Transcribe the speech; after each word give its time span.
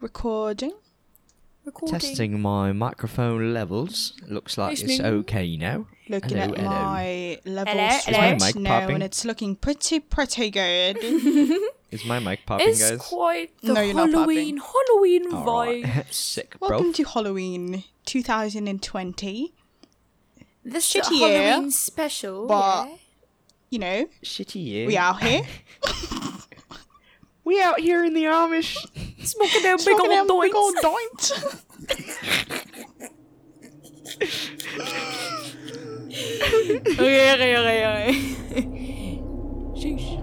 Recording. 0.00 0.72
Recording. 1.64 1.98
Testing 2.00 2.40
my 2.40 2.72
microphone 2.72 3.52
levels. 3.52 4.14
Looks 4.26 4.56
like 4.56 4.80
it's 4.80 4.98
okay 4.98 5.56
now. 5.56 5.86
Looking 6.08 6.38
Hello, 6.38 6.54
at 6.54 6.58
hello. 6.58 6.70
my 6.70 7.38
levels 7.44 7.74
Hello, 7.76 7.86
right 7.88 8.04
hello. 8.04 8.34
Is 8.34 8.40
my 8.40 8.46
mic 8.46 8.56
now, 8.56 8.80
popping? 8.80 8.94
and 8.96 9.02
it's 9.04 9.24
looking 9.24 9.56
pretty, 9.56 10.00
pretty 10.00 10.50
good. 10.50 10.96
Is 11.90 12.04
my 12.06 12.18
mic 12.20 12.46
popping, 12.46 12.68
It's 12.68 12.80
guys? 12.80 12.90
It's 12.92 13.08
quite 13.08 13.50
the 13.62 13.72
No, 13.74 13.80
you're 13.82 13.94
not 13.94 14.10
Halloween, 14.10 14.58
Halloween 14.58 15.34
All 15.34 15.44
vibe. 15.44 15.84
right. 15.96 16.06
Sick, 16.14 16.58
bro. 16.58 16.68
Welcome 16.70 16.92
to 16.94 17.02
Halloween 17.04 17.84
2020. 18.06 19.52
This 20.64 20.92
Shitty 20.92 21.00
is 21.00 21.10
a 21.10 21.14
year, 21.14 21.42
Halloween 21.50 21.70
special. 21.72 22.46
but- 22.46 22.86
yeah. 22.88 22.96
You 23.70 23.78
know, 23.78 24.06
Shitty 24.24 24.64
year. 24.64 24.86
we 24.88 24.96
out 24.96 25.22
here 25.22 25.42
We 27.44 27.60
out 27.62 27.80
here 27.80 28.04
in 28.04 28.14
the 28.14 28.24
Amish. 28.24 28.76
Smoking 29.24 29.62
them 29.62 29.76
big 29.76 29.80
smoking 29.80 30.12
old 30.12 30.28
them 30.28 30.40
big 30.40 30.54
old 30.54 30.74
doinks. 30.76 31.32
doinks. 31.32 31.64
okay, 36.10 37.32
okay, 37.34 37.56
okay, 37.56 37.86
okay. 37.86 38.12
Sheesh. 39.74 40.19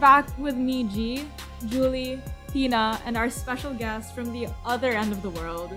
Back 0.00 0.26
with 0.38 0.56
me, 0.56 0.84
G, 0.84 1.28
Julie, 1.66 2.20
Tina, 2.52 3.00
and 3.04 3.16
our 3.16 3.30
special 3.30 3.74
guest 3.74 4.14
from 4.14 4.32
the 4.32 4.48
other 4.64 4.90
end 4.90 5.12
of 5.12 5.22
the 5.22 5.30
world, 5.30 5.72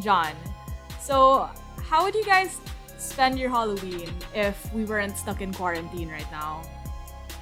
John. 0.00 0.34
So, 1.00 1.48
how 1.82 2.04
would 2.04 2.14
you 2.14 2.24
guys 2.24 2.58
spend 2.98 3.38
your 3.38 3.50
Halloween 3.50 4.10
if 4.34 4.72
we 4.74 4.84
weren't 4.84 5.16
stuck 5.16 5.40
in 5.40 5.54
quarantine 5.54 6.10
right 6.10 6.30
now? 6.30 6.62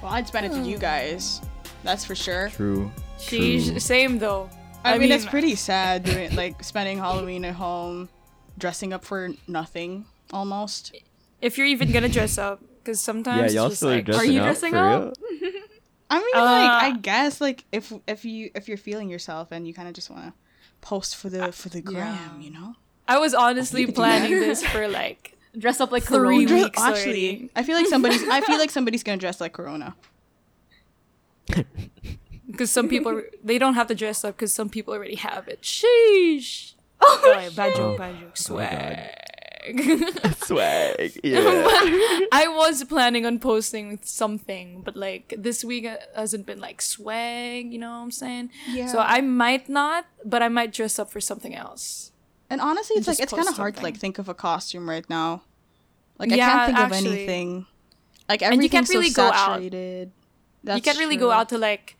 well, 0.01 0.11
I'd 0.11 0.27
spend 0.27 0.45
it 0.45 0.49
to 0.49 0.61
you 0.61 0.75
hmm. 0.75 0.81
guys. 0.81 1.41
That's 1.83 2.05
for 2.05 2.15
sure. 2.15 2.49
True. 2.49 2.91
Sheesh. 3.17 3.69
True. 3.69 3.79
Same 3.79 4.19
though. 4.19 4.49
I, 4.83 4.97
mean, 4.97 5.11
it's 5.11 5.25
pretty 5.25 5.55
sad 5.69 6.03
doing 6.03 6.35
like 6.35 6.63
spending 6.63 6.97
Halloween 6.97 7.45
at 7.45 7.55
home, 7.55 8.09
dressing 8.57 8.93
up 8.93 9.03
for 9.03 9.29
nothing 9.47 10.05
almost. 10.31 10.95
If 11.41 11.57
you're 11.57 11.67
even 11.67 11.91
gonna 11.91 12.09
dress 12.09 12.37
up, 12.37 12.61
because 12.79 12.99
sometimes 12.99 13.53
Yeah, 13.53 13.61
y'all 13.61 13.69
just 13.69 13.81
still 13.81 13.89
like, 13.89 14.05
dressing 14.05 14.31
you 14.31 14.39
up 14.39 14.45
dressing 14.45 14.71
for 14.71 14.77
up? 14.77 15.13
real? 16.09 16.19
I 16.21 16.25
mean, 16.25 16.35
Uh, 16.35 16.41
like 16.43 16.83
I 16.83 16.97
guess 16.97 17.41
like 17.41 17.65
if 17.71 17.91
if 18.07 18.25
you 18.25 18.51
if 18.55 18.67
you're 18.67 18.77
feeling 18.77 19.09
yourself 19.09 19.51
and 19.51 19.67
you 19.67 19.73
kind 19.73 19.87
of 19.87 19.93
just 19.93 20.09
want 20.09 20.25
to 20.25 20.33
post 20.81 21.15
for 21.15 21.29
the 21.29 21.51
for 21.51 21.69
the 21.69 21.81
gram, 21.81 22.39
you 22.41 22.51
know. 22.51 22.75
I 23.07 23.19
was 23.19 23.33
honestly 23.33 23.85
could 23.85 23.95
do 23.95 24.01
that. 24.01 24.27
planning 24.27 24.39
this 24.39 24.63
for 24.73 24.87
like 24.87 25.33
Dress 25.57 25.79
up 25.81 25.91
like 25.91 26.03
Three 26.03 26.17
Corona. 26.17 26.53
weeks 26.63 26.79
Actually, 26.81 27.29
already. 27.29 27.49
I 27.55 27.63
feel 27.63 27.75
like 27.75 27.87
somebody's. 27.87 28.21
I 28.27 28.41
feel 28.41 28.57
like 28.63 28.69
somebody's 28.69 29.01
gonna 29.03 29.17
dress 29.17 29.41
like 29.41 29.53
Corona. 29.53 29.95
because 32.49 32.71
some 32.71 32.87
people 32.89 33.21
they 33.43 33.57
don't 33.57 33.73
have 33.75 33.87
to 33.87 33.95
dress 33.95 34.23
up 34.23 34.35
because 34.35 34.53
some 34.53 34.69
people 34.69 34.93
already 34.93 35.15
have 35.15 35.47
it. 35.47 35.61
Sheesh. 35.61 36.73
Oh, 36.99 37.49
bad 37.55 37.75
joke, 37.75 37.97
bad 37.97 38.19
joke. 38.19 38.35
Oh 38.49 38.55
my 38.55 38.69
God. 38.69 39.09
Swag. 39.75 40.35
Swag. 40.45 41.11
Yeah. 41.23 41.67
I 42.31 42.47
was 42.47 42.83
planning 42.83 43.25
on 43.25 43.39
posting 43.39 43.99
something, 44.03 44.81
but 44.81 44.95
like 44.95 45.33
this 45.37 45.63
week 45.63 45.87
hasn't 46.15 46.45
been 46.45 46.59
like 46.59 46.81
swag, 46.81 47.71
you 47.71 47.79
know 47.79 47.89
what 47.91 48.03
I'm 48.03 48.11
saying? 48.11 48.49
Yeah. 48.69 48.87
So 48.87 48.99
I 48.99 49.21
might 49.21 49.67
not, 49.69 50.05
but 50.23 50.41
I 50.41 50.47
might 50.47 50.71
dress 50.71 50.99
up 50.99 51.11
for 51.11 51.19
something 51.19 51.53
else. 51.55 52.11
And 52.49 52.61
honestly, 52.61 52.95
it's 52.97 53.07
like 53.07 53.19
it's 53.19 53.33
kind 53.33 53.47
of 53.47 53.57
hard 53.57 53.75
to 53.75 53.83
like 53.83 53.97
think 53.97 54.19
of 54.19 54.29
a 54.29 54.33
costume 54.33 54.89
right 54.89 55.07
now. 55.09 55.43
Like 56.17 56.31
I 56.31 56.37
can't 56.37 56.65
think 56.67 56.79
actually. 56.79 57.07
of 57.07 57.13
anything. 57.13 57.65
Like 58.29 58.41
you 58.41 58.47
everything's 58.47 58.71
can't 58.71 58.89
really 58.89 59.09
so 59.09 59.23
go 59.23 59.27
out. 59.29 59.33
saturated. 59.55 60.11
you 60.63 60.81
can't 60.81 60.97
really 60.97 61.17
true. 61.17 61.27
go 61.27 61.31
out 61.31 61.49
to 61.49 61.57
like 61.57 61.97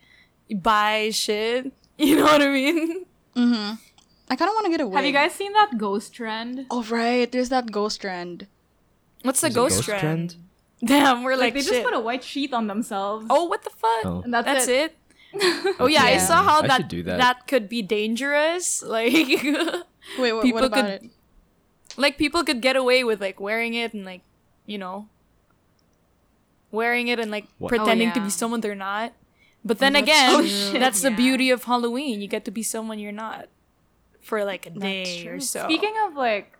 buy 0.53 1.09
shit. 1.11 1.73
You 1.99 2.17
know 2.17 2.25
what 2.25 2.43
I 2.43 2.49
mean? 2.49 3.05
Mm-hmm. 3.35 3.73
I 4.29 4.35
kind 4.35 4.49
of 4.49 4.55
want 4.55 4.65
to 4.65 4.71
get 4.71 4.81
away. 4.81 4.95
Have 4.95 5.05
you 5.05 5.11
guys 5.13 5.33
seen 5.33 5.53
that 5.53 5.77
ghost 5.77 6.13
trend? 6.13 6.65
Oh 6.69 6.83
right, 6.83 7.31
there's 7.31 7.49
that 7.49 7.71
ghost 7.71 8.01
trend. 8.01 8.47
What's 9.23 9.41
the 9.41 9.49
ghost, 9.49 9.77
ghost 9.77 9.83
trend? 9.87 10.01
trend? 10.01 10.35
Damn, 10.85 11.23
we're 11.23 11.31
Like, 11.31 11.39
like, 11.39 11.53
they 11.55 11.61
shit. 11.61 11.73
just 11.73 11.83
put 11.85 11.93
a 11.93 11.99
white 11.99 12.23
sheet 12.23 12.53
on 12.53 12.67
themselves. 12.67 13.25
oh, 13.29 13.45
what 13.45 13.63
the 13.63 13.69
fuck? 13.71 14.05
Oh. 14.05 14.21
and 14.23 14.33
that's, 14.33 14.45
That's 14.45 14.67
it. 14.67 14.95
it. 15.33 15.75
Oh 15.79 15.87
yeah, 15.87 16.03
I 16.03 16.17
saw 16.17 16.43
how 16.43 16.61
I 16.61 16.67
that 16.67 16.77
should 16.77 16.87
do 16.87 17.03
that. 17.03 17.47
could 17.47 17.67
be 17.69 17.81
dangerous. 17.81 18.83
Like 18.85 19.13
Wait, 19.13 20.33
what, 20.33 20.43
People 20.43 20.61
what 20.61 20.63
about 20.65 20.85
could- 20.85 21.03
it? 21.03 21.11
like 21.97 22.17
people 22.17 22.43
could 22.43 22.61
get 22.61 22.75
away 22.75 23.03
with 23.03 23.19
like 23.19 23.39
wearing 23.39 23.73
it 23.73 23.93
and 23.93 24.05
like, 24.05 24.21
you 24.65 24.77
know, 24.77 25.07
wearing 26.71 27.07
it 27.07 27.19
and 27.19 27.31
like 27.31 27.45
What? 27.57 27.69
pretending 27.69 28.09
oh, 28.09 28.13
to 28.13 28.19
Oh, 28.19 28.23
yeah. 28.23 28.27
be 28.27 28.29
someone 28.31 28.61
they're 28.61 28.75
not. 28.75 29.13
But 29.65 29.79
then 29.79 29.93
That's 29.93 30.03
again, 30.03 30.29
true. 30.35 30.43
Oh, 30.43 30.47
shit, 30.71 30.79
that's 30.79 31.01
the 31.01 31.11
beauty 31.11 31.49
of 31.49 31.63
Halloween. 31.65 32.21
You 32.21 32.27
get 32.27 32.45
to 32.45 32.51
be 32.51 32.63
someone 32.63 32.99
you're 32.99 33.11
not 33.11 33.47
for 34.27 34.43
like 34.43 34.65
a 34.67 34.69
day 34.71 35.25
or 35.27 35.39
so. 35.39 35.63
Speaking 35.63 35.95
of 36.05 36.15
like, 36.15 36.53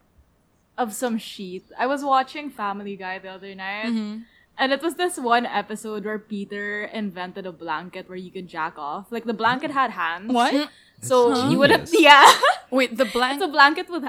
of 0.77 0.93
some 0.93 1.17
sheet, 1.17 1.65
I 1.77 1.85
was 1.87 2.03
watching 2.03 2.49
Family 2.49 2.95
Guy 2.95 3.19
the 3.19 3.29
other 3.37 3.53
night, 3.55 3.91
Mhm. 3.91 4.23
and 4.57 4.67
it 4.71 4.81
was 4.81 4.95
this 4.95 5.17
one 5.17 5.45
episode 5.45 6.05
where 6.05 6.19
Peter 6.19 6.85
invented 7.01 7.45
a 7.45 7.51
blanket 7.51 8.07
where 8.09 8.17
you 8.25 8.31
could 8.31 8.47
jack 8.47 8.77
off. 8.77 9.11
Like 9.11 9.25
the 9.25 9.33
blanket 9.43 9.71
had 9.71 9.91
hands. 9.91 10.31
What? 10.31 10.69
So 11.01 11.15
That's 11.33 11.51
you 11.51 11.57
would 11.59 11.71
have 11.75 11.89
yeah. 11.93 12.25
Wait, 12.71 12.95
the 12.97 13.03
it's 13.05 13.13
blank. 13.13 13.41
a 13.43 13.47
blanket 13.47 13.89
with. 13.89 14.05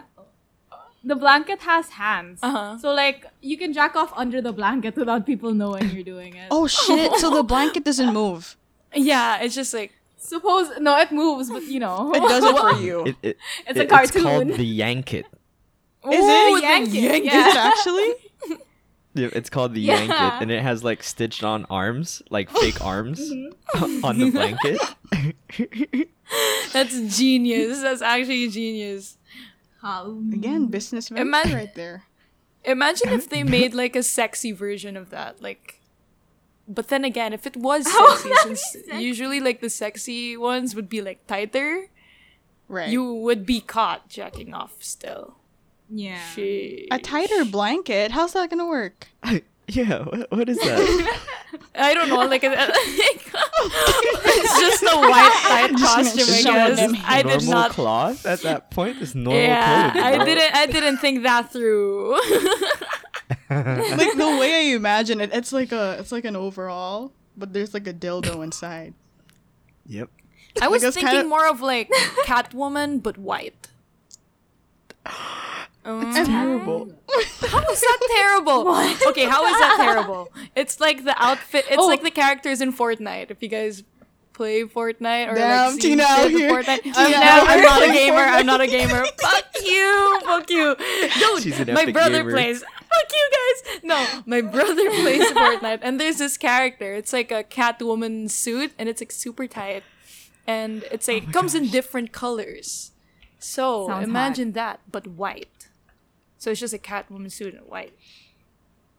The 1.05 1.15
blanket 1.15 1.61
has 1.63 1.91
hands. 1.91 2.41
Uh-huh. 2.43 2.77
So 2.79 2.93
like 2.93 3.25
you 3.41 3.57
can 3.57 3.73
jack 3.73 3.95
off 3.97 4.13
under 4.17 4.41
the 4.43 4.53
blanket 4.53 4.97
without 4.97 5.25
people 5.27 5.53
knowing 5.55 5.91
you're 5.91 6.03
doing 6.15 6.35
it. 6.35 6.49
Oh 6.51 6.67
shit! 6.67 7.15
so 7.23 7.31
the 7.31 7.43
blanket 7.43 7.85
doesn't 7.85 8.13
move. 8.13 8.57
Yeah, 8.95 9.37
it's 9.45 9.55
just 9.55 9.73
like 9.75 9.93
Suppose 10.19 10.79
no, 10.81 10.99
it 10.99 11.13
moves, 11.13 11.49
but 11.51 11.63
you 11.65 11.81
know. 11.81 12.13
It 12.15 12.21
does 12.21 12.45
it 12.45 12.57
for 12.59 12.73
you. 12.87 13.05
It, 13.07 13.17
it, 13.23 13.37
It's 13.67 13.79
a 13.79 13.83
it- 13.83 13.93
It's 13.93 14.11
called 14.23 14.49
the 14.49 14.65
Yank-It. 14.65 15.27
Is 15.27 15.31
Ooh, 16.05 16.11
it? 16.13 16.55
the 16.57 16.63
Yank 16.63 16.89
it, 16.95 17.25
yeah. 17.25 17.49
Is 17.49 17.55
it 17.55 17.57
actually? 17.57 18.15
Yeah, 19.15 19.31
It's 19.33 19.51
called 19.51 19.75
the 19.75 19.81
Yeah. 19.81 19.99
Yank-It, 20.03 20.43
and 20.43 20.51
it 20.53 20.63
has 20.63 20.85
like 20.85 21.03
stitched 21.03 21.43
on 21.43 21.65
arms, 21.71 22.23
like 22.31 22.51
fake 22.51 22.81
arms, 22.85 23.19
mm-hmm. 23.19 24.05
on 24.05 24.19
the 24.19 24.31
blanket. 24.31 24.79
That's 26.73 27.17
genius. 27.19 27.81
That's 27.83 28.03
actually 28.03 28.49
genius. 28.49 29.17
Halloween. 29.83 30.35
Again, 30.35 30.67
business 30.67 31.09
venture 31.09 31.23
Imagine- 31.23 31.55
right 31.57 31.75
there. 31.75 32.05
Imagine 32.65 33.09
if 33.11 33.29
they 33.31 33.43
made 33.45 33.73
like 33.75 33.97
a 33.97 34.03
sexy 34.03 34.53
version 34.53 34.97
of 34.97 35.11
that, 35.11 35.41
like. 35.43 35.78
But 36.69 36.89
then 36.89 37.05
again, 37.05 37.33
if 37.33 37.47
it 37.47 37.57
was 37.57 37.85
sexy, 37.91 37.99
would 38.29 38.33
that 38.37 38.43
since 38.45 38.63
sexy? 38.87 39.03
usually 39.03 39.41
like 39.41 39.61
the 39.61 39.71
sexy 39.71 40.37
ones 40.37 40.75
would 40.75 40.89
be 40.89 41.01
like 41.01 41.27
tighter, 41.27 41.89
Right. 42.69 42.91
you 42.91 43.13
would 43.15 43.47
be 43.47 43.61
caught 43.61 44.09
jacking 44.09 44.53
off 44.53 44.75
still. 44.81 45.37
Yeah. 45.89 46.21
Shit. 46.35 46.89
a 46.91 46.99
tighter 46.99 47.45
blanket. 47.47 48.11
How's 48.13 48.35
that 48.35 48.51
gonna 48.51 48.67
work? 48.69 49.09
I, 49.23 49.43
yeah, 49.67 50.03
what, 50.03 50.31
what 50.31 50.49
is 50.51 50.59
that? 50.59 51.19
I 51.75 51.95
don't 51.95 52.09
know, 52.11 52.25
like, 52.27 52.45
uh, 52.45 52.49
a, 52.59 52.71
it's 52.71 54.61
just 54.61 54.83
a 54.83 54.97
white 54.97 55.41
tight 55.49 55.71
Just 55.71 55.85
costume. 56.17 56.55
I 56.55 56.75
guess. 56.75 56.93
I 57.05 57.23
did 57.23 57.29
normal 57.45 57.51
not. 57.53 57.71
cloth 57.73 58.27
at 58.27 58.43
that 58.43 58.71
point 58.71 58.99
is 59.01 59.15
normal 59.15 59.41
Yeah, 59.43 59.91
clothing. 59.93 60.03
I 60.13 60.17
bro. 60.17 60.25
didn't. 60.27 60.55
I 60.55 60.67
didn't 60.67 60.97
think 60.99 61.23
that 61.23 61.51
through. 61.53 62.19
like 63.51 64.17
the 64.17 64.37
way 64.41 64.55
I 64.71 64.75
imagine 64.75 65.21
it, 65.21 65.31
it's 65.33 65.53
like 65.53 65.73
a 65.73 65.97
it's 66.01 66.13
like 66.13 66.25
an 66.25 66.37
overall, 66.37 67.13
but 67.37 67.53
there's 67.53 67.75
like 67.75 67.87
a 67.87 67.93
dildo 67.93 68.43
inside. 68.43 68.95
Yep. 69.87 70.09
I 70.63 70.69
was 70.69 70.83
Like, 70.83 70.95
thinking 70.95 71.11
kinda- 71.13 71.29
more 71.29 71.47
of 71.49 71.61
like 71.61 71.91
Catwoman, 72.25 73.03
but 73.03 73.19
white. 73.19 73.69
It's 75.91 76.19
um, 76.19 76.27
terrible. 76.27 76.93
How 77.49 77.61
is 77.71 77.81
that 77.81 77.99
terrible? 78.17 78.67
Okay, 79.09 79.25
how 79.25 79.47
is 79.47 79.59
that 79.59 79.77
terrible? 79.79 80.31
It's 80.55 80.81
like 80.81 81.05
the 81.05 81.15
outfit. 81.23 81.65
It's 81.71 81.79
Oh. 81.79 81.87
like 81.87 82.03
the 82.03 82.11
characters 82.11 82.61
in 82.61 82.75
Fortnite. 82.75 83.31
If 83.31 83.43
you 83.43 83.49
guys 83.49 83.85
play 84.35 84.65
Fortnite 84.65 85.33
or 85.33 85.35
Damn, 85.35 85.73
like 85.73 85.81
see 85.81 85.89
Tina 85.91 86.03
out 86.07 86.29
here. 86.31 86.51
Fortnite, 86.51 86.83
Tina 86.83 86.95
Tina, 86.95 87.17
out 87.17 87.49
I'm 87.49 87.63
not 87.63 87.83
a 87.83 87.87
gamer. 87.93 88.19
I'm 88.21 88.45
not 88.47 88.61
a 88.61 88.67
gamer. 88.67 89.05
Fuck 89.19 89.45
you. 89.65 90.21
Fuck 90.25 90.51
you. 90.51 90.77
Dude, 91.19 91.43
She's 91.43 91.59
an 91.61 91.73
my 91.73 91.91
brother 91.91 92.19
gamer. 92.19 92.33
plays. 92.33 92.63
Fuck 93.01 93.13
you 93.13 93.31
guys. 93.33 93.81
No, 93.83 94.23
my 94.27 94.41
brother 94.41 94.91
plays 95.01 95.31
Fortnite, 95.33 95.81
and 95.83 96.01
there's 96.01 96.19
this 96.19 96.37
character. 96.37 96.95
It's 96.95 97.13
like 97.13 97.31
a 97.31 97.45
Catwoman 97.45 98.31
suit, 98.31 98.73
and 98.79 98.89
it's 98.89 99.01
like 99.01 99.13
super 99.13 99.47
tight, 99.47 99.83
and 100.47 100.85
it's 100.91 101.07
like 101.09 101.33
comes 101.33 101.55
in 101.55 101.69
different 101.69 102.13
colors. 102.13 102.93
So 103.39 103.87
Sounds 103.89 104.05
imagine 104.09 104.53
that, 104.53 104.81
but 104.91 105.07
white. 105.07 105.69
So 106.39 106.51
it's 106.51 106.61
just 106.61 106.75
a 106.75 106.79
Catwoman 106.79 107.31
suit 107.31 107.55
in 107.55 107.61
white. 107.61 107.93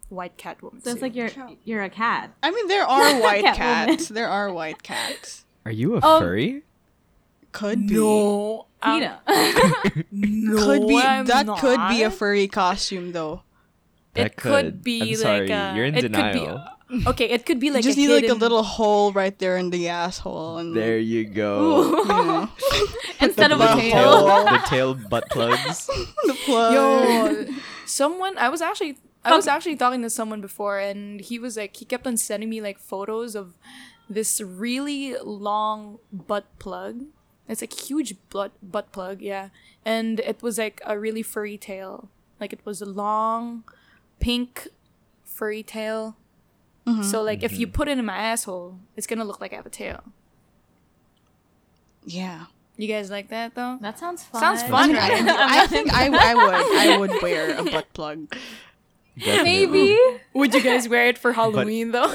White 0.09 0.37
Catwoman 0.37 0.81
So 0.83 0.89
suit. 0.89 0.93
it's 0.93 1.01
like 1.01 1.15
you're 1.15 1.29
you're 1.65 1.83
a 1.83 1.89
cat. 1.89 2.31
I 2.41 2.51
mean, 2.51 2.67
there 2.67 2.83
are 2.85 3.21
white 3.21 3.43
cats. 3.43 4.07
There 4.07 4.27
are 4.27 4.51
white 4.51 4.81
cats. 4.83 5.45
Are 5.65 5.71
you 5.71 5.95
a 5.97 6.01
Um, 6.05 6.21
furry? 6.21 6.63
Could 7.51 7.87
be. 7.87 7.95
no, 7.95 8.67
um, 8.83 8.99
no, 10.11 10.65
could 10.65 10.87
be. 10.87 10.97
I'm 10.97 11.25
that 11.25 11.47
could 11.59 11.79
be 11.89 12.03
a 12.03 12.11
furry 12.11 12.47
costume, 12.47 13.11
though. 13.11 13.41
That 14.19 14.25
it 14.33 14.35
could, 14.37 14.83
be 14.83 15.01
I'm 15.01 15.07
like 15.09 15.17
sorry, 15.17 15.49
a, 15.51 15.75
you're 15.75 15.85
in 15.85 15.95
it 15.95 16.01
denial. 16.01 16.63
Could 16.87 16.99
be, 17.03 17.07
okay, 17.07 17.25
it 17.29 17.45
could 17.45 17.59
be 17.59 17.69
like 17.71 17.83
you 17.83 17.89
just 17.89 17.97
a 17.97 18.01
need 18.01 18.09
like 18.23 18.29
a 18.29 18.33
little 18.33 18.63
hole 18.63 19.11
right 19.13 19.37
there 19.39 19.57
in 19.57 19.69
the 19.69 19.89
asshole, 19.89 20.57
and 20.57 20.75
There 20.75 20.97
you 20.97 21.25
go. 21.25 22.01
you 22.03 22.07
know, 22.07 22.49
Instead 23.21 23.51
of 23.51 23.59
a 23.61 23.67
The 23.67 23.75
the 23.75 23.81
tail. 23.81 24.11
tail, 24.27 24.45
the 24.45 24.61
tail 24.67 24.93
butt 24.95 25.29
plugs. 25.29 25.85
the 26.25 26.35
plug. 26.45 26.73
Yo, 26.73 27.45
someone 27.85 28.37
I 28.37 28.49
was 28.49 28.61
actually 28.61 28.97
I 29.23 29.35
was 29.35 29.47
actually 29.47 29.75
talking 29.75 30.01
to 30.01 30.09
someone 30.09 30.41
before 30.41 30.79
and 30.79 31.19
he 31.21 31.37
was 31.37 31.57
like 31.57 31.75
he 31.75 31.85
kept 31.85 32.07
on 32.07 32.15
sending 32.17 32.49
me 32.49 32.61
like 32.61 32.79
photos 32.79 33.35
of 33.35 33.53
this 34.09 34.41
really 34.41 35.13
long 35.21 35.99
butt 36.11 36.45
plug. 36.57 37.05
It's 37.47 37.61
like 37.61 37.73
huge 37.73 38.15
butt 38.29 38.51
butt 38.63 38.91
plug, 38.91 39.21
yeah. 39.21 39.49
And 39.85 40.19
it 40.21 40.41
was 40.41 40.57
like 40.57 40.81
a 40.85 40.97
really 40.97 41.21
furry 41.23 41.57
tail. 41.57 42.09
Like 42.39 42.53
it 42.53 42.61
was 42.65 42.81
a 42.81 42.85
long 42.85 43.63
pink 44.19 44.67
furry 45.23 45.63
tail. 45.63 46.15
So 47.03 47.21
like 47.21 47.43
if 47.43 47.57
you 47.59 47.67
put 47.67 47.87
it 47.87 47.99
in 47.99 48.05
my 48.05 48.17
asshole, 48.17 48.79
it's 48.95 49.05
gonna 49.05 49.23
look 49.23 49.39
like 49.39 49.53
I 49.53 49.57
have 49.57 49.65
a 49.67 49.69
tail. 49.69 50.01
Yeah. 52.03 52.45
You 52.77 52.87
guys 52.87 53.11
like 53.11 53.29
that 53.29 53.53
though? 53.53 53.77
That 53.81 53.99
sounds 53.99 54.23
fun. 54.23 54.41
Sounds 54.41 54.63
fun, 54.69 54.93
right? 54.93 55.21
I 55.21 55.67
think 55.67 55.93
I, 55.93 56.05
I 56.07 56.33
would 56.33 56.53
I 56.55 56.97
would 56.97 57.21
wear 57.21 57.55
a 57.59 57.63
butt 57.63 57.93
plug. 57.93 58.33
Maybe. 59.17 59.97
Would 60.33 60.53
you 60.53 60.63
guys 60.63 60.87
wear 60.87 61.07
it 61.07 61.17
for 61.17 61.33
Halloween 61.33 61.91
though? 61.91 62.07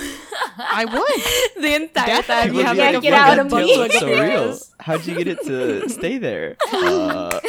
I 0.59 0.87
would. 0.87 1.63
the 1.63 1.75
entire 1.75 2.23
time 2.23 2.55
Definitely. 2.55 2.59
you 2.59 2.65
have 2.65 2.77
Yeah, 2.79 2.85
like 2.87 2.95
a 2.97 3.01
get 3.03 3.13
fucking 3.13 3.33
out 3.33 3.39
of 3.41 3.49
butt 3.51 3.65
me. 3.65 3.75
plug 3.75 3.93
so 3.93 3.99
up 3.99 4.17
your 4.17 4.25
real. 4.25 4.59
How'd 4.81 5.07
you 5.07 5.15
get 5.17 5.29
it 5.29 5.43
to 5.45 5.89
stay 5.91 6.17
there? 6.17 6.57
Uh, 6.73 7.41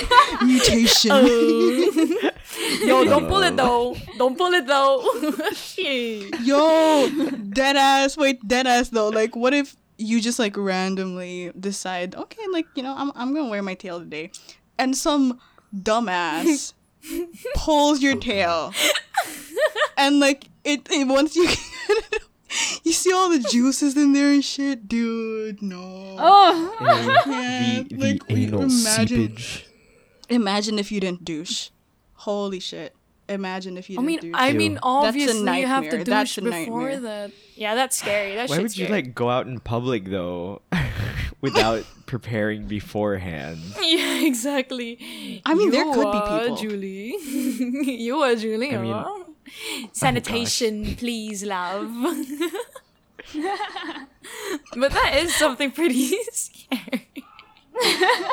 Mutation. 0.44 1.26
Yo, 2.84 3.04
don't 3.12 3.28
pull 3.28 3.44
it 3.44 3.56
though. 3.56 3.96
Don't 4.18 4.38
pull 4.38 4.54
it 4.54 4.66
though. 4.68 5.04
Shit. 5.54 6.40
Yo, 6.42 7.10
dead 7.50 7.76
ass. 7.76 8.18
Wait, 8.18 8.46
dead 8.48 8.68
ass 8.68 8.90
though. 8.90 9.10
Like, 9.10 9.36
what 9.36 9.54
if 9.54 9.76
you 9.98 10.20
just 10.22 10.40
like 10.40 10.58
randomly 10.58 11.52
decide, 11.60 12.16
okay, 12.16 12.42
like 12.52 12.66
you 12.76 12.84
know, 12.84 12.94
I'm 12.98 13.12
I'm 13.16 13.34
gonna 13.34 13.50
wear 13.50 13.62
my 13.62 13.76
tail 13.76 14.00
today, 14.00 14.32
and 14.78 14.96
some 14.96 15.40
dumbass 15.76 16.74
pulls 17.56 18.02
your 18.02 18.16
tail, 18.18 18.74
and 19.98 20.20
like 20.20 20.50
it, 20.64 20.88
it 20.92 21.08
once 21.08 21.36
you 21.36 21.48
you 22.84 22.92
see 22.94 23.12
all 23.14 23.30
the 23.30 23.40
juices 23.40 23.96
in 23.98 24.14
there 24.14 24.32
and 24.32 24.44
shit, 24.44 24.88
dude. 24.88 25.62
No. 25.62 26.16
Oh. 26.18 26.76
Yeah, 26.82 27.84
the, 27.90 27.96
like, 27.98 28.28
the 28.28 28.34
we- 28.34 28.46
anal 28.46 28.62
imagine- 28.64 29.38
seepage. 29.38 29.66
Imagine 30.28 30.80
if 30.80 30.92
you 30.92 31.00
didn't 31.00 31.24
douche. 31.24 31.70
Holy 32.26 32.60
shit. 32.60 32.96
Imagine 33.28 33.78
if 33.78 33.90
you 33.90 33.98
I 33.98 34.02
didn't 34.02 34.08
mean, 34.08 34.20
douche. 34.20 34.36
I 34.36 34.48
Ew. 34.50 34.58
mean, 34.58 34.80
obviously 34.84 35.60
you 35.62 35.68
have 35.68 35.84
to 35.84 35.98
nightmare. 35.98 36.04
That's 36.04 36.36
douche 36.36 36.44
before 36.44 36.90
nightmare. 36.90 37.00
that. 37.02 37.32
Yeah, 37.56 37.74
that's 37.76 37.98
scary. 37.98 38.36
That 38.36 38.50
Why 38.50 38.56
shit's 38.58 38.62
would 38.74 38.78
you 38.78 38.86
scary. 38.86 39.02
like 39.02 39.16
go 39.16 39.30
out 39.30 39.48
in 39.48 39.60
public 39.60 40.06
though, 40.06 40.62
without 41.42 41.84
preparing 42.06 42.68
beforehand? 42.68 43.60
Yeah, 43.82 44.26
exactly. 44.26 45.42
I 45.46 45.54
mean, 45.56 45.72
there 45.72 45.86
You 45.86 45.94
could 45.94 46.12
be 46.12 46.18
are 46.18 46.40
people. 46.42 46.56
Julie. 46.58 47.16
you 48.06 48.18
are 48.22 48.36
Julie. 48.36 48.76
I 48.76 48.78
mean- 48.80 48.94
huh? 48.94 49.06
Oh 49.08 49.22
Sanitation, 49.92 50.96
please, 50.96 51.44
love. 51.44 51.92
but 54.78 54.92
that 54.92 55.16
is 55.22 55.34
something 55.36 55.72
pretty 55.72 56.16
scary. 56.32 57.08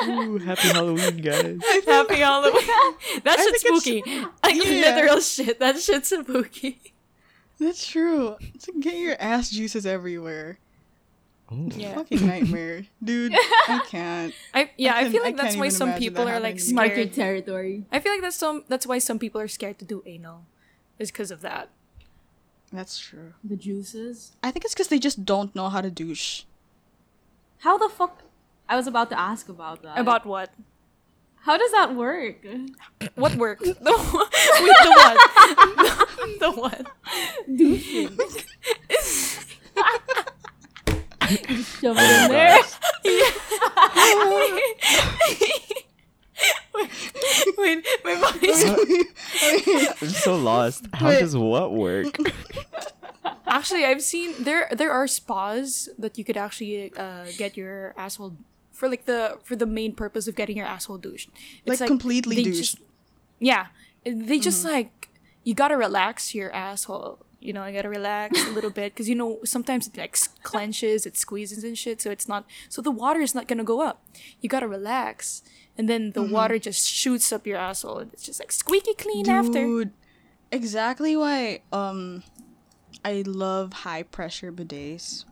Ooh, 0.05 0.37
happy 0.37 0.67
Halloween, 0.69 1.17
guys! 1.17 1.59
Happy 1.85 2.15
Halloween. 2.15 2.53
That 3.23 3.39
I 3.39 3.43
shit's 3.43 3.63
think 3.63 3.65
it's- 3.65 3.81
spooky. 3.81 4.25
Like 4.43 4.55
Yeah. 4.55 4.95
literal 4.95 5.19
shit. 5.19 5.59
That 5.59 5.77
shit's 5.79 6.09
spooky. 6.09 6.79
That's 7.59 7.85
true. 7.85 8.35
It's 8.39 8.67
like 8.67 8.79
get 8.81 8.95
your 8.95 9.15
ass 9.19 9.49
juices 9.51 9.85
everywhere. 9.85 10.59
Ooh. 11.51 11.69
Yeah. 11.75 11.95
Fucking 11.95 12.25
nightmare. 12.25 12.85
Dude, 13.03 13.33
I 13.35 13.81
can't. 13.87 14.33
I 14.53 14.71
yeah, 14.77 14.95
I, 14.95 15.03
can- 15.03 15.11
feel 15.11 15.21
I 15.21 15.25
like 15.25 15.37
that's 15.37 15.55
why 15.55 15.69
some 15.69 15.93
people 15.93 16.27
are 16.27 16.39
like 16.39 16.55
happening. 16.57 16.75
Market 16.75 17.13
scared. 17.13 17.45
territory. 17.45 17.85
I 17.91 17.99
feel 17.99 18.11
like 18.13 18.21
that's 18.21 18.37
some 18.37 18.63
that's 18.69 18.87
why 18.87 18.97
some 18.99 19.19
people 19.19 19.39
are 19.41 19.47
scared 19.47 19.77
to 19.79 19.85
do 19.85 20.01
anal. 20.05 20.45
Is 20.99 21.11
because 21.11 21.31
of 21.31 21.41
that. 21.41 21.69
That's 22.71 22.97
true. 22.97 23.33
The 23.43 23.55
juices. 23.55 24.31
I 24.41 24.49
think 24.51 24.65
it's 24.65 24.73
because 24.73 24.87
they 24.87 24.99
just 24.99 25.25
don't 25.25 25.53
know 25.55 25.69
how 25.69 25.81
to 25.81 25.91
douche. 25.91 26.43
How 27.59 27.77
the 27.77 27.87
fuck? 27.89 28.23
I 28.69 28.75
was 28.75 28.87
about 28.87 29.09
to 29.09 29.19
ask 29.19 29.49
about 29.49 29.81
that. 29.83 29.97
About 29.97 30.25
what? 30.25 30.49
how 31.43 31.57
does 31.57 31.71
that 31.71 31.93
work? 31.93 32.37
What 33.15 33.35
work? 33.35 33.59
the, 33.59 33.73
what- 33.75 34.33
wait, 34.61 34.75
the 34.83 34.91
what? 34.95 35.17
the, 35.77 36.07
the 36.39 36.51
what? 36.51 36.87
Shove 41.81 41.97
it 41.99 42.23
in 42.23 42.31
there. 42.31 42.59
wait, 47.57 47.85
my 48.05 48.15
voice. 48.15 50.01
I'm 50.01 50.09
so 50.09 50.35
lost. 50.35 50.85
How 50.93 51.09
Wait. 51.09 51.19
does 51.19 51.35
what 51.35 51.73
work? 51.73 52.15
Actually, 53.47 53.83
I've 53.85 54.01
seen 54.01 54.33
there 54.39 54.69
there 54.71 54.91
are 54.91 55.07
spas 55.07 55.89
that 55.97 56.17
you 56.17 56.23
could 56.23 56.37
actually 56.37 56.93
uh, 56.95 57.25
get 57.37 57.55
your 57.57 57.93
asshole 57.97 58.35
for 58.83 58.89
like 58.89 59.05
the 59.05 59.37
for 59.47 59.55
the 59.55 59.65
main 59.79 59.93
purpose 59.95 60.27
of 60.27 60.35
getting 60.35 60.57
your 60.57 60.67
asshole 60.75 60.97
douched. 60.97 61.29
It's 61.65 61.79
Like, 61.79 61.87
completely 61.87 62.35
they 62.35 62.43
douched. 62.43 62.57
just- 62.63 62.79
yeah, 63.39 63.67
they 64.03 64.39
just 64.39 64.59
Mm-hmm. 64.65 64.75
like 64.75 65.09
you 65.47 65.53
gotta 65.55 65.77
relax 65.77 66.35
your 66.35 66.51
asshole. 66.51 67.19
You 67.39 67.51
know, 67.53 67.65
you 67.67 67.73
gotta 67.79 67.89
relax 67.99 68.29
a 68.49 68.51
little 68.57 68.69
bit 68.79 68.93
because 68.93 69.07
you 69.11 69.15
know 69.15 69.39
sometimes 69.45 69.87
it 69.87 69.95
like 69.97 70.17
clenches, 70.43 71.05
it 71.05 71.15
squeezes 71.17 71.63
and 71.63 71.77
shit. 71.77 72.01
So 72.03 72.09
it's 72.11 72.27
not 72.27 72.43
so 72.69 72.81
the 72.81 72.91
water 73.03 73.21
is 73.27 73.33
not 73.37 73.47
gonna 73.49 73.63
go 73.73 73.79
up. 73.89 73.97
You 74.41 74.47
gotta 74.55 74.67
relax, 74.67 75.43
and 75.77 75.87
then 75.91 76.11
the 76.11 76.21
Mm-hmm. 76.21 76.33
water 76.37 76.57
just 76.59 76.81
shoots 76.87 77.31
up 77.35 77.47
your 77.47 77.57
asshole, 77.57 77.99
and 77.99 78.09
it's 78.13 78.23
just 78.23 78.39
like 78.43 78.51
squeaky 78.51 78.95
clean 78.95 79.29
after. 79.29 79.59
Dude, 79.63 79.91
exactly 80.51 81.13
why 81.15 81.61
um 81.71 82.23
I 83.03 83.23
love 83.27 83.67
high 83.87 84.03
pressure 84.03 84.51
bidets 84.51 85.25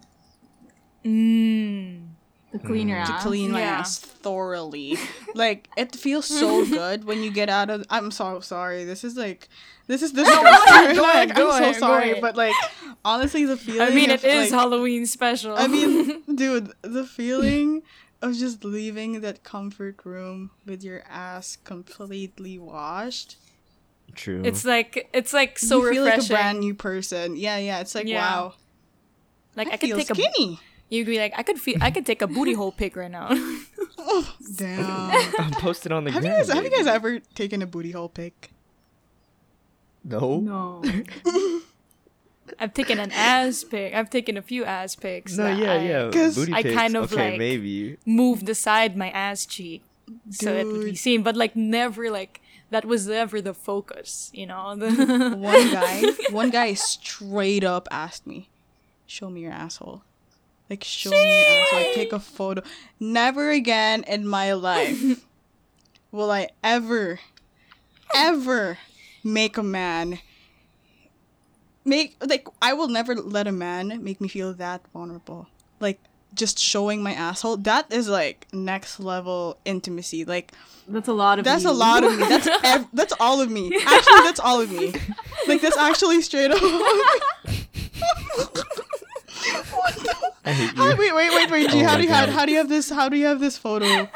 Mm. 1.05 2.13
To 2.51 2.59
clean 2.59 2.89
your 2.89 2.99
mm. 2.99 3.05
to 3.05 3.13
ass. 3.13 3.23
clean 3.23 3.51
my 3.51 3.61
Yeah. 3.61 3.79
ass 3.79 3.99
thoroughly. 3.99 4.97
like 5.35 5.69
it 5.77 5.95
feels 5.95 6.25
so 6.25 6.65
good 6.79 7.05
when 7.05 7.23
you 7.23 7.31
get 7.31 7.49
out 7.49 7.69
of. 7.69 7.85
I'm 7.89 8.11
so 8.11 8.39
sorry. 8.41 8.83
This 8.83 9.03
is 9.03 9.15
like 9.15 9.47
this 9.87 10.01
is 10.01 10.11
disgusting. 10.11 10.45
ahead, 10.47 10.95
go 10.95 11.01
Like, 11.01 11.15
ahead, 11.15 11.35
go 11.35 11.51
I'm 11.51 11.63
ahead, 11.63 11.75
so 11.75 11.79
sorry, 11.79 12.19
but 12.19 12.35
like 12.35 12.53
honestly, 13.05 13.45
the 13.45 13.57
feeling. 13.57 13.81
I 13.81 13.89
mean, 13.89 14.11
of, 14.11 14.23
it 14.23 14.27
is 14.27 14.51
like, 14.51 14.59
Halloween 14.59 15.05
special. 15.05 15.55
I 15.57 15.67
mean, 15.67 16.21
dude, 16.35 16.71
the 16.81 17.05
feeling 17.05 17.83
of 18.21 18.35
just 18.35 18.63
leaving 18.63 19.21
that 19.21 19.43
comfort 19.43 20.05
room 20.05 20.51
with 20.65 20.83
your 20.83 21.03
ass 21.09 21.57
completely 21.63 22.59
washed. 22.59 23.37
True. 24.13 24.41
it's 24.43 24.65
like 24.65 25.09
it's 25.13 25.31
like 25.33 25.57
so 25.57 25.77
refreshing. 25.81 25.87
you 25.87 25.93
feel 25.93 26.03
refreshing. 26.05 26.33
like 26.35 26.39
a 26.39 26.43
brand 26.43 26.59
new 26.59 26.73
person. 26.75 27.35
Yeah, 27.37 27.57
yeah. 27.57 27.79
It's 27.79 27.95
like 27.95 28.07
Yeah. 28.07 28.19
wow. 28.21 28.53
like 29.55 29.69
I, 29.69 29.71
I, 29.73 29.77
could 29.77 29.87
feel 29.89 29.97
take 29.97 30.09
a 30.09 30.15
skinny. 30.15 30.59
You'd 30.91 31.07
be 31.07 31.17
like 31.17 31.33
I 31.35 31.41
could 31.41 31.57
feel 31.59 31.77
I 31.81 31.89
could 31.89 32.05
take 32.05 32.21
a 32.21 32.27
booty 32.27 32.53
hole 32.53 32.71
pic 32.71 32.95
right 32.95 33.09
now. 33.09 33.27
Oh, 33.97 34.35
damn. 34.55 35.33
I'm 35.39 35.51
posted 35.57 35.91
on 35.91 36.03
the 36.03 36.11
have 36.11 36.23
you 36.23 36.29
guys 36.29 36.49
have 36.49 36.63
you 36.63 36.69
guys 36.69 36.85
ever 36.85 37.19
taken 37.33 37.63
a 37.63 37.65
booty 37.67 37.91
hole 37.91 38.09
pic? 38.09 38.51
No. 40.03 40.39
No. 40.39 40.83
I've 42.59 42.73
taken 42.73 42.99
an 42.99 43.11
ass 43.11 43.63
pic. 43.63 43.93
I've 43.93 44.09
taken 44.09 44.35
a 44.37 44.41
few 44.41 44.65
ass 44.65 44.95
pics. 44.95 45.37
No, 45.37 45.43
that 45.45 45.57
yeah, 45.57 45.73
I 45.73 45.77
yeah. 45.83 46.09
'Cause 46.11 46.35
Booty 46.35 46.53
I 46.53 46.63
kind 46.63 46.95
of, 46.97 47.11
okay, 47.13 47.31
like- 47.31 47.39
maybe. 47.39 47.97
Moved 48.05 48.49
aside 48.49 48.97
my 48.97 49.09
ass 49.11 49.45
cheek 49.45 49.83
so 50.29 50.51
it 50.53 50.67
would 50.67 50.83
be 50.83 50.95
seen, 50.95 51.23
but 51.23 51.37
like 51.37 51.55
never 51.55 52.11
like 52.11 52.41
that 52.69 52.83
was 52.83 53.07
never 53.07 53.41
the 53.41 53.53
focus. 53.53 54.29
You 54.33 54.47
know. 54.47 54.75
The 54.75 54.89
one 55.37 55.71
guy, 55.71 56.03
one 56.31 56.49
guy 56.49 56.73
straight 56.73 57.63
up 57.63 57.87
asked 57.91 58.27
me, 58.27 58.49
"Show 59.07 59.29
me 59.29 59.41
your 59.41 59.53
asshole." 59.53 60.03
Like 60.71 60.85
show 60.85 61.09
me 61.09 61.17
your 61.17 61.47
asshole. 61.47 61.79
Like 61.79 61.93
take 61.93 62.13
a 62.13 62.19
photo. 62.19 62.61
Never 62.97 63.51
again 63.51 64.05
in 64.07 64.25
my 64.25 64.53
life 64.53 65.21
will 66.13 66.31
I 66.31 66.47
ever, 66.63 67.19
ever 68.15 68.77
make 69.21 69.57
a 69.57 69.63
man 69.63 70.19
make 71.83 72.15
like 72.25 72.47
I 72.61 72.71
will 72.71 72.87
never 72.87 73.15
let 73.15 73.47
a 73.47 73.51
man 73.51 74.01
make 74.01 74.21
me 74.21 74.29
feel 74.29 74.53
that 74.53 74.81
vulnerable. 74.93 75.49
Like 75.81 75.99
just 76.33 76.57
showing 76.57 77.03
my 77.03 77.13
asshole, 77.15 77.57
that 77.57 77.91
is 77.91 78.07
like 78.07 78.47
next 78.53 78.97
level 78.97 79.57
intimacy. 79.65 80.23
Like 80.23 80.53
That's 80.87 81.09
a 81.09 81.13
lot 81.13 81.37
of. 81.37 81.45
Me. 81.45 81.51
That's 81.51 81.65
a 81.65 81.73
lot 81.73 82.05
of 82.05 82.17
me. 82.17 82.29
That's 82.29 82.47
ev- 82.63 82.87
that's 82.93 83.13
all 83.19 83.41
of 83.41 83.51
me. 83.51 83.75
Actually, 83.75 84.21
that's 84.21 84.39
all 84.39 84.61
of 84.61 84.71
me. 84.71 84.93
Like 85.49 85.59
that's 85.59 85.75
actually 85.75 86.21
straight 86.21 86.51
up. 86.51 86.61
what 89.71 89.95
the? 89.95 90.20
I 90.43 90.53
hate 90.53 90.75
How, 90.75 90.89
you. 90.89 90.97
wait, 90.97 91.13
wait, 91.13 91.29
wait, 91.29 91.51
wait. 91.51 91.69
G, 91.71 91.81
Oh 91.83 91.87
how 91.87 91.97
do 91.97 92.03
you 92.03 92.09
have, 92.09 92.29
how 92.29 92.45
do 92.45 92.51
you 92.51 92.57
have 92.57 92.69
this? 92.69 92.89
How 92.89 93.09
do 93.09 93.17
you 93.17 93.25
have 93.27 93.39
this 93.39 93.57
photo 93.57 94.09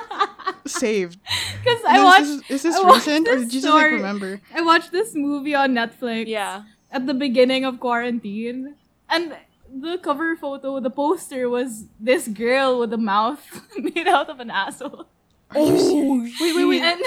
saved? 0.66 1.18
Because 1.62 1.82
I 1.86 1.98
is, 1.98 2.04
watched. 2.04 2.48
this, 2.48 2.50
is 2.50 2.62
this 2.62 2.82
watched 2.82 3.06
recent 3.06 3.28
or 3.28 3.36
did 3.36 3.52
you 3.52 3.60
just 3.60 3.72
like 3.74 3.84
remember? 3.92 4.40
I 4.54 4.62
watched 4.62 4.92
this 4.92 5.14
movie 5.14 5.54
on 5.54 5.72
Netflix. 5.74 6.26
Yeah. 6.28 6.62
At 6.90 7.06
the 7.06 7.12
beginning 7.14 7.64
of 7.66 7.80
quarantine, 7.80 8.74
and 9.10 9.36
the 9.70 9.98
cover 9.98 10.34
photo, 10.36 10.80
the 10.80 10.88
poster 10.88 11.48
was 11.50 11.84
this 12.00 12.28
girl 12.28 12.78
with 12.80 12.92
a 12.94 12.98
mouth 12.98 13.44
made 13.76 14.08
out 14.08 14.30
of 14.30 14.40
an 14.40 14.50
asshole. 14.50 15.04
Oh, 15.54 16.20
Wait, 16.40 16.56
wait, 16.56 16.64
wait. 16.64 16.82
And 16.82 17.02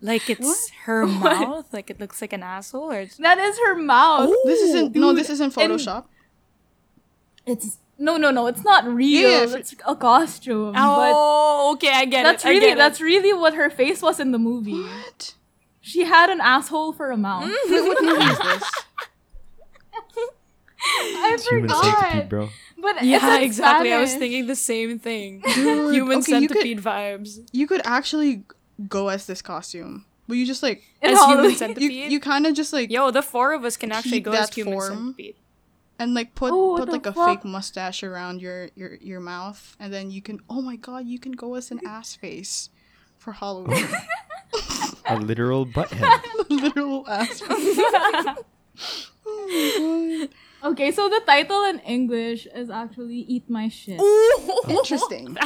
Like 0.00 0.28
it's 0.28 0.70
her 0.84 1.06
mouth, 1.06 1.72
like 1.72 1.88
it 1.90 2.00
looks 2.00 2.20
like 2.20 2.32
an 2.32 2.42
asshole, 2.42 2.90
or 2.92 3.00
it's... 3.00 3.16
that 3.18 3.38
is 3.38 3.56
her 3.58 3.76
mouth. 3.76 4.28
This 4.44 4.60
isn't 4.60 4.94
no. 4.96 5.12
This 5.12 5.30
isn't 5.30 5.56
and- 5.56 5.72
Photoshop. 5.72 6.06
It's 7.46 7.78
no, 7.98 8.16
no, 8.18 8.30
no. 8.30 8.46
It's 8.46 8.62
not 8.64 8.84
real. 8.86 9.30
Yeah, 9.30 9.44
if 9.44 9.54
it's 9.54 9.74
a 9.86 9.94
costume. 9.96 10.74
oh, 10.76 11.72
okay, 11.74 11.90
I 11.94 12.04
get 12.04 12.24
that's 12.24 12.44
it. 12.44 12.48
I 12.48 12.50
really 12.50 12.66
get 12.66 12.72
it. 12.72 12.78
that's 12.78 13.00
really 13.00 13.32
what 13.32 13.54
her 13.54 13.70
face 13.70 14.02
was 14.02 14.20
in 14.20 14.32
the 14.32 14.38
movie. 14.38 14.82
What? 14.82 15.34
She 15.80 16.04
had 16.04 16.28
an 16.30 16.40
asshole 16.40 16.92
for 16.92 17.10
a 17.10 17.16
mouth. 17.16 17.44
Mm. 17.44 17.70
Wait, 17.70 17.82
what 17.88 18.02
movie 18.02 18.24
is 18.24 18.38
this? 18.38 18.64
I 20.88 21.30
It's 21.34 21.48
human 21.48 21.68
forgot. 21.68 21.84
centipede, 22.00 22.28
bro. 22.28 22.48
But 22.78 23.02
yeah, 23.04 23.36
in 23.36 23.42
exactly. 23.42 23.92
I 23.92 24.00
was 24.00 24.14
thinking 24.14 24.46
the 24.46 24.54
same 24.56 24.98
thing. 24.98 25.40
Dude, 25.54 25.94
Human 25.94 26.18
okay, 26.18 26.38
you 26.40 26.48
could- 26.48 26.56
centipede 26.58 26.78
vibes. 26.82 27.38
You 27.52 27.66
could 27.66 27.80
actually 27.84 28.44
go 28.88 29.08
as 29.08 29.26
this 29.26 29.40
costume, 29.42 30.04
but 30.28 30.36
you 30.36 30.44
just 30.46 30.62
like 30.62 30.82
In 31.02 31.10
As 31.10 31.24
human 31.24 31.54
centipede. 31.56 32.12
you 32.12 32.20
kind 32.20 32.46
of 32.46 32.54
just 32.54 32.72
like 32.72 32.90
Yo, 32.90 33.10
the 33.10 33.22
four 33.22 33.52
of 33.54 33.64
us 33.64 33.76
can 33.76 33.90
actually 33.90 34.20
go 34.20 34.32
as 34.32 34.52
human 34.52 34.74
form. 34.74 34.92
centipede. 35.16 35.36
And 35.98 36.14
like 36.14 36.34
put 36.34 36.52
Oh, 36.52 36.76
put 36.76 36.86
the 36.86 36.92
like 36.92 37.06
a 37.06 37.12
fake 37.12 37.44
mustache 37.44 38.02
around 38.02 38.40
your 38.40 38.68
your 38.74 38.94
your 38.96 39.20
mouth, 39.20 39.76
and 39.78 39.92
then 39.92 40.10
you 40.10 40.22
can. 40.22 40.40
Oh 40.48 40.62
my 40.62 40.76
god, 40.76 41.06
you 41.06 41.18
can 41.18 41.32
go 41.32 41.54
as 41.54 41.70
an 41.70 41.80
ass 41.86 42.14
face 42.14 42.70
for 43.18 43.32
Halloween. 43.32 43.86
A 45.08 45.16
literal 45.20 45.66
butthead. 45.66 46.20
Literal 46.50 47.06
ass. 47.08 47.42
Face. 50.76 50.78
my 50.78 50.84
Okay, 50.84 50.90
so 50.92 51.08
the 51.08 51.20
title 51.26 51.64
in 51.64 51.78
English 51.80 52.46
is 52.54 52.70
actually 52.70 53.18
"Eat 53.28 53.48
My 53.50 53.68
Shit." 53.68 53.98
god. 53.98 54.70
Interesting. 54.78 55.36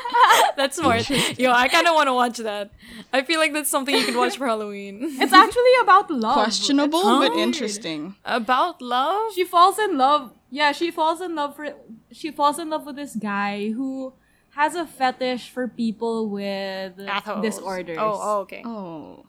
That's 0.56 0.76
smart. 0.76 1.08
Yo, 1.38 1.50
I 1.52 1.68
kind 1.68 1.86
of 1.86 1.94
want 1.94 2.08
to 2.08 2.14
watch 2.14 2.38
that. 2.38 2.70
I 3.12 3.22
feel 3.22 3.38
like 3.40 3.52
that's 3.52 3.70
something 3.70 3.94
you 3.94 4.04
can 4.04 4.16
watch 4.16 4.36
for 4.36 4.46
Halloween. 4.46 4.96
It's 5.20 5.32
actually 5.32 5.74
about 5.82 6.10
love. 6.10 6.34
Questionable, 6.34 7.00
It's 7.00 7.18
but 7.28 7.34
weird. 7.36 7.48
interesting. 7.48 8.14
About 8.24 8.80
love? 8.82 9.32
She 9.34 9.44
falls 9.44 9.78
in 9.78 9.96
love. 9.96 10.32
Yeah, 10.50 10.72
she 10.72 10.90
falls 10.90 11.20
in 11.20 11.34
love 11.34 11.56
for. 11.56 11.66
She 12.12 12.30
falls 12.30 12.58
in 12.58 12.68
love 12.70 12.84
with 12.86 12.96
this 12.96 13.14
guy 13.16 13.70
who 13.70 14.12
has 14.58 14.74
a 14.74 14.84
fetish 14.86 15.50
for 15.50 15.68
people 15.68 16.28
with 16.28 16.98
Assholes. 17.00 17.42
disorders. 17.42 17.98
Oh, 18.00 18.18
oh, 18.20 18.38
okay. 18.40 18.62
Oh. 18.64 19.26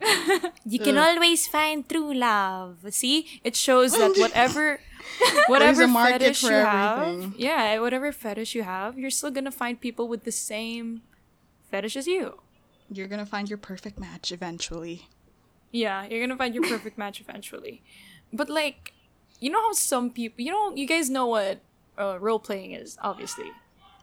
You 0.64 0.78
can 0.78 0.96
Ugh. 0.96 1.16
always 1.16 1.46
find 1.46 1.88
true 1.88 2.14
love. 2.14 2.84
See, 2.90 3.40
it 3.42 3.56
shows 3.56 3.92
that 3.92 4.16
whatever, 4.16 4.80
whatever 5.46 5.78
There's 5.78 5.90
a 5.90 5.92
market 5.92 6.20
fetish 6.20 6.40
for 6.42 6.50
you 6.50 6.64
have, 6.64 7.34
yeah, 7.36 7.78
whatever 7.78 8.12
fetish 8.12 8.54
you 8.54 8.62
have, 8.62 8.98
you're 8.98 9.10
still 9.10 9.30
gonna 9.30 9.50
find 9.50 9.80
people 9.80 10.06
with 10.08 10.24
the 10.24 10.32
same 10.32 11.02
fetish 11.70 11.96
as 11.96 12.06
you. 12.06 12.40
You're 12.90 13.08
gonna 13.08 13.26
find 13.26 13.48
your 13.48 13.58
perfect 13.58 13.98
match 13.98 14.30
eventually. 14.30 15.08
Yeah, 15.72 16.06
you're 16.06 16.20
gonna 16.20 16.38
find 16.38 16.54
your 16.54 16.64
perfect 16.64 16.98
match 17.02 17.20
eventually. 17.20 17.82
But 18.32 18.48
like, 18.48 18.92
you 19.40 19.50
know 19.50 19.60
how 19.60 19.72
some 19.72 20.10
people, 20.10 20.44
you 20.44 20.52
know, 20.52 20.74
you 20.74 20.86
guys 20.86 21.10
know 21.10 21.26
what 21.26 21.60
uh, 21.98 22.18
role 22.20 22.38
playing 22.38 22.72
is, 22.72 22.98
obviously. 23.02 23.52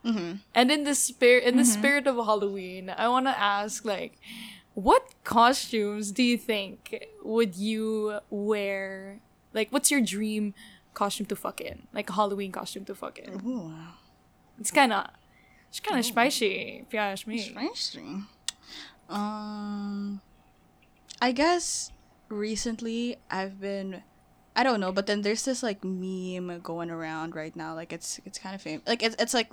Mm-hmm. 0.05 0.33
And 0.53 0.71
in 0.71 0.83
the 0.83 0.93
spirit, 0.93 1.45
in 1.45 1.57
the 1.57 1.65
spirit 1.65 2.05
of 2.05 2.15
Halloween, 2.17 2.93
I 2.95 3.07
want 3.09 3.25
to 3.25 3.37
ask, 3.37 3.83
like, 3.83 4.19
what 4.75 5.13
costumes 5.23 6.11
do 6.11 6.21
you 6.21 6.37
think 6.37 7.07
would 7.23 7.55
you 7.55 8.19
wear? 8.29 9.19
Like, 9.53 9.71
what's 9.71 9.89
your 9.89 10.01
dream 10.01 10.53
costume 10.93 11.25
to 11.27 11.35
fuck 11.35 11.61
in? 11.61 11.87
Like 11.93 12.09
a 12.09 12.13
Halloween 12.13 12.51
costume 12.51 12.85
to 12.85 12.95
fuck 12.95 13.17
in. 13.17 13.41
Ooh. 13.45 13.73
It's 14.59 14.71
kind 14.71 14.93
of, 14.93 15.07
it's 15.69 15.79
kind 15.79 15.97
of 15.97 16.05
spicy, 16.05 16.83
if 16.85 16.93
you 16.93 16.99
ask 16.99 17.25
me. 17.25 17.39
Spicy. 17.39 18.23
Um, 19.09 20.21
I 21.21 21.31
guess 21.31 21.91
recently 22.29 23.17
I've 23.31 23.59
been, 23.61 24.03
I 24.55 24.63
don't 24.63 24.79
know, 24.79 24.91
but 24.91 25.07
then 25.07 25.21
there's 25.21 25.45
this 25.45 25.63
like 25.63 25.83
meme 25.83 26.59
going 26.61 26.89
around 26.89 27.35
right 27.35 27.55
now. 27.55 27.75
Like 27.75 27.93
it's 27.93 28.19
it's 28.25 28.39
kind 28.39 28.55
of 28.55 28.61
famous. 28.61 28.87
Like 28.87 29.03
it's 29.03 29.15
it's 29.19 29.33
like, 29.33 29.49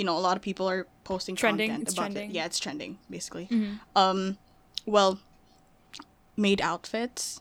you 0.00 0.04
know, 0.08 0.16
a 0.16 0.24
lot 0.28 0.36
of 0.36 0.42
people 0.42 0.66
are 0.68 0.86
posting 1.04 1.36
Trending, 1.36 1.68
content 1.68 1.88
it's 1.88 1.92
about 1.92 2.12
trending. 2.16 2.30
it. 2.30 2.34
Yeah, 2.36 2.46
it's 2.48 2.58
trending 2.58 2.96
basically. 3.10 3.46
Mhm. 3.52 3.80
Um, 3.94 4.38
well, 4.86 5.20
made 6.36 6.60
outfits, 6.60 7.40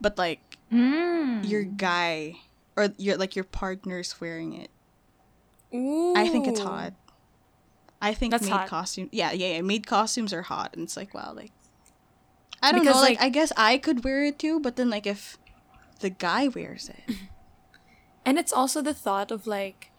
but 0.00 0.16
like 0.16 0.40
Mm. 0.72 1.42
your 1.48 1.64
guy 1.64 2.36
or 2.76 2.88
your 2.98 3.16
like 3.16 3.34
your 3.34 3.44
partner's 3.44 4.20
wearing 4.20 4.52
it. 4.54 4.70
Ooh. 5.74 6.14
I 6.16 6.28
think 6.28 6.46
it's 6.46 6.60
hot. 6.60 6.94
I 8.00 8.14
think 8.14 8.30
That's 8.30 8.44
made 8.44 8.52
hot. 8.52 8.68
costume. 8.68 9.08
Yeah, 9.12 9.32
yeah, 9.32 9.54
yeah. 9.56 9.60
Made 9.62 9.86
costumes 9.86 10.32
are 10.32 10.42
hot, 10.42 10.70
and 10.74 10.84
it's 10.84 10.96
like 10.96 11.12
wow, 11.14 11.32
like 11.34 11.52
I 12.62 12.70
don't 12.72 12.82
Because, 12.82 12.94
know. 12.96 13.00
Like, 13.02 13.18
like- 13.18 13.26
I 13.26 13.28
guess 13.30 13.52
I 13.56 13.78
could 13.78 14.04
wear 14.04 14.24
it 14.24 14.38
too, 14.38 14.60
but 14.60 14.76
then 14.76 14.88
like 14.90 15.06
if 15.06 15.36
the 16.00 16.10
guy 16.10 16.46
wears 16.48 16.88
it, 16.88 17.16
And 18.26 18.38
it's 18.38 18.52
also 18.52 18.82
the 18.82 18.94
thought 18.94 19.30
of 19.32 19.46
like 19.46 19.89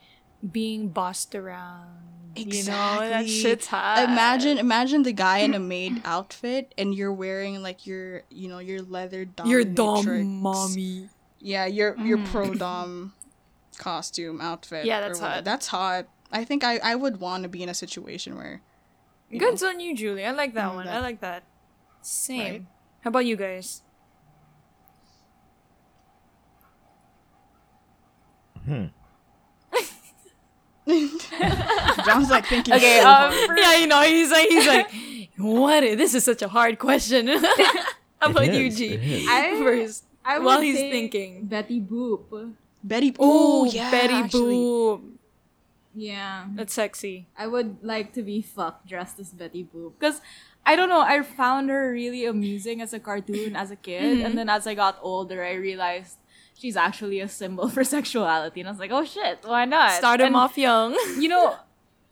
being 0.50 0.90
bossed 0.90 1.36
around. 1.36 1.88
You 2.36 2.64
know, 2.64 3.00
that 3.00 3.28
shit's 3.28 3.68
hot. 3.68 4.04
imagine 4.04 4.58
imagine 4.58 5.04
the 5.04 5.12
guy 5.12 5.40
in 5.40 5.54
a 5.54 5.60
maid 5.60 6.02
outfit, 6.06 6.74
and 6.78 6.96
you're 6.96 7.12
wearing 7.12 7.62
like 7.62 7.86
your 7.86 8.24
you 8.30 8.48
know 8.48 8.60
your 8.60 8.82
leather 8.82 9.26
dom. 9.26 9.48
your 9.48 9.64
dom 9.66 10.42
mommy. 10.42 11.10
Yeah, 11.40 11.66
your 11.66 11.98
your 11.98 12.20
pro 12.20 12.54
dom 12.54 13.14
costume 13.78 14.40
outfit. 14.40 14.86
Yeah, 14.86 15.02
that's 15.02 15.20
hot. 15.20 15.44
That's 15.44 15.68
hot. 15.68 16.08
I 16.32 16.46
think 16.46 16.64
I 16.64 16.78
I 16.78 16.96
would 16.96 17.20
want 17.20 17.44
to 17.44 17.50
be 17.50 17.62
in 17.64 17.68
a 17.70 17.74
situation 17.74 18.36
where. 18.38 18.62
you 19.30 19.38
Good 19.40 19.62
on 19.64 19.80
you, 19.82 19.94
Julie. 19.96 20.26
I 20.26 20.32
like 20.32 20.54
that 20.54 20.72
Mm, 20.72 20.76
one. 20.76 20.86
that- 20.86 20.96
I 20.96 21.02
like 21.02 21.20
that. 21.20 21.44
Same. 22.02 22.40
Right? 22.54 22.66
How 23.02 23.08
about 23.10 23.26
you 23.26 23.36
guys? 23.36 23.82
Hmm. 28.66 28.86
John's 32.06 32.30
like 32.30 32.46
thinking. 32.46 32.74
Okay, 32.74 33.00
so 33.02 33.08
um, 33.10 33.32
hard. 33.34 33.58
yeah, 33.60 33.76
you 33.78 33.88
know, 33.88 34.02
he's 34.02 34.32
like, 34.32 34.48
he's 34.50 34.68
like, 34.68 34.92
what? 35.38 35.82
This 35.82 36.14
is 36.14 36.24
such 36.24 36.42
a 36.42 36.48
hard 36.48 36.80
question. 36.80 37.28
How 38.22 38.30
about 38.30 38.44
It 38.46 38.54
you, 38.54 38.68
is, 38.68 38.78
G? 38.78 38.94
it 38.94 39.04
is. 39.04 39.28
I- 39.30 39.58
First, 39.64 40.04
I 40.24 40.38
would 40.38 40.46
while 40.46 40.62
he's 40.62 40.78
say 40.78 40.92
thinking. 40.92 41.46
Betty 41.46 41.82
Boop. 41.82 42.54
Betty. 42.84 43.16
Oh, 43.20 43.62
Oh, 43.62 43.66
yeah, 43.66 43.90
Betty 43.92 44.14
actually. 44.14 44.54
Boop. 44.56 45.02
Yeah. 45.96 46.46
That's 46.54 46.74
sexy. 46.74 47.28
I 47.38 47.48
would 47.48 47.78
like 47.84 48.14
to 48.14 48.22
be 48.22 48.42
fucked 48.42 48.88
dressed 48.88 49.20
as 49.20 49.30
Betty 49.32 49.66
Boop. 49.76 49.94
Because 50.00 50.22
I 50.66 50.76
don't 50.76 50.90
know, 50.90 51.02
I 51.02 51.22
found 51.24 51.70
her 51.70 51.92
really 51.92 52.26
amusing 52.26 52.82
as 52.82 52.94
a 52.94 53.00
cartoon 53.00 53.56
as 53.56 53.72
a 53.72 53.76
kid. 53.76 54.20
Mhm. 54.20 54.26
And 54.26 54.38
then 54.38 54.48
as 54.50 54.68
I 54.68 54.74
got 54.76 55.00
older, 55.02 55.44
I 55.44 55.54
realized 55.54 56.18
she's 56.62 56.77
actually 56.77 57.20
a 57.20 57.27
symbol 57.27 57.68
for 57.74 57.84
sexuality. 57.98 58.62
And 58.62 58.70
I 58.70 58.72
was 58.72 58.80
like, 58.80 58.91
oh 58.94 59.03
shit, 59.03 59.39
why 59.44 59.65
not? 59.65 59.98
Start 59.98 60.22
him 60.22 60.36
off 60.38 60.58
young. 60.58 60.94
You 61.18 61.30
know, 61.34 61.58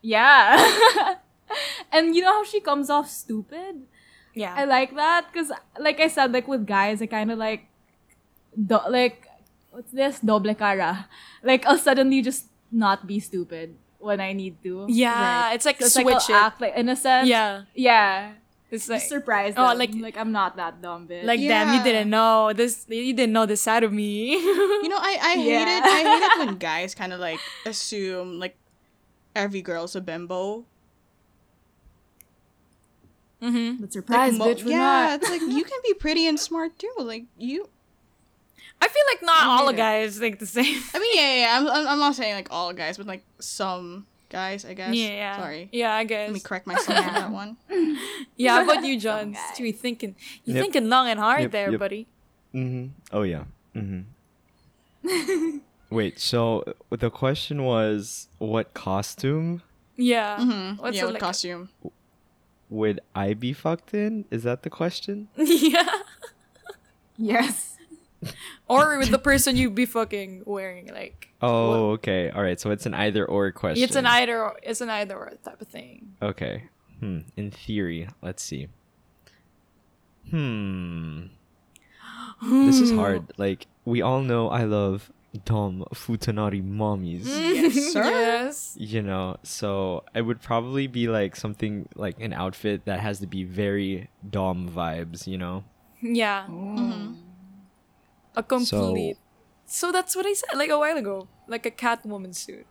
yeah. 0.01 0.57
and 1.93 2.15
you 2.15 2.21
know 2.25 2.33
how 2.41 2.43
she 2.43 2.59
comes 2.59 2.89
off 2.89 3.09
stupid? 3.09 3.85
yeah. 4.33 4.53
I 4.57 4.65
like 4.65 4.95
that 4.95 5.27
because, 5.31 5.51
like 5.79 5.99
I 5.99 6.07
said, 6.07 6.31
like 6.33 6.47
with 6.47 6.65
guys, 6.65 7.01
I 7.01 7.05
kind 7.05 7.29
of 7.31 7.37
like, 7.37 7.67
do- 8.55 8.89
like, 8.89 9.27
what's 9.71 9.91
this? 9.91 10.19
Doble 10.19 10.55
cara. 10.55 11.07
Like, 11.43 11.65
I'll 11.65 11.77
suddenly 11.77 12.21
just 12.21 12.45
not 12.71 13.05
be 13.07 13.19
stupid 13.19 13.75
when 13.99 14.21
I 14.21 14.31
need 14.33 14.61
to. 14.63 14.85
yeah, 14.89 15.51
it's 15.53 15.65
like 15.65 15.77
So 15.79 15.85
it's 15.85 15.93
switch 15.93 16.05
like 16.07 16.29
it. 16.29 16.33
I'll 16.33 16.45
act 16.45 16.61
like 16.61 16.73
innocent. 16.75 17.27
yeah. 17.27 17.63
Yeah. 17.75 18.33
It's 18.71 18.85
Just 18.85 18.89
like, 18.89 19.01
surprise 19.01 19.53
oh, 19.57 19.73
like- 19.75 19.89
Like, 19.95 20.15
I'm 20.17 20.31
not 20.31 20.55
that 20.57 20.79
dumb 20.81 21.07
bitch. 21.07 21.23
like 21.25 21.39
damn, 21.39 21.73
you 21.75 21.83
didn't 21.83 22.09
know 22.11 22.53
this. 22.53 22.85
You 22.87 23.13
didn't 23.13 23.33
know 23.33 23.45
this 23.47 23.61
side 23.61 23.83
of 23.83 23.91
me. 23.91 24.33
You 24.35 24.87
know, 24.89 24.97
I 24.97 25.17
I 25.21 25.33
hate 25.41 25.61
it. 25.67 25.83
I 25.83 25.97
hate 26.05 26.23
it 26.23 26.45
when 26.47 26.57
guys 26.57 26.93
kind 26.93 27.11
of 27.11 27.19
like 27.19 27.39
assume 27.65 28.37
like 28.39 28.55
every 29.35 29.61
girl's 29.63 29.95
a 29.95 30.01
bimbo. 30.01 30.65
mm-hmm. 33.41 33.71
but 33.77 33.81
Like, 33.81 33.91
surprise, 33.91 34.37
mo- 34.37 34.45
bitch, 34.53 34.63
we're 34.63 34.71
yeah, 34.71 34.77
not. 35.17 35.21
it's 35.21 35.29
like 35.29 35.41
you 35.41 35.63
can 35.63 35.79
be 35.83 35.93
pretty 35.93 36.27
and 36.27 36.39
smart 36.39 36.77
too. 36.77 36.93
Like 36.99 37.25
you, 37.37 37.69
I 38.81 38.87
feel 38.87 39.03
like 39.13 39.23
not 39.23 39.43
all 39.45 39.57
hate 39.59 39.65
the 39.67 39.73
it. 39.73 39.77
guys 39.77 40.19
think 40.19 40.39
the 40.39 40.45
same. 40.45 40.81
I 40.93 40.99
mean, 40.99 41.11
yeah, 41.15 41.21
yeah, 41.21 41.41
yeah. 41.41 41.57
I'm, 41.59 41.67
I'm, 41.67 41.87
I'm 41.87 41.99
not 41.99 42.15
saying 42.15 42.35
like 42.35 42.49
all 42.51 42.73
guys, 42.73 42.97
but 42.97 43.07
like 43.07 43.23
some 43.39 44.05
guys, 44.29 44.63
I 44.65 44.73
guess. 44.73 44.93
Yeah, 44.95 45.09
yeah. 45.09 45.37
Sorry. 45.37 45.69
Yeah, 45.71 45.93
I 45.93 46.03
guess. 46.03 46.27
Let 46.27 46.33
me 46.33 46.39
correct 46.39 46.67
myself 46.67 46.97
on 47.07 47.13
that 47.13 47.31
one. 47.31 47.57
Yeah, 48.37 48.53
how 48.55 48.63
about 48.63 48.85
you, 48.85 48.97
John? 49.05 49.33
guys. 49.33 49.59
You 49.59 49.73
thinking, 49.73 50.15
you 50.45 50.53
Yep. 50.53 50.63
thinking 50.63 50.87
long 50.89 51.07
and 51.09 51.19
hard 51.19 51.41
Yep, 51.41 51.51
there, 51.51 51.71
yep. 51.71 51.79
buddy. 51.79 52.07
Mm-hmm. 52.55 52.87
Oh 53.11 53.23
yeah. 53.23 53.43
Mm-hmm. 53.75 55.57
Wait. 55.89 56.19
So 56.19 56.63
the 56.89 57.09
question 57.09 57.63
was, 57.63 58.29
what 58.37 58.73
costume 58.73 59.61
Yeah. 59.97 60.37
Mm-hmm. 60.37 60.81
What's 60.81 60.95
yeah, 60.95 61.01
the, 61.01 61.07
what 61.07 61.13
like- 61.15 61.21
costume? 61.21 61.69
would 62.69 62.99
I 63.15 63.33
be 63.33 63.51
fucked 63.51 63.93
in? 63.95 64.25
Is 64.31 64.43
that 64.43 64.61
the 64.63 64.69
question? 64.69 65.27
yeah. 65.35 65.89
Yes. 67.17 67.75
Or 68.67 68.97
with 68.99 69.09
the 69.09 69.17
person 69.19 69.55
you'd 69.55 69.75
be 69.75 69.85
fucking 69.85 70.43
wearing, 70.45 70.87
like. 70.93 71.29
Oh, 71.41 71.91
okay. 71.91 72.29
All 72.29 72.43
right. 72.43 72.59
So 72.59 72.69
it's 72.71 72.85
an 72.85 72.93
either 72.93 73.25
or 73.25 73.51
question. 73.51 73.83
It's 73.83 73.95
an 73.95 74.05
either 74.05 74.43
or, 74.43 74.57
It's 74.61 74.81
an 74.81 74.89
either 74.89 75.15
or 75.15 75.31
type 75.43 75.61
of 75.61 75.67
thing. 75.67 76.15
Okay. 76.21 76.63
Hmm. 76.99 77.19
In 77.37 77.49
theory, 77.49 78.07
let's 78.21 78.43
see. 78.43 78.67
Hmm. 80.29 81.27
This 82.41 82.79
is 82.79 82.91
hard. 83.01 83.31
Like 83.37 83.67
we 83.85 84.01
all 84.01 84.21
know, 84.21 84.49
I 84.49 84.63
love 84.65 85.11
Dom 85.45 85.85
Futanari 85.93 86.61
mommies. 86.63 87.25
Yes, 87.25 87.93
sir. 87.93 88.03
Yes. 88.03 88.75
You 88.77 89.01
know, 89.01 89.37
so 89.43 90.03
it 90.13 90.21
would 90.21 90.41
probably 90.41 90.87
be 90.87 91.07
like 91.07 91.35
something 91.35 91.87
like 91.95 92.19
an 92.19 92.33
outfit 92.33 92.85
that 92.85 92.99
has 92.99 93.19
to 93.19 93.27
be 93.27 93.43
very 93.43 94.09
Dom 94.29 94.69
vibes. 94.69 95.25
You 95.25 95.37
know. 95.37 95.63
Yeah. 96.01 96.45
Mm-hmm. 96.49 97.13
A 98.39 98.43
complete. 98.43 99.17
So, 99.65 99.91
that's 99.91 100.15
what 100.15 100.25
I 100.25 100.33
said 100.33 100.57
like 100.57 100.69
a 100.69 100.79
while 100.79 100.97
ago, 100.97 101.27
like 101.47 101.65
a 101.65 101.71
Catwoman 101.71 102.33
suit. 102.33 102.65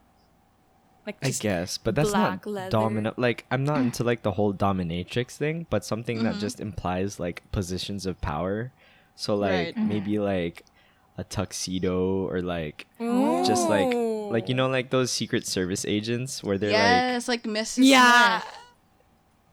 Like 1.06 1.16
I 1.22 1.30
guess, 1.30 1.78
but 1.78 1.94
that's 1.94 2.10
black 2.10 2.44
not 2.44 2.52
leather. 2.52 2.70
dominant. 2.70 3.18
Like 3.18 3.46
I'm 3.50 3.64
not 3.64 3.78
into 3.80 4.04
like 4.04 4.22
the 4.22 4.32
whole 4.32 4.52
dominatrix 4.52 5.36
thing, 5.36 5.66
but 5.70 5.84
something 5.84 6.16
Mm-hmm. 6.18 6.26
that 6.26 6.38
just 6.38 6.60
implies 6.60 7.18
like 7.18 7.42
positions 7.50 8.04
of 8.04 8.20
power. 8.20 8.72
So 9.16 9.34
like 9.34 9.50
Right. 9.50 9.74
Mm-hmm. 9.76 9.88
maybe 9.88 10.18
like 10.18 10.64
a 11.16 11.24
tuxedo 11.24 12.28
or 12.28 12.42
like 12.42 12.86
just 13.46 13.68
like 13.70 13.88
like 14.30 14.48
you 14.50 14.54
know 14.54 14.68
like 14.68 14.90
those 14.90 15.10
secret 15.10 15.46
service 15.46 15.84
agents 15.86 16.44
where 16.44 16.58
they're 16.58 16.70
like 16.70 16.78
Yes, 16.78 17.26
like 17.28 17.44
Mrs. 17.44 17.78
Yeah. 17.88 18.40
Smith. 18.40 18.54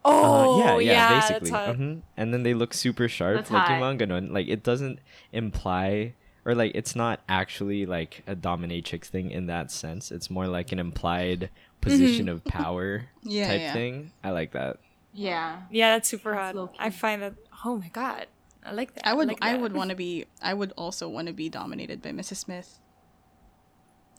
Uh, 0.06 0.46
Oh 0.48 0.80
yeah, 0.80 0.92
yeah, 0.94 1.10
that's 1.10 1.28
basically. 1.32 1.50
hot. 1.52 1.76
Mhm. 1.78 2.02
And 2.16 2.34
then 2.34 2.44
they 2.44 2.54
look 2.54 2.74
super 2.74 3.08
sharp, 3.10 3.38
That's 3.38 3.52
like 3.52 3.64
hot. 3.68 3.72
yung 3.72 3.82
mga 3.82 4.08
ganon. 4.08 4.32
Like 4.32 4.48
it 4.48 4.64
doesn't 4.64 5.00
imply 5.34 6.14
or 6.46 6.54
like 6.54 6.72
it's 6.76 6.96
not 6.96 7.22
actually 7.28 7.86
like 7.88 8.22
a 8.28 8.36
dominatrix 8.36 9.06
thing 9.06 9.32
in 9.32 9.48
that 9.48 9.72
sense. 9.72 10.12
It's 10.12 10.30
more 10.30 10.48
like 10.48 10.72
an 10.72 10.78
implied 10.80 11.50
position 11.82 12.30
of 12.30 12.46
power 12.46 13.10
Yeah, 13.24 13.48
type 13.48 13.62
yeah. 13.62 13.74
thing. 13.74 14.12
I 14.24 14.30
like 14.32 14.52
that. 14.54 14.78
Yeah. 15.12 15.62
Yeah, 15.72 15.96
that's 15.96 16.08
super 16.10 16.36
hot. 16.36 16.56
low-key. 16.56 16.78
I 16.78 16.90
find 16.92 17.22
that. 17.24 17.34
Oh 17.66 17.78
my 17.78 17.90
god, 17.90 18.28
I 18.64 18.74
like 18.74 18.94
that. 18.94 19.08
I 19.08 19.14
would 19.14 19.28
like 19.28 19.40
I 19.42 19.56
would 19.58 19.74
want 19.74 19.90
to 19.90 19.96
be 20.06 20.26
I 20.42 20.54
would 20.54 20.72
also 20.78 21.10
want 21.10 21.28
to 21.28 21.34
be 21.34 21.50
dominated 21.50 22.02
by 22.04 22.12
Mrs. 22.12 22.38
Smith. 22.46 22.80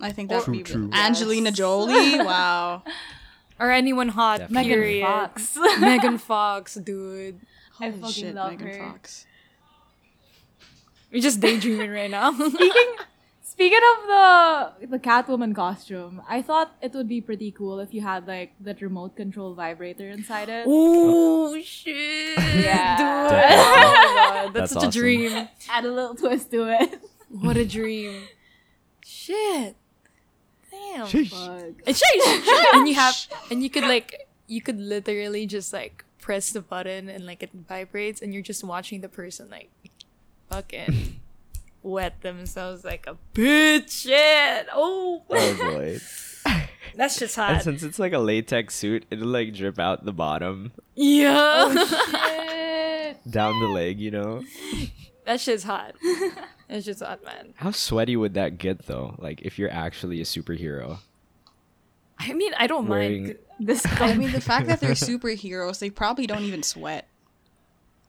I 0.01 0.11
think 0.13 0.29
that 0.31 0.47
would 0.47 0.53
be 0.53 0.63
True, 0.63 0.89
true. 0.89 0.99
Angelina 0.99 1.51
Yes. 1.51 1.57
Jolie. 1.59 2.19
Wow. 2.25 2.83
Or 3.59 3.71
anyone 3.71 4.09
hot. 4.09 4.39
Definitely. 4.41 5.01
Megan 5.01 5.07
Fox. 5.07 5.59
Megan 5.81 6.19
Fox, 6.19 6.75
dude. 6.75 7.41
I 7.81 7.91
Holy 7.91 7.93
fucking 8.01 8.13
shit, 8.13 8.35
love 8.35 8.51
Megan 8.53 8.67
her. 8.69 8.79
Fox. 8.79 9.27
You're 11.11 11.23
just 11.23 11.41
daydreaming 11.41 11.91
right 11.91 12.11
now. 12.11 12.33
Speaking 12.51 12.95
speaking 13.43 13.81
of 13.93 14.07
the 14.09 14.87
the 14.89 14.99
Catwoman 14.99 15.55
costume, 15.55 16.21
I 16.29 16.43
thought 16.43 16.75
it 16.83 16.93
would 16.93 17.09
be 17.09 17.21
pretty 17.21 17.51
cool 17.53 17.79
if 17.81 17.95
you 17.95 18.01
had 18.03 18.27
like 18.27 18.53
that 18.61 18.83
remote 18.83 19.17
control 19.17 19.55
vibrator 19.55 20.09
inside 20.11 20.49
it. 20.49 20.65
oh 20.69 21.59
shit, 21.63 22.37
Yeah. 22.39 22.97
dude! 22.99 23.37
Oh 23.57 24.49
my 24.49 24.51
that's, 24.53 24.73
That's 24.73 24.85
such 24.85 24.95
a 24.97 24.99
dream. 24.99 25.49
Add 25.71 25.85
a 25.85 25.91
little 25.91 26.15
twist 26.15 26.51
to 26.51 26.69
it. 26.69 27.01
What 27.31 27.57
a 27.57 27.65
dream. 27.65 28.23
Shit. 29.05 29.77
Damn. 30.95 31.07
Sheesh. 31.07 31.33
And 31.87 31.97
sheesh. 31.97 32.75
and 32.75 32.89
you 32.89 32.95
have 33.03 33.15
and 33.51 33.63
you 33.63 33.71
could 33.71 33.85
like 33.85 34.29
you 34.47 34.61
could 34.61 34.79
literally 34.81 35.47
just 35.47 35.73
like 35.73 36.05
press 36.21 36.51
the 36.53 36.61
button 36.61 37.09
and 37.09 37.25
like 37.27 37.43
it 37.43 37.51
vibrates 37.53 38.21
and 38.23 38.33
you're 38.35 38.43
just 38.43 38.63
watching 38.65 39.01
the 39.01 39.09
person 39.09 39.49
like 39.51 39.71
fucking 40.51 41.21
wet 41.83 42.21
themselves 42.23 42.85
like 42.85 43.07
a 43.07 43.17
bitch 43.35 43.91
shit. 44.03 44.67
Oh, 44.73 45.23
Oh 45.31 45.57
boy. 45.59 45.99
that's 46.97 47.19
just 47.19 47.37
hot. 47.37 47.49
and 47.49 47.57
hot. 47.59 47.65
since 47.65 47.83
it's 47.83 47.99
like 47.99 48.13
a 48.13 48.19
latex 48.19 48.75
suit, 48.75 49.05
it'll 49.11 49.29
like 49.29 49.53
drip 49.55 49.79
out 49.79 50.05
the 50.05 50.13
bottom 50.13 50.73
Yeah. 50.95 51.35
Oh, 51.39 53.11
shit. 53.11 53.31
down 53.31 53.61
the 53.61 53.69
leg, 53.69 54.01
you 54.01 54.11
know? 54.11 54.43
that 55.27 55.41
shit's 55.41 55.65
hot. 55.65 55.95
That's 56.69 56.85
just 56.85 57.03
hot, 57.03 57.25
man. 57.25 57.55
How 57.57 57.71
sweaty 57.71 58.17
would 58.17 58.35
that 58.35 58.59
get 58.59 58.87
though? 58.87 59.15
Like 59.19 59.43
if 59.43 59.59
you're 59.59 59.71
actually 59.71 60.21
a 60.21 60.25
superhero. 60.25 60.99
I 62.19 62.33
mean, 62.33 62.53
I 62.59 62.67
don't 62.67 62.87
Wearing- 62.89 63.23
mind. 63.25 63.39
This 63.61 63.87
I 64.01 64.15
mean, 64.15 64.33
the 64.33 64.41
fact 64.41 64.67
that 64.67 64.81
they're 64.81 64.91
superheroes, 64.93 65.79
they 65.79 65.91
probably 65.91 66.27
don't 66.27 66.43
even 66.43 66.63
sweat. 66.63 67.09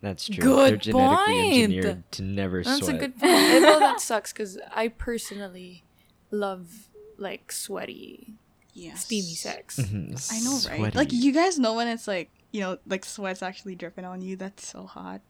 That's 0.01 0.25
true. 0.27 0.43
Good 0.43 0.69
They're 0.71 0.77
genetically 0.77 1.33
point. 1.33 1.53
engineered 1.63 2.11
to 2.11 2.21
never 2.21 2.63
That's 2.63 2.77
sweat. 2.85 2.99
That's 2.99 3.03
a 3.03 3.07
good 3.07 3.19
point. 3.19 3.65
Although 3.65 3.79
that 3.79 3.99
sucks 4.01 4.31
because 4.33 4.59
I 4.71 4.89
personally 4.89 5.83
love 6.31 6.89
like 7.17 7.51
sweaty, 7.51 8.35
Yes. 8.73 9.05
steamy 9.05 9.33
sex. 9.33 9.77
Mhm, 9.79 10.31
I 10.31 10.39
know, 10.41 10.51
right? 10.51 10.61
sweaty. 10.79 10.97
Like 10.97 11.11
you 11.13 11.31
guys 11.31 11.57
know 11.57 11.73
when 11.73 11.87
it's 11.87 12.07
like 12.07 12.29
you 12.51 12.61
know, 12.61 12.77
like 12.87 13.05
sweat's 13.05 13.41
actually 13.41 13.75
dripping 13.75 14.05
on 14.05 14.21
you. 14.21 14.35
That's 14.35 14.67
so 14.67 14.83
hot. 14.85 15.21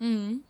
Mm. 0.00 0.40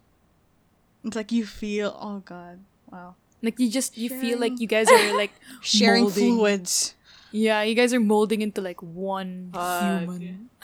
It's 1.09 1.17
like 1.17 1.33
you 1.33 1.45
feel. 1.45 1.97
Oh 2.01 2.21
god. 2.25 2.61
Wow. 2.93 3.17
Like 3.43 3.59
you 3.59 3.71
just 3.71 3.97
you 3.97 4.09
feel 4.11 4.39
like 4.39 4.61
you 4.61 4.67
guys 4.67 4.89
are 4.91 5.17
like 5.17 5.33
Sharing 5.63 6.05
molding. 6.05 6.37
fluids. 6.37 6.95
Yeah, 7.33 7.63
you 7.63 7.75
guys 7.75 7.93
are 7.93 8.01
molding 8.01 8.41
into 8.41 8.61
like 8.61 8.81
one 8.83 9.51
Fuck. 9.53 10.01
human. 10.01 10.51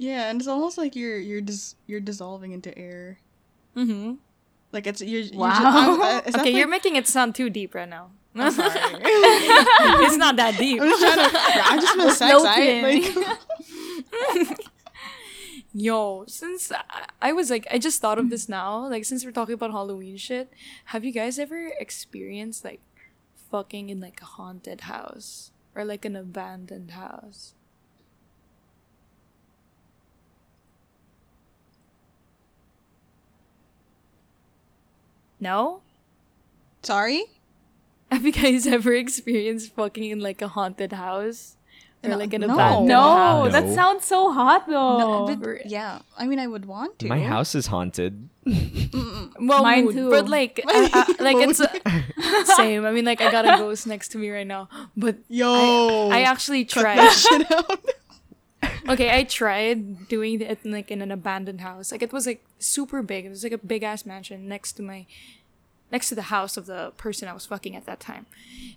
Yeah, 0.00 0.30
and 0.30 0.38
it's 0.40 0.46
almost 0.46 0.78
like 0.78 0.94
you're 0.94 1.18
you're 1.18 1.40
dis- 1.40 1.74
you're 1.90 1.98
dissolving 1.98 2.52
into 2.52 2.70
air. 2.78 3.18
Mm-hmm. 3.76 4.14
Like 4.70 4.86
it's 4.86 5.02
you're. 5.02 5.22
you're 5.22 5.40
Wow. 5.40 5.50
just, 5.50 5.62
I'm- 5.64 6.00
uh, 6.00 6.20
Okay, 6.28 6.38
like- 6.38 6.54
you're 6.54 6.68
making 6.70 6.94
it 6.94 7.08
sound 7.08 7.34
too 7.34 7.50
deep 7.50 7.74
right 7.74 7.88
now. 7.88 8.10
I'm 8.36 8.52
sorry. 8.52 8.70
it's 10.06 10.16
not 10.16 10.36
that 10.36 10.56
deep. 10.56 10.80
I'm 10.80 10.86
just 10.88 11.02
trying 11.02 11.18
to. 11.18 11.38
I'm 11.66 11.80
just 11.80 11.96
gonna 11.96 12.14
sex. 12.14 12.34
I, 12.46 12.80
like, 14.38 14.58
Yo, 15.74 16.24
since 16.26 16.72
I, 16.72 17.06
I 17.20 17.32
was 17.32 17.50
like, 17.50 17.66
I 17.70 17.78
just 17.78 18.00
thought 18.00 18.18
of 18.18 18.30
this 18.30 18.44
mm-hmm. 18.44 18.52
now. 18.52 18.88
Like, 18.88 19.04
since 19.04 19.24
we're 19.24 19.32
talking 19.32 19.54
about 19.54 19.72
Halloween 19.72 20.16
shit, 20.16 20.50
have 20.86 21.04
you 21.04 21.12
guys 21.12 21.38
ever 21.38 21.72
experienced 21.78 22.64
like 22.64 22.80
fucking 23.50 23.90
in 23.90 24.00
like 24.00 24.20
a 24.22 24.24
haunted 24.24 24.82
house 24.82 25.50
or 25.74 25.84
like 25.84 26.04
an 26.04 26.16
abandoned 26.16 26.92
house? 26.92 27.54
No? 35.40 35.82
sorry. 36.88 37.26
Have 38.10 38.24
you 38.24 38.32
guys 38.32 38.66
ever 38.78 38.94
experienced 38.94 39.74
fucking 39.74 40.10
in 40.10 40.20
like 40.20 40.40
a 40.40 40.48
haunted 40.48 40.92
house? 40.92 41.57
Or 42.04 42.10
No- 42.10 42.16
like 42.16 42.32
an 42.32 42.42
no. 42.42 42.54
abandoned 42.54 42.88
no, 42.88 43.00
house? 43.02 43.52
that 43.52 43.74
sounds 43.74 44.04
so 44.04 44.32
hot 44.32 44.66
though. 44.68 45.26
No, 45.26 45.36
but 45.36 45.66
yeah. 45.66 45.98
I 46.16 46.26
mean, 46.26 46.38
I 46.38 46.46
would 46.46 46.64
want 46.64 46.98
to. 47.00 47.08
My 47.08 47.20
house 47.20 47.54
is 47.54 47.66
haunted. 47.66 48.28
Well, 49.40 49.62
Mine 49.62 49.84
mood, 49.86 49.94
too. 49.94 50.10
But 50.10 50.28
like, 50.28 50.60
uh, 50.66 50.88
uh, 50.92 51.04
like 51.20 51.36
it's 51.36 51.60
Mood. 51.60 51.80
uh, 51.84 52.44
same. 52.56 52.84
I 52.84 52.92
mean, 52.92 53.04
like 53.04 53.20
I 53.20 53.30
got 53.30 53.44
a 53.44 53.58
ghost 53.58 53.86
next 53.86 54.08
to 54.08 54.18
me 54.18 54.30
right 54.30 54.46
now, 54.46 54.68
but 54.96 55.16
Yo. 55.28 56.08
I 56.10 56.22
actually 56.22 56.64
cut 56.64 56.80
tried. 56.82 56.98
that 56.98 57.12
shit 57.12 57.52
out. 57.52 57.84
okay, 58.88 59.16
I 59.16 59.24
tried 59.24 60.08
doing 60.08 60.40
it 60.40 60.58
in, 60.64 60.72
like 60.72 60.90
in 60.90 61.02
an 61.02 61.10
abandoned 61.12 61.60
house. 61.60 61.92
Like 61.92 62.02
it 62.02 62.12
was 62.12 62.26
like 62.26 62.44
super 62.58 63.02
big. 63.02 63.26
It 63.26 63.30
was 63.30 63.42
like 63.42 63.52
a 63.52 63.58
big 63.58 63.82
ass 63.82 64.06
mansion 64.06 64.48
next 64.48 64.72
to 64.74 64.82
my, 64.82 65.06
next 65.92 66.08
to 66.08 66.14
the 66.14 66.22
house 66.22 66.56
of 66.56 66.66
the 66.66 66.92
person 66.96 67.28
I 67.28 67.32
was 67.34 67.46
fucking 67.46 67.76
at 67.76 67.86
that 67.86 68.00
time, 68.00 68.26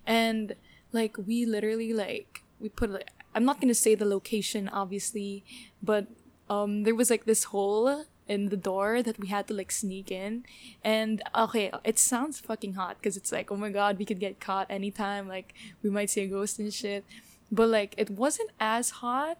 and 0.05 0.55
like 0.91 1.17
we 1.17 1.45
literally 1.45 1.93
like 1.93 2.43
we 2.61 2.69
put 2.69 2.89
like 2.91 3.09
I'm 3.35 3.45
not 3.45 3.59
gonna 3.61 3.73
say 3.73 3.95
the 3.95 4.05
location 4.05 4.69
obviously, 4.69 5.43
but 5.81 6.07
um 6.49 6.83
there 6.83 6.95
was 6.95 7.09
like 7.09 7.25
this 7.25 7.45
hole 7.45 8.05
in 8.27 8.49
the 8.49 8.57
door 8.57 9.01
that 9.03 9.19
we 9.19 9.27
had 9.27 9.47
to 9.47 9.53
like 9.53 9.71
sneak 9.71 10.09
in 10.11 10.43
and 10.83 11.21
okay 11.35 11.69
it 11.83 11.99
sounds 11.99 12.39
fucking 12.39 12.73
hot 12.75 12.95
because 12.97 13.17
it's 13.17 13.31
like 13.31 13.51
oh 13.51 13.57
my 13.57 13.69
god 13.69 13.97
we 13.97 14.05
could 14.05 14.19
get 14.19 14.39
caught 14.39 14.67
anytime 14.69 15.27
like 15.27 15.53
we 15.83 15.89
might 15.89 16.09
see 16.09 16.21
a 16.21 16.27
ghost 16.27 16.57
and 16.59 16.73
shit 16.73 17.03
but 17.51 17.67
like 17.67 17.93
it 17.97 18.09
wasn't 18.09 18.49
as 18.59 18.91
hot 19.03 19.37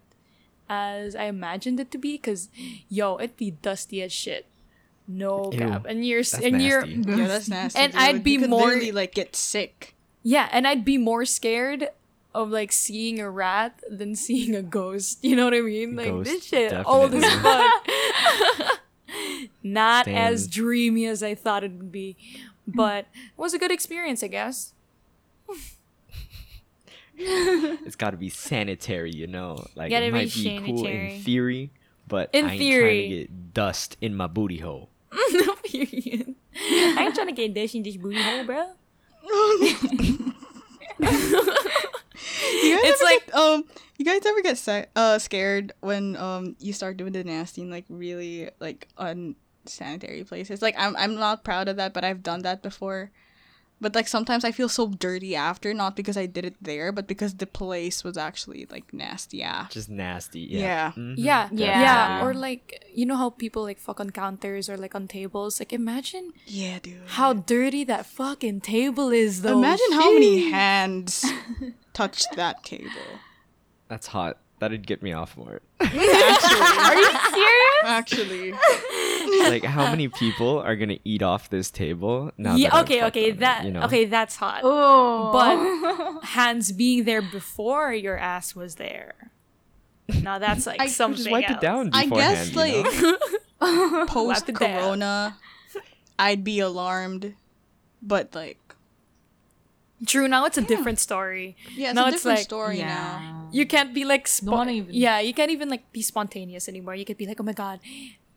as 0.68 1.16
i 1.16 1.24
imagined 1.26 1.80
it 1.80 1.90
to 1.92 1.98
be 1.98 2.14
because 2.18 2.50
yo 2.90 3.18
it'd 3.20 3.38
be 3.38 3.52
dusty 3.52 4.02
as 4.02 4.12
shit 4.12 4.46
No 5.08 5.52
Ew. 5.52 5.60
cap. 5.60 5.86
And 5.90 6.06
you're 6.06 6.24
That's 6.24 6.40
and 6.46 6.62
you're. 6.62 6.86
Yeah, 6.86 7.28
that's 7.28 7.50
nasty. 7.50 7.80
And 7.80 7.92
dude. 7.92 8.02
I'd 8.02 8.24
be 8.24 8.32
you 8.34 8.40
could 8.42 8.50
more- 8.50 8.80
like 8.94 9.14
get 9.14 9.36
sick. 9.36 9.96
yeah, 10.24 10.48
and 10.52 10.64
I'd 10.68 10.86
be 10.86 10.98
more 10.98 11.26
scared 11.26 11.90
of 12.34 12.50
like 12.50 12.72
seeing 12.72 13.20
a 13.20 13.30
rat 13.30 13.80
than 13.90 14.16
seeing 14.16 14.56
a 14.56 14.62
ghost. 14.62 15.24
You 15.24 15.36
know 15.36 15.46
what 15.46 15.54
I 15.54 15.62
mean? 15.62 15.96
Like 15.96 16.14
this 16.24 16.34
Ghost, 16.36 16.48
shit 16.48 16.74
old 16.86 17.14
as 17.14 17.22
definitely. 17.22 18.64
fuck. 18.64 18.80
Not 19.64 20.08
as 20.08 20.48
dreamy 20.48 21.06
as 21.06 21.22
I 21.22 21.36
thought 21.36 21.64
it 21.64 21.72
would 21.74 21.92
be, 21.92 22.16
but 22.66 23.06
it 23.16 23.38
was 23.38 23.54
a 23.54 23.60
good 23.60 23.72
experience, 23.72 24.24
I 24.24 24.28
guess. 24.28 24.74
It's 27.24 27.96
got 27.96 28.12
to 28.12 28.18
be 28.18 28.30
sanitary, 28.30 29.12
you 29.12 29.28
know. 29.28 29.64
Like 29.76 29.92
Gotta 29.92 30.06
it 30.08 30.12
might 30.12 30.34
be 30.34 30.60
cool 30.66 30.88
in 30.88 31.22
theory, 31.22 31.70
but 32.08 32.32
In 32.34 32.46
I 32.46 32.52
ain't 32.54 32.60
theory. 32.60 32.82
trying 32.82 33.10
to 33.10 33.16
get 33.18 33.54
dust 33.54 33.98
in 34.02 34.16
my 34.16 34.26
booty 34.26 34.58
hole. 34.58 34.90
Period. 35.64 36.34
I 36.56 36.98
ain't 37.06 37.14
trying 37.14 37.28
to 37.28 37.34
get 37.34 37.54
this 37.54 37.76
in 37.76 37.84
this 37.84 37.96
booty 37.98 38.20
hole, 38.20 38.44
bro. 38.46 38.72
You 42.42 42.76
guys 42.78 42.86
It's 42.90 43.02
ever 43.02 43.10
like- 43.12 43.26
get, 43.28 43.36
um, 43.36 43.64
you 43.98 44.06
guys 44.06 44.26
ever 44.26 44.42
get 44.42 44.58
sa- 44.58 44.86
uh 44.96 45.20
scared 45.20 45.74
when 45.82 46.16
um 46.18 46.56
you 46.60 46.74
start 46.74 46.98
doing 46.98 47.14
the 47.14 47.24
nasty 47.24 47.62
in 47.62 47.70
like 47.70 47.86
really 47.90 48.50
like 48.60 48.88
unsanitary 48.98 50.24
places? 50.24 50.62
Like 50.62 50.76
I'm 50.78 50.96
I'm 50.98 51.16
not 51.16 51.44
proud 51.44 51.68
of 51.68 51.78
that, 51.78 51.94
but 51.94 52.04
I've 52.04 52.24
done 52.24 52.42
that 52.44 52.62
before. 52.64 53.12
But 53.82 53.96
like 53.96 54.08
sometimes 54.08 54.46
I 54.46 54.52
feel 54.52 54.70
so 54.70 54.90
dirty 54.90 55.36
after, 55.36 55.74
not 55.74 55.96
because 55.96 56.16
I 56.16 56.28
did 56.28 56.46
it 56.46 56.56
there, 56.62 56.92
but 56.92 57.08
because 57.08 57.34
the 57.42 57.48
place 57.48 58.04
was 58.04 58.16
actually 58.16 58.68
like 58.70 58.94
nasty. 58.94 59.38
Yeah. 59.38 59.66
Just 59.72 59.90
nasty. 59.90 60.42
Yeah. 60.42 60.60
Yeah. 60.62 60.92
Mhm, 60.96 61.16
Yeah, 61.18 61.50
Yeah. 61.52 61.82
yeah, 61.82 62.24
Or 62.24 62.36
like, 62.36 62.86
you 62.94 63.08
know 63.08 63.16
how 63.18 63.32
people 63.32 63.64
like 63.64 63.80
fuck 63.80 64.00
on 64.00 64.12
counters 64.12 64.70
or 64.70 64.78
like 64.78 64.94
on 64.94 65.08
tables? 65.08 65.60
Like, 65.60 65.74
imagine 65.74 66.32
Yeah, 66.46 66.78
dude. 66.78 67.02
how 67.18 67.34
dirty 67.34 67.84
that 67.86 68.06
fucking 68.06 68.62
table 68.62 69.10
is, 69.10 69.42
though. 69.42 69.58
Imagine 69.58 69.94
how 69.94 70.14
many 70.14 70.52
hands 70.52 71.26
touched 71.94 72.36
that 72.36 72.64
table. 72.64 73.18
That's 73.88 74.08
hot. 74.08 74.38
That'd 74.62 74.86
get 74.86 75.02
me 75.02 75.12
off 75.12 75.36
more. 75.36 75.60
Are 75.82 75.86
you 75.88 77.10
serious? 77.34 77.84
Actually. 77.84 78.52
like 79.50 79.64
how 79.64 79.90
many 79.90 80.08
people 80.08 80.60
are 80.60 80.76
gonna 80.76 81.00
eat 81.04 81.24
off 81.24 81.50
this 81.50 81.72
table? 81.72 82.32
Now 82.38 82.56
Yeah, 82.56 82.70
that 82.70 82.76
I've 82.76 82.84
okay, 82.86 83.00
fucked 83.02 83.18
okay, 83.18 83.26
on 83.26 83.32
it, 83.32 83.40
that 83.40 83.66
you 83.66 83.72
know? 83.72 83.82
okay, 83.86 84.06
that's 84.06 84.36
hot. 84.36 84.62
Oh, 84.64 85.32
But 85.34 86.24
hands 86.28 86.72
being 86.72 87.06
there 87.06 87.24
before 87.24 87.92
your 87.92 88.18
ass 88.18 88.56
was 88.56 88.76
there. 88.76 89.32
Now 90.22 90.38
that's 90.38 90.68
like 90.68 90.80
I- 90.80 90.88
something 90.88 91.18
Just 91.18 91.32
wipe 91.32 91.50
else. 91.50 91.58
it 91.58 91.62
down 91.62 91.90
I 91.94 92.04
beforehand. 92.04 92.54
guess 92.54 92.72
you 92.72 92.82
like 92.84 93.02
know? 93.62 94.06
post 94.06 94.48
it 94.48 94.56
corona, 94.56 95.38
I'd 96.20 96.44
be 96.44 96.60
alarmed. 96.60 97.34
But 98.04 98.36
like 98.36 98.60
True, 100.06 100.28
now 100.28 100.46
it's 100.46 100.58
a 100.58 100.62
different 100.62 101.00
story. 101.00 101.56
yeah, 101.76 101.90
it's 101.90 101.96
Now 101.96 102.06
a 102.06 102.08
it's 102.10 102.18
different 102.18 102.38
like- 102.40 102.44
story 102.46 102.78
now. 102.80 103.50
You 103.52 103.66
can't 103.68 103.94
be 103.94 104.06
like 104.06 104.30
Don't 104.44 104.70
even- 104.70 104.94
Yeah, 104.94 105.20
you 105.20 105.34
can't 105.34 105.52
even 105.52 105.70
like 105.70 105.92
be 105.92 106.02
spontaneous 106.02 106.68
anymore. 106.70 106.96
You 106.96 107.06
could 107.06 107.18
be 107.18 107.28
like, 107.28 107.40
"Oh 107.40 107.44
my 107.44 107.54
god, 107.54 107.80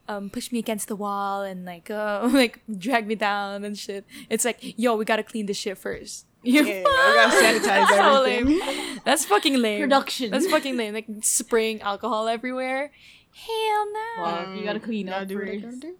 um 0.09 0.29
push 0.29 0.53
me 0.53 0.59
against 0.59 0.89
the 0.89 0.97
wall 0.97 1.43
and 1.43 1.65
like 1.65 1.89
uh 1.91 2.29
like 2.41 2.61
drag 2.69 3.07
me 3.07 3.15
down 3.15 3.65
and 3.65 3.79
shit." 3.79 4.05
It's 4.29 4.45
like, 4.45 4.59
"Yo, 4.77 4.97
we 4.97 5.05
got 5.07 5.17
to 5.17 5.23
clean 5.23 5.47
this 5.47 5.57
shit 5.57 5.79
first. 5.79 6.27
You 6.45 6.61
Yeah, 6.63 6.83
gotta 6.85 7.33
sanitize 7.41 7.89
so 7.89 8.25
everything. 8.25 8.59
lame. 8.61 9.01
That's 9.07 9.25
fucking 9.25 9.57
lame. 9.57 9.81
Production. 9.81 10.31
That's 10.31 10.47
fucking 10.47 10.77
lame. 10.77 10.93
Like 10.93 11.07
spraying 11.23 11.81
alcohol 11.81 12.29
everywhere. 12.29 12.93
Hell 13.33 13.85
no. 13.97 14.09
Fuck, 14.25 14.49
you 14.59 14.65
gotta 14.69 14.81
clean 14.81 15.07
Gotta 15.07 15.23
up 15.23 15.29
do 15.29 15.39
what 15.39 15.49
I 15.49 15.57
gotta 15.57 15.77
do. 15.81 15.95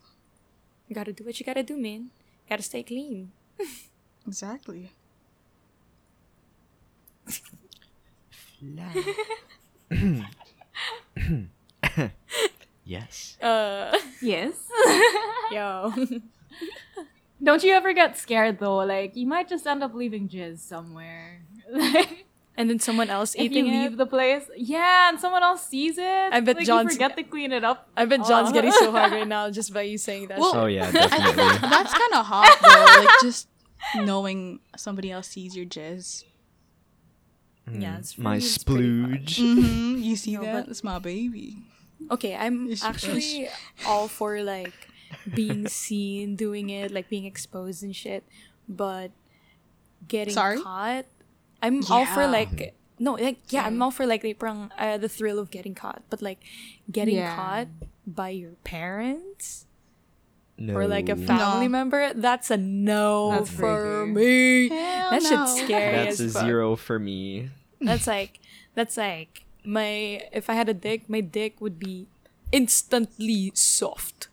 You 0.89 0.95
gotta 0.95 1.13
do 1.15 1.25
what 1.25 1.41
you 1.41 1.47
gotta 1.47 1.63
do, 1.63 1.79
man. 1.81 2.11
Gotta 2.51 2.63
stay 2.63 2.83
clean. 2.83 3.33
Exactly. 4.27 4.91
yes. 12.85 13.37
Uh, 13.41 13.97
Yes. 14.21 14.69
yo. 15.53 15.93
Don't 17.43 17.63
you 17.63 17.75
ever 17.75 17.93
get 17.93 18.17
scared 18.17 18.59
though? 18.59 18.79
Like 18.79 19.17
you 19.17 19.27
might 19.27 19.49
just 19.49 19.67
end 19.67 19.83
up 19.83 19.95
leaving 19.95 20.29
jizz 20.29 20.59
somewhere. 20.61 21.43
Like 21.71 22.27
and 22.57 22.71
then 22.71 22.79
someone 22.79 23.11
else 23.11 23.35
if 23.37 23.53
you 23.53 23.65
leave 23.65 23.93
it. 23.95 23.99
the 23.99 24.07
place, 24.07 24.45
yeah, 24.57 25.09
and 25.11 25.19
someone 25.21 25.43
else 25.43 25.67
sees 25.67 25.99
it. 25.99 26.33
I 26.33 26.41
bet 26.41 26.57
like, 26.57 26.67
John's- 26.67 26.93
you 26.93 26.99
forget 26.99 27.17
to 27.17 27.23
clean 27.25 27.53
it 27.53 27.65
up. 27.65 27.89
I 27.97 28.05
bet 28.07 28.25
John's 28.25 28.51
Oh. 28.51 28.53
getting 28.53 28.73
so 28.73 28.91
hard 28.93 29.13
right 29.13 29.27
now 29.29 29.51
just 29.51 29.75
by 29.75 29.83
you 29.83 29.99
saying 29.99 30.29
that. 30.29 30.39
Well- 30.39 30.53
shit. 30.53 30.61
Oh 30.63 30.67
yeah, 30.67 30.91
definitely. 30.91 31.69
That's 31.69 31.93
kind 31.93 32.15
of 32.15 32.25
hot 32.27 32.57
though. 32.63 33.03
Like 33.05 33.09
just 33.21 33.49
knowing 33.97 34.61
somebody 34.77 35.11
else 35.11 35.29
sees 35.29 35.55
your 35.57 35.67
jizz. 35.67 36.25
Yeah, 37.71 37.99
it's 37.99 38.19
My 38.19 38.33
pretty- 38.39 38.47
it's 38.47 38.59
splooge. 38.59 39.35
Mm-hmm. 39.41 40.03
You 40.03 40.17
see 40.17 40.35
No, 40.35 40.43
that? 40.43 40.53
but- 40.53 40.67
That's 40.67 40.85
my 40.85 40.99
baby. 40.99 41.59
Okay, 42.11 42.37
I'm 42.37 42.69
Ish, 42.71 42.85
actually 42.85 43.49
all 43.87 44.09
for 44.09 44.43
like 44.43 44.75
being 45.35 45.69
seen 45.69 46.37
doing 46.37 46.69
it, 46.69 46.91
like 46.93 47.09
being 47.09 47.25
exposed 47.25 47.83
and 47.83 47.97
shit, 47.97 48.25
but 48.69 49.11
getting 50.07 50.35
Sorry? 50.35 50.61
caught. 50.61 51.07
I'm 51.63 51.81
all 51.89 52.05
for 52.05 52.27
like 52.27 52.75
no, 52.99 53.15
like 53.15 53.39
yeah, 53.49 53.65
I'm 53.65 53.81
all 53.81 53.91
for 53.91 54.05
like 54.05 54.21
the 54.21 54.35
parang, 54.35 54.71
uh, 54.77 54.99
the 54.99 55.09
thrill 55.09 55.39
of 55.39 55.51
getting 55.51 55.75
caught, 55.75 56.03
but 56.11 56.21
like 56.21 56.41
getting 56.93 57.17
Yeah. 57.17 57.35
caught 57.35 57.69
by 58.07 58.29
your 58.31 58.53
parents 58.65 59.65
No. 60.57 60.75
or 60.75 60.87
like 60.87 61.09
a 61.09 61.17
family 61.17 61.67
No. 61.67 61.73
member, 61.73 62.15
that's 62.15 62.51
a 62.51 62.57
no 62.57 63.31
That's 63.33 63.51
for 63.51 64.07
me. 64.07 64.69
Hell 64.69 65.11
that 65.11 65.23
no. 65.23 65.29
shit's 65.29 65.65
scary 65.65 65.97
That's 66.05 66.21
a 66.21 66.29
fuck. 66.29 66.45
zero 66.45 66.77
for 66.77 66.99
me. 66.99 67.51
That's 67.81 68.07
like 68.07 68.39
that's 68.75 68.97
like 68.97 69.45
my 69.65 70.23
if 70.33 70.49
I 70.49 70.55
had 70.55 70.69
a 70.69 70.75
dick, 70.75 71.09
my 71.11 71.21
dick 71.21 71.61
would 71.61 71.79
be 71.81 72.07
instantly 72.53 73.51
soft. 73.55 74.29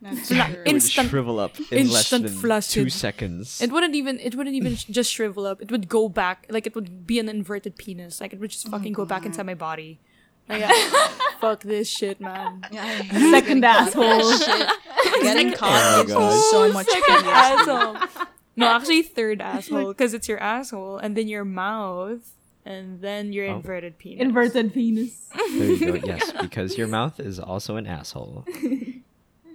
That's 0.00 0.30
Like, 0.30 0.44
true. 0.52 0.54
It 0.54 0.58
would 0.58 0.68
Instant- 0.74 1.08
shrivel 1.10 1.38
up 1.38 1.58
in 1.70 1.88
less 1.88 2.12
instant 2.12 2.40
than 2.42 2.60
two 2.62 2.90
seconds. 2.90 3.60
It 3.62 3.70
wouldn't 3.72 3.94
even 3.94 4.18
it 4.20 4.34
wouldn't 4.34 4.56
even 4.56 4.74
just 4.98 5.12
shrivel 5.12 5.46
up. 5.46 5.60
It 5.62 5.70
would 5.70 5.88
go 5.88 6.08
back 6.08 6.46
like 6.50 6.66
it 6.66 6.74
would 6.74 7.06
be 7.06 7.18
an 7.18 7.28
inverted 7.28 7.76
penis. 7.76 8.20
Like 8.20 8.32
it 8.32 8.40
would 8.40 8.50
just 8.50 8.66
oh 8.68 8.70
fucking 8.70 8.92
go 8.94 9.04
back 9.04 9.24
inside 9.26 9.44
my 9.46 9.54
body. 9.54 10.00
Like, 10.46 10.60
yeah, 10.60 11.08
fuck 11.40 11.62
this 11.62 11.88
shit, 11.88 12.20
man. 12.20 12.60
Yeah, 12.70 12.98
Second 13.30 13.62
getting 13.62 13.62
caught. 13.62 13.96
asshole. 13.96 14.68
Shit. 15.14 15.22
Getting 15.22 15.52
Oh 15.54 15.56
caught 15.56 16.08
my 16.08 16.14
gives 16.14 16.50
so 16.50 16.72
much 16.72 16.86
Second 16.86 17.26
asshole. 17.26 17.96
No, 18.56 18.68
actually 18.68 19.02
third 19.02 19.40
asshole 19.40 19.88
because 19.88 20.14
it's 20.14 20.28
your 20.28 20.38
asshole 20.38 20.98
and 20.98 21.16
then 21.16 21.26
your 21.26 21.44
mouth 21.44 22.22
and 22.64 23.00
then 23.00 23.32
your 23.32 23.46
Oh. 23.48 23.56
inverted 23.56 23.98
penis. 23.98 24.20
Inverted 24.22 24.72
penis. 24.72 25.28
There 25.34 25.66
you 25.74 25.98
go. 25.98 26.06
Yes, 26.06 26.30
because 26.40 26.78
your 26.78 26.86
mouth 26.86 27.18
is 27.18 27.40
also 27.40 27.74
an 27.74 27.86
asshole. 27.88 28.44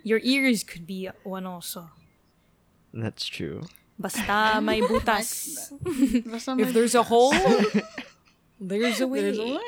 Your 0.04 0.20
ears 0.22 0.66
could 0.66 0.86
be 0.86 1.08
one 1.24 1.46
also. 1.46 1.90
That's 2.94 3.26
true. 3.26 3.64
Basta 3.98 4.60
may 4.62 4.82
butas. 4.82 5.72
Basta 6.30 6.52
if 6.60 6.68
may- 6.68 6.72
there's 6.74 6.96
a 6.96 7.04
hole, 7.04 7.32
there's 8.60 9.00
a 9.00 9.08
way. 9.08 9.22
There's 9.22 9.40
a 9.40 9.46
way. 9.48 9.60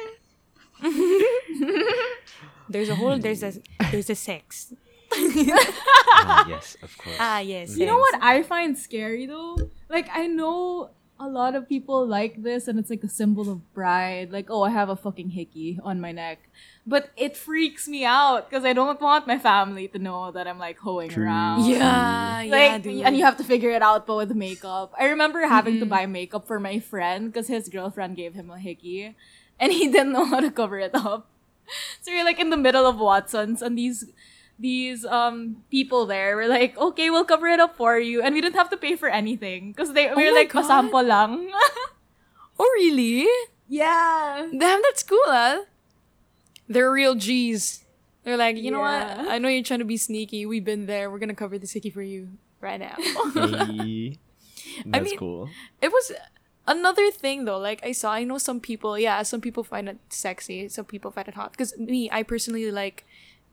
There's 2.70 2.90
a 2.90 2.96
hole. 2.96 3.18
There's 3.18 3.44
a 3.44 3.54
there's 3.92 4.10
a 4.10 4.16
sex. 4.16 4.74
Ah, 5.14 6.46
yes, 6.50 6.78
of 6.82 6.98
course. 6.98 7.16
Ah 7.20 7.40
yes. 7.40 7.78
You 7.78 7.86
know 7.86 7.98
what 7.98 8.16
I 8.22 8.44
find 8.44 8.78
scary 8.78 9.26
though? 9.26 9.58
Like 9.90 10.10
I 10.14 10.28
know 10.28 10.92
a 11.20 11.28
lot 11.30 11.54
of 11.54 11.70
people 11.70 12.06
like 12.08 12.42
this 12.42 12.68
and 12.68 12.80
it's 12.80 12.90
like 12.90 13.04
a 13.04 13.10
symbol 13.10 13.50
of 13.52 13.62
pride. 13.74 14.32
Like, 14.32 14.50
oh, 14.50 14.64
I 14.64 14.72
have 14.72 14.90
a 14.90 14.96
fucking 14.96 15.30
hickey 15.32 15.80
on 15.84 16.02
my 16.02 16.12
neck. 16.12 16.50
But 16.88 17.12
it 17.16 17.38
freaks 17.38 17.88
me 17.88 18.04
out 18.06 18.50
because 18.50 18.66
I 18.66 18.74
don't 18.74 19.00
want 19.00 19.28
my 19.28 19.38
family 19.38 19.88
to 19.90 20.00
know 20.00 20.32
that 20.32 20.48
I'm 20.48 20.58
like 20.58 20.80
hoeing 20.80 21.10
True. 21.12 21.26
around. 21.26 21.66
Yeah, 21.70 22.42
yeah, 22.42 22.78
dude. 22.80 23.04
and 23.06 23.16
you 23.16 23.24
have 23.24 23.38
to 23.38 23.44
figure 23.44 23.70
it 23.70 23.84
out, 23.84 24.08
but 24.08 24.16
with 24.16 24.34
makeup. 24.34 24.92
I 24.98 25.06
remember 25.06 25.46
having 25.46 25.80
to 25.80 25.86
Mm-mm. 25.86 25.90
buy 25.90 26.06
makeup 26.08 26.48
for 26.48 26.60
my 26.60 26.80
friend 26.80 27.32
because 27.32 27.48
his 27.48 27.70
girlfriend 27.70 28.16
gave 28.16 28.34
him 28.34 28.50
a 28.50 28.58
hickey, 28.58 29.16
and 29.60 29.72
he 29.72 29.88
didn't 29.94 30.12
know 30.12 30.26
how 30.26 30.40
to 30.40 30.50
cover 30.50 30.80
it 30.80 30.96
up. 30.96 31.28
So 32.02 32.10
you're 32.10 32.26
like 32.26 32.40
in 32.40 32.50
the 32.50 32.58
middle 32.58 32.88
of 32.88 32.98
Watson's, 32.98 33.62
and 33.62 33.78
these 33.78 34.06
these 34.62 35.04
um 35.06 35.66
people 35.74 36.06
there 36.06 36.36
were 36.38 36.46
like, 36.48 36.78
okay, 36.78 37.10
we'll 37.10 37.26
cover 37.26 37.48
it 37.50 37.60
up 37.60 37.76
for 37.76 37.98
you, 37.98 38.22
and 38.22 38.36
we 38.38 38.42
didn't 38.42 38.56
have 38.62 38.70
to 38.70 38.78
pay 38.78 38.96
for 38.96 39.10
anything 39.10 39.74
because 39.74 39.94
they 39.98 40.14
we 40.14 40.22
Oh 40.24 40.32
were 40.32 40.38
like 40.38 40.54
God. 40.54 40.64
pasample 40.70 41.02
lang. 41.02 41.50
Oh 42.62 42.70
really? 42.78 43.26
yeah. 43.68 44.46
Damn, 44.54 44.82
that's 44.86 45.02
cool, 45.02 45.26
huh? 45.26 45.66
They're 46.70 46.92
real 46.92 47.16
G's. 47.16 47.86
They're 48.24 48.38
like, 48.38 48.56
you 48.58 48.70
know 48.70 48.82
what? 48.86 49.18
I 49.34 49.40
know 49.40 49.50
you're 49.50 49.64
trying 49.66 49.80
to 49.82 49.86
be 49.90 49.98
sneaky. 49.98 50.46
We've 50.46 50.64
been 50.64 50.86
there. 50.86 51.10
We're 51.10 51.18
gonna 51.18 51.34
cover 51.34 51.58
the 51.58 51.66
hickey 51.66 51.90
for 51.90 52.04
you 52.04 52.38
right 52.62 52.80
now. 52.80 52.96
Hey. 53.34 54.20
That's 54.86 55.10
mean- 55.10 55.18
cool. 55.18 55.50
it 55.82 55.92
was 55.92 56.12
another 56.68 57.10
thing 57.10 57.44
though 57.46 57.58
like 57.58 57.82
i 57.84 57.92
saw 57.92 58.14
i 58.14 58.24
know 58.24 58.38
some 58.38 58.60
people 58.62 58.94
yeah 58.98 59.24
some 59.24 59.42
people 59.42 59.64
find 59.66 59.90
it 59.90 59.98
sexy 60.10 60.70
some 60.70 60.86
people 60.86 61.10
find 61.10 61.28
it 61.28 61.34
hot 61.34 61.52
because 61.52 61.76
me 61.80 62.08
i 62.14 62.22
personally 62.22 62.70
like 62.72 63.04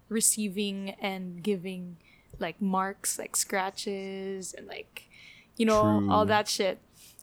receiving 0.09 0.91
and 1.01 1.43
giving 1.43 1.97
like 2.39 2.61
marks, 2.61 3.19
like 3.19 3.37
scratches, 3.37 4.55
and 4.55 4.67
like 4.67 5.09
you 5.57 5.67
know 5.67 6.07
all 6.11 6.27
that 6.27 6.49
shit. 6.49 6.79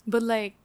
But 0.08 0.24
like, 0.24 0.56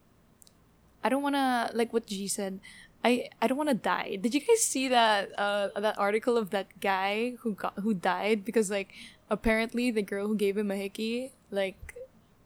I 1.03 1.09
don't 1.09 1.23
wanna 1.23 1.71
like 1.73 1.93
what 1.93 2.07
G 2.07 2.27
said. 2.27 2.59
I 3.03 3.29
I 3.41 3.47
don't 3.47 3.57
wanna 3.57 3.73
die. 3.73 4.17
Did 4.21 4.35
you 4.35 4.41
guys 4.41 4.61
see 4.61 4.87
that 4.87 5.31
uh 5.37 5.69
that 5.79 5.97
article 5.97 6.37
of 6.37 6.51
that 6.51 6.79
guy 6.79 7.35
who 7.41 7.53
got 7.53 7.73
who 7.79 7.93
died 7.93 8.45
because 8.45 8.69
like 8.69 8.93
apparently 9.29 9.89
the 9.89 10.03
girl 10.03 10.27
who 10.27 10.35
gave 10.35 10.57
him 10.57 10.69
a 10.69 10.75
hickey 10.75 11.31
like 11.49 11.95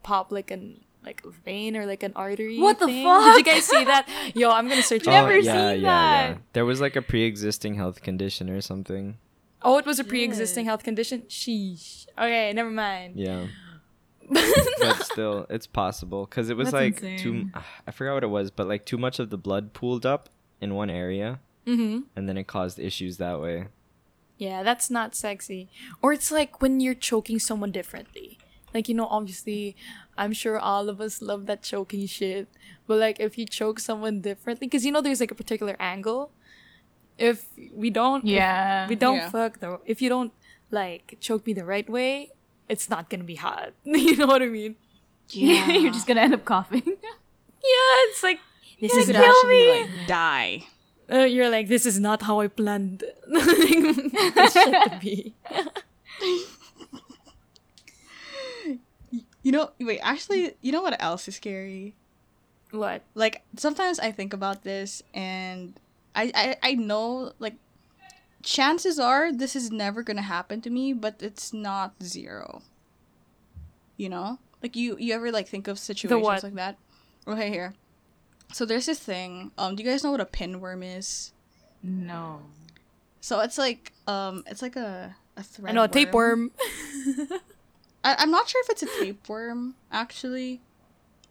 popped 0.03 0.31
like 0.31 0.51
an 0.51 0.85
like 1.03 1.21
a 1.25 1.29
vein 1.29 1.77
or 1.77 1.85
like 1.85 2.03
an 2.03 2.13
artery. 2.15 2.59
What 2.59 2.79
the 2.79 2.87
thing. 2.87 3.03
Did 3.03 3.37
you 3.37 3.43
guys 3.43 3.65
see 3.65 3.83
that? 3.83 4.07
Yo, 4.35 4.49
I'm 4.49 4.67
gonna 4.67 4.81
search 4.81 5.03
it. 5.03 5.07
Never 5.07 5.33
oh, 5.33 5.39
up. 5.39 5.43
yeah, 5.43 5.53
seen 5.53 5.61
yeah, 5.61 5.73
yeah. 5.73 6.27
that. 6.33 6.41
There 6.53 6.65
was 6.65 6.81
like 6.81 6.95
a 6.95 7.01
pre-existing 7.01 7.75
health 7.75 8.01
condition 8.01 8.49
or 8.49 8.61
something. 8.61 9.17
Oh, 9.65 9.79
it 9.79 9.85
was 9.85 9.99
a 9.99 10.03
pre-existing 10.03 10.65
health 10.65 10.83
condition. 10.83 11.23
Sheesh. 11.23 12.05
Okay, 12.17 12.53
never 12.53 12.69
mind. 12.69 13.15
Yeah. 13.17 13.47
but 14.29 15.03
still, 15.03 15.47
it's 15.49 15.65
possible 15.65 16.25
because 16.25 16.49
it 16.49 16.55
was 16.55 16.71
That's 16.71 17.01
like 17.01 17.19
too. 17.19 17.49
I 17.87 17.91
forgot 17.91 18.13
what 18.13 18.23
it 18.23 18.27
was, 18.27 18.51
but 18.51 18.67
like 18.67 18.85
too 18.85 18.97
much 18.97 19.19
of 19.19 19.31
the 19.31 19.37
blood 19.37 19.73
pooled 19.73 20.05
up 20.05 20.29
in 20.61 20.75
one 20.75 20.89
area, 20.89 21.39
mm-hmm. 21.65 22.01
and 22.15 22.29
then 22.29 22.37
it 22.37 22.45
caused 22.45 22.79
issues 22.79 23.17
that 23.17 23.41
way. 23.41 23.67
Yeah, 24.37 24.63
that's 24.63 24.89
not 24.89 25.15
sexy. 25.15 25.69
Or 26.01 26.13
it's 26.13 26.31
like 26.31 26.61
when 26.61 26.79
you're 26.79 26.93
choking 26.93 27.39
someone 27.39 27.71
differently. 27.71 28.37
Like, 28.73 28.89
you 28.89 28.95
know, 28.95 29.07
obviously, 29.07 29.75
I'm 30.17 30.33
sure 30.33 30.59
all 30.59 30.89
of 30.89 30.99
us 30.99 31.21
love 31.21 31.45
that 31.45 31.63
choking 31.63 32.05
shit. 32.07 32.49
But 32.87 32.97
like, 32.97 33.19
if 33.19 33.37
you 33.37 33.45
choke 33.45 33.79
someone 33.79 34.19
differently, 34.19 34.67
because 34.67 34.85
you 34.85 34.91
know, 34.91 35.01
there's 35.01 35.21
like 35.21 35.31
a 35.31 35.35
particular 35.35 35.77
angle. 35.79 36.31
If 37.17 37.45
we 37.73 37.89
don't, 37.89 38.23
if 38.23 38.29
Yeah. 38.29 38.87
we 38.87 38.95
don't 38.95 39.17
Yeah. 39.17 39.29
fuck 39.29 39.59
though. 39.59 39.81
If 39.85 40.01
you 40.01 40.09
don't 40.09 40.33
like 40.71 41.17
choke 41.21 41.45
me 41.47 41.53
the 41.53 41.63
right 41.65 41.89
way, 41.89 42.31
it's 42.67 42.89
not 42.89 43.09
gonna 43.09 43.23
be 43.23 43.35
hot. 43.35 43.71
you 43.83 44.15
know 44.17 44.27
what 44.27 44.41
I 44.41 44.47
mean? 44.47 44.75
yeah 45.29 45.71
You're 45.81 45.91
just 45.93 46.05
gonna 46.07 46.21
end 46.21 46.33
up 46.33 46.45
coughing. 46.45 46.83
Yeah, 47.65 47.95
it's 48.13 48.21
like 48.21 48.39
this 48.79 48.93
You 48.93 48.99
is 48.99 49.05
could 49.07 49.15
not. 49.15 49.25
actually 49.25 49.65
like 49.81 50.07
die. 50.07 50.63
Uh, 51.11 51.25
you're 51.25 51.49
like 51.49 51.67
this 51.67 51.85
is 51.87 51.99
not 51.99 52.21
how 52.21 52.39
I 52.41 52.47
planned 52.47 53.03
this 53.25 54.53
shit 54.53 54.73
to 54.91 54.99
be. 55.01 55.33
You 59.43 59.51
know, 59.51 59.71
wait, 59.79 59.99
actually, 60.01 60.55
you 60.61 60.71
know 60.71 60.81
what 60.81 60.99
else 61.01 61.27
is 61.27 61.35
scary? 61.35 61.93
What? 62.71 63.03
Like 63.13 63.43
sometimes 63.57 63.99
I 63.99 64.11
think 64.11 64.33
about 64.33 64.63
this 64.63 65.03
and 65.13 65.73
I 66.15 66.31
I, 66.33 66.57
I 66.63 66.73
know 66.75 67.33
like 67.39 67.55
chances 68.43 68.99
are 68.99 69.33
this 69.33 69.55
is 69.55 69.71
never 69.71 70.03
gonna 70.03 70.21
happen 70.21 70.61
to 70.61 70.69
me, 70.69 70.93
but 70.93 71.15
it's 71.19 71.53
not 71.53 71.93
zero. 72.01 72.61
You 73.97 74.09
know? 74.09 74.39
Like 74.61 74.75
you 74.75 74.97
you 74.97 75.13
ever 75.13 75.31
like 75.31 75.47
think 75.47 75.67
of 75.67 75.77
situations 75.79 76.43
like 76.43 76.55
that? 76.55 76.77
Okay, 77.27 77.49
here. 77.49 77.73
So 78.53 78.65
there's 78.65 78.85
this 78.85 78.99
thing. 78.99 79.51
Um, 79.57 79.75
do 79.75 79.83
you 79.83 79.89
guys 79.89 80.03
know 80.03 80.11
what 80.11 80.21
a 80.21 80.25
pinworm 80.25 80.83
is? 80.97 81.31
no. 81.83 82.41
So 83.21 83.39
it's 83.39 83.57
like 83.57 83.91
um 84.07 84.43
it's 84.47 84.61
like 84.61 84.75
a 84.75 85.15
a 85.35 85.43
thread. 85.43 85.71
I 85.71 85.73
know, 85.73 85.83
a 85.83 85.87
tapeworm. 85.87 86.51
I, 88.03 88.15
I'm 88.19 88.29
not 88.31 88.47
sure 88.47 88.61
if 88.63 88.69
it's 88.69 88.83
a 88.83 88.99
tapeworm 89.03 89.75
actually. 89.91 90.61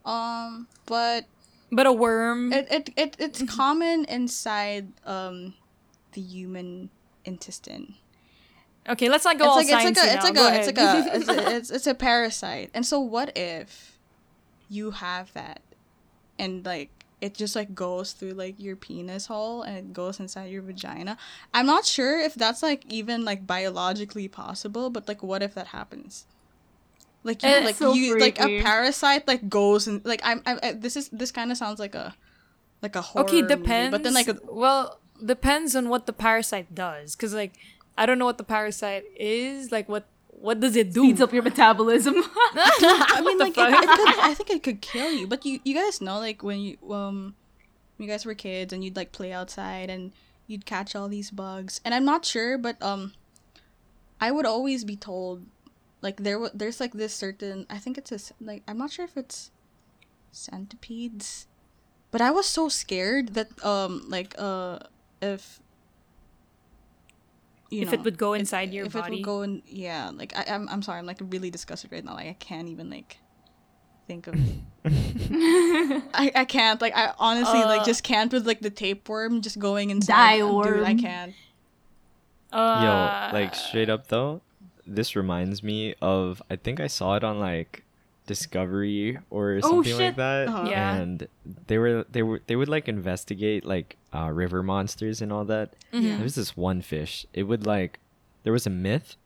Um, 0.05 0.69
but 0.87 1.25
but 1.71 1.87
a 1.87 1.93
worm. 1.93 2.53
it, 2.53 2.67
it, 2.71 2.91
it 2.97 3.17
it's 3.19 3.43
common 3.55 4.05
inside 4.07 4.93
um 5.05 5.55
the 6.13 6.21
human 6.21 6.91
intestine. 7.25 7.95
okay, 8.89 9.09
let's 9.09 9.25
not 9.25 9.39
go 9.39 9.49
all 9.49 9.59
it's 9.59 9.71
like 9.71 9.87
it's 9.87 9.99
like 9.99 10.07
a 10.07 10.15
it's 10.15 10.25
like 10.25 10.39
a 10.39 10.59
it's 10.59 10.67
like 10.67 10.79
a 10.79 11.17
it's, 11.17 11.29
a 11.29 11.57
it's 11.57 11.71
it's 11.71 11.87
a 11.87 11.95
parasite. 11.95 12.71
And 12.75 12.87
so 12.87 13.01
what 13.01 13.37
if 13.37 13.99
you 14.69 14.93
have 14.93 15.33
that 15.35 15.61
and 16.39 16.65
like 16.65 16.91
it 17.21 17.35
just 17.35 17.57
like 17.57 17.75
goes 17.75 18.13
through 18.13 18.33
like 18.33 18.59
your 18.59 18.77
penis 18.77 19.27
hole 19.27 19.63
and 19.63 19.79
it 19.79 19.93
goes 19.93 20.21
inside 20.21 20.51
your 20.51 20.61
vagina. 20.63 21.17
I'm 21.55 21.65
not 21.65 21.87
sure 21.87 22.21
if 22.21 22.35
that's 22.35 22.63
like 22.63 22.85
even 22.93 23.25
like 23.25 23.47
biologically 23.47 24.29
possible, 24.29 24.91
but 24.91 25.09
like 25.09 25.23
what 25.23 25.43
if 25.43 25.55
that 25.55 25.69
happens? 25.69 26.27
Like 27.25 27.43
you, 27.43 27.49
It's 27.49 27.65
like 27.65 27.75
so 27.77 27.95
you 27.95 28.19
like 28.19 28.39
a 28.39 28.63
parasite 28.63 29.27
like 29.27 29.49
goes 29.49 29.89
and 29.89 30.05
like 30.05 30.21
I'm, 30.23 30.43
I'm 30.47 30.59
I, 30.63 30.73
this 30.73 30.97
is 30.97 31.09
this 31.09 31.33
kind 31.33 31.51
of 31.51 31.57
sounds 31.57 31.81
like 31.81 31.95
a 31.95 32.15
like 32.83 32.95
a 32.95 33.01
horror 33.03 33.25
okay, 33.25 33.41
movie, 33.43 33.57
depends. 33.57 33.91
but 33.91 34.03
then 34.03 34.13
like 34.15 34.29
a, 34.29 34.39
well, 34.45 35.01
depends 35.25 35.75
on 35.75 35.89
what 35.89 36.05
the 36.05 36.13
parasite 36.13 36.75
does. 36.75 37.17
Cause 37.17 37.33
like 37.33 37.55
I 37.97 38.05
don't 38.05 38.19
know 38.19 38.27
what 38.27 38.39
the 38.39 38.45
parasite 38.45 39.05
is. 39.17 39.73
Like 39.73 39.89
what 39.89 40.07
what 40.45 40.61
does 40.61 40.77
it 40.77 40.93
do? 40.93 41.05
Speeds 41.05 41.23
up 41.23 41.33
your 41.33 41.43
metabolism. 41.43 42.15
I 42.55 43.23
mean, 43.25 43.39
like, 43.39 43.57
it, 43.57 43.63
it 43.63 43.89
could, 43.89 44.19
I 44.21 44.35
think 44.37 44.51
it 44.51 44.63
could 44.63 44.83
kill 44.83 45.11
you. 45.11 45.27
But 45.27 45.47
you, 45.47 45.59
you 45.65 45.75
guys 45.75 46.03
know, 46.03 46.19
like, 46.19 46.43
when 46.43 46.59
you, 46.61 46.77
um, 46.93 47.35
you 47.97 48.07
guys 48.07 48.27
were 48.27 48.35
kids 48.35 48.71
and 48.71 48.85
you'd 48.85 48.95
like 48.95 49.11
play 49.11 49.33
outside 49.33 49.89
and 49.89 50.13
you'd 50.47 50.67
catch 50.67 50.95
all 50.95 51.09
these 51.09 51.31
bugs. 51.31 51.81
And 51.83 51.95
I'm 51.95 52.05
not 52.05 52.27
sure, 52.27 52.59
but 52.59 52.81
um, 52.83 53.15
I 54.21 54.31
would 54.31 54.45
always 54.45 54.85
be 54.85 54.97
told, 54.97 55.47
like, 56.05 56.21
there, 56.21 56.37
wa 56.39 56.53
there's 56.53 56.79
like 56.85 56.93
this 56.93 57.15
certain, 57.17 57.65
I 57.73 57.79
think 57.81 57.97
it's 57.97 58.13
a, 58.13 58.19
c- 58.21 58.37
like, 58.41 58.61
I'm 58.69 58.77
not 58.77 58.93
sure 58.93 59.07
if 59.09 59.17
it's 59.17 59.51
centipedes, 60.31 61.47
but 62.13 62.21
I 62.21 62.31
was 62.31 62.45
so 62.47 62.69
scared 62.69 63.33
that 63.35 63.49
um, 63.65 64.05
like, 64.13 64.35
uh, 64.37 64.79
if. 65.25 65.61
You 67.71 67.83
if 67.83 67.89
know, 67.89 67.95
it 67.95 68.05
would 68.05 68.19
go 68.19 68.35
if- 68.35 68.41
inside 68.41 68.73
your 68.73 68.87
if 68.87 68.93
body. 68.93 69.07
it 69.09 69.11
would 69.19 69.25
go 69.25 69.43
in, 69.43 69.63
yeah. 69.67 70.11
Like 70.15 70.37
I, 70.37 70.45
I'm, 70.55 70.69
I'm 70.69 70.83
sorry. 70.83 71.01
I'm 71.01 71.07
like 71.07 71.19
really 71.21 71.51
disgusted 71.51 71.91
right 71.91 72.05
now. 72.05 72.15
Like 72.15 72.29
I 72.29 72.37
can't 72.39 72.69
even 72.69 72.89
like 72.91 73.19
think 74.07 74.29
of. 74.29 74.35
I, 74.85 76.31
I 76.37 76.45
can't. 76.45 76.81
Like 76.81 76.95
I 76.95 77.15
honestly 77.19 77.65
like 77.65 77.81
Uh, 77.83 77.85
just 77.85 78.05
can't 78.05 78.31
with 78.33 78.47
like 78.47 78.61
the 78.61 78.71
tapeworm 78.71 79.41
just 79.41 79.59
going 79.59 79.91
inside. 79.91 80.39
Die 80.39 80.63
Dude, 80.63 80.85
I 80.85 80.95
can't. 80.95 81.35
uh, 82.53 83.31
Yo, 83.33 83.37
like 83.39 83.55
straight 83.57 83.89
up 83.91 84.07
though, 84.07 84.43
this 84.87 85.15
reminds 85.17 85.63
me 85.63 85.95
of 86.03 86.43
I 86.51 86.57
think 86.57 86.81
I 86.81 86.87
saw 86.89 87.17
it 87.17 87.25
on 87.25 87.39
like 87.41 87.85
Discovery 88.27 89.19
or 89.31 89.61
Oh, 89.63 89.83
something 89.83 89.99
like 89.99 90.17
that. 90.17 90.49
Uh-huh. 90.49 90.67
Yeah. 90.71 90.95
And 90.97 91.29
they 91.67 91.79
were 91.79 92.05
they 92.11 92.23
were 92.23 92.41
they 92.47 92.57
would 92.57 92.69
like 92.69 92.89
investigate 92.89 93.65
like 93.65 93.97
uh, 94.15 94.31
river 94.33 94.63
monsters 94.63 95.21
and 95.23 95.31
all 95.33 95.45
that. 95.45 95.75
Mhm. 95.93 96.17
There 96.17 96.23
was 96.25 96.35
this 96.35 96.57
one 96.57 96.81
fish. 96.83 97.27
It 97.33 97.45
would 97.45 97.67
like 97.67 98.01
there 98.43 98.53
was 98.53 98.67
a 98.67 98.71
myth 98.71 99.17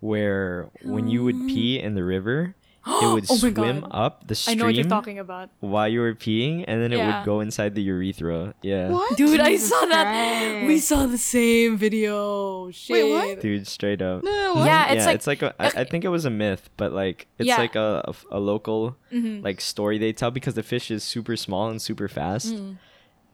where 0.00 0.68
when 0.82 1.06
you 1.08 1.22
would 1.24 1.46
pee 1.46 1.78
in 1.78 1.94
the 1.94 2.04
river, 2.04 2.54
it 2.86 3.12
would 3.12 3.26
Oh 3.30 3.36
swim 3.36 3.54
God. 3.80 3.88
up 3.90 4.26
the 4.28 4.32
I 4.32 4.34
stream 4.34 4.58
know 4.58 4.64
what 4.66 4.74
you're 4.74 4.84
talking 4.84 5.18
about. 5.18 5.50
while 5.60 5.88
you 5.88 6.00
were 6.00 6.14
peeing, 6.14 6.64
and 6.68 6.80
then 6.80 6.92
it 6.92 7.04
would 7.04 7.24
go 7.24 7.40
inside 7.40 7.74
the 7.74 7.82
urethra. 7.82 8.54
Yeah. 8.62 8.90
What? 8.90 9.16
Dude, 9.16 9.40
I 9.40 9.50
Jesus 9.50 9.70
saw 9.70 9.86
that. 9.86 10.64
We 10.66 10.78
saw 10.78 11.06
the 11.06 11.18
same 11.18 11.76
video. 11.76 12.70
Shit. 12.70 13.08
what? 13.10 13.40
Dude, 13.40 13.66
straight 13.66 14.00
up. 14.02 14.22
No, 14.22 14.30
no, 14.30 14.54
what? 14.54 14.66
Yeah, 14.66 14.92
it's 14.92 15.00
yeah, 15.00 15.06
like- 15.06 15.14
it's 15.16 15.26
like 15.26 15.42
a, 15.42 15.54
I, 15.58 15.80
I 15.82 15.84
think 15.84 16.04
it 16.04 16.08
was 16.08 16.24
a 16.24 16.30
myth, 16.30 16.70
but 16.76 16.92
like 16.92 17.26
it's 17.38 17.48
Yeah. 17.48 17.58
like 17.58 17.74
a 17.74 18.14
local 18.32 18.96
Mhm. 19.12 19.42
like 19.42 19.60
story 19.60 19.98
they 19.98 20.12
tell 20.12 20.30
because 20.30 20.54
the 20.54 20.62
fish 20.62 20.90
is 20.90 21.02
super 21.02 21.36
small 21.36 21.68
and 21.68 21.80
super 21.82 22.08
fast, 22.08 22.54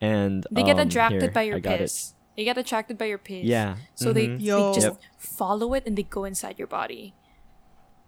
and 0.00 0.46
They 0.50 0.62
get 0.62 0.78
um, 0.78 0.88
attracted 0.88 1.22
here, 1.22 1.30
by 1.30 1.42
your 1.42 1.56
I 1.56 1.60
got 1.60 1.74
it. 1.74 1.78
piss. 1.80 2.14
They 2.36 2.44
get 2.44 2.56
attracted 2.56 2.96
by 2.96 3.04
your 3.06 3.18
piss. 3.18 3.44
Yeah. 3.44 3.76
So 3.94 4.12
they, 4.12 4.26
mhm, 4.28 4.38
they 4.38 4.44
Yo. 4.44 4.72
just 4.74 4.86
Yep. 4.86 4.96
follow 5.18 5.74
it 5.74 5.84
and 5.86 5.96
they 5.98 6.02
go 6.04 6.24
inside 6.24 6.58
your 6.58 6.66
body. 6.68 7.14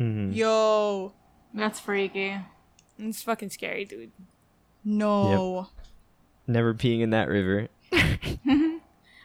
mhm. 0.00 0.34
Yo, 0.34 1.12
That's 1.54 1.78
freaky. 1.80 2.36
It's 2.98 3.22
fucking 3.22 3.50
scary, 3.50 3.84
dude. 3.84 4.10
no. 4.84 5.68
Never 6.46 6.74
peeing 6.74 7.00
in 7.00 7.08
that 7.10 7.28
river. 7.28 7.68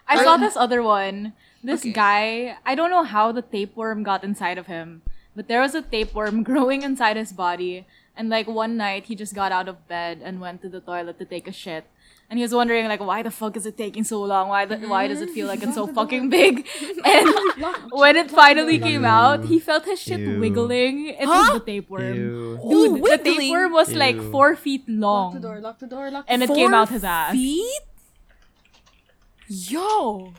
I 0.07 0.23
saw 0.23 0.37
this 0.37 0.55
other 0.55 0.81
one. 0.81 1.33
This 1.63 1.81
Okay. 1.81 1.91
guy, 1.91 2.57
I 2.65 2.75
don't 2.75 2.89
know 2.89 3.03
how 3.03 3.31
the 3.33 3.41
tapeworm 3.41 4.03
got 4.03 4.23
inside 4.23 4.57
of 4.57 4.67
him, 4.67 5.01
but 5.35 5.47
there 5.49 5.59
was 5.59 5.75
a 5.75 5.81
tapeworm 5.81 6.43
growing 6.49 6.81
inside 6.83 7.17
his 7.17 7.33
body. 7.33 7.85
And 8.15 8.29
like 8.29 8.47
one 8.47 8.77
night, 8.77 9.05
he 9.05 9.15
just 9.15 9.35
got 9.35 9.51
out 9.51 9.67
of 9.67 9.87
bed 9.87 10.21
and 10.23 10.39
went 10.39 10.61
to 10.61 10.69
the 10.69 10.79
toilet 10.79 11.19
to 11.19 11.25
take 11.25 11.47
a 11.47 11.51
shit. 11.51 11.85
And 12.29 12.37
he 12.37 12.43
was 12.43 12.53
wondering 12.53 12.87
like, 12.87 12.99
why 12.99 13.23
the 13.23 13.31
fuck 13.31 13.57
is 13.57 13.65
it 13.65 13.75
taking 13.75 14.03
so 14.03 14.21
long? 14.21 14.49
Why 14.49 14.65
the, 14.65 14.77
why 14.77 15.07
does 15.07 15.19
it 15.19 15.31
feel 15.31 15.47
like 15.47 15.63
it's 15.63 15.73
so 15.73 15.87
fucking 15.97 16.29
big? 16.29 16.67
And 17.05 17.27
when 17.91 18.15
it 18.15 18.29
finally 18.29 18.77
came 18.77 19.03
out, 19.03 19.45
he 19.45 19.59
felt 19.59 19.85
his 19.85 19.99
shit 19.99 20.19
Ew. 20.19 20.39
wiggling. 20.39 21.07
It 21.07 21.25
Huh? 21.25 21.53
was 21.53 21.59
the 21.59 21.65
tapeworm. 21.65 22.13
Ew. 22.15 22.59
Dude, 22.69 23.01
oh, 23.01 23.17
the 23.17 23.17
tapeworm 23.23 23.71
was 23.73 23.93
like 23.93 24.21
four 24.31 24.55
feet 24.55 24.83
long. 24.87 25.33
Lock 25.33 25.41
the 25.41 25.47
door. 25.47 25.59
Lock 25.59 25.79
the 25.79 25.87
door. 25.87 26.11
Lock. 26.11 26.25
And 26.27 26.43
it 26.43 26.47
Four 26.47 26.55
came 26.55 26.73
out 26.73 26.89
his 26.89 27.03
ass. 27.03 27.31
Feet? 27.33 27.81
Yo, 29.47 30.33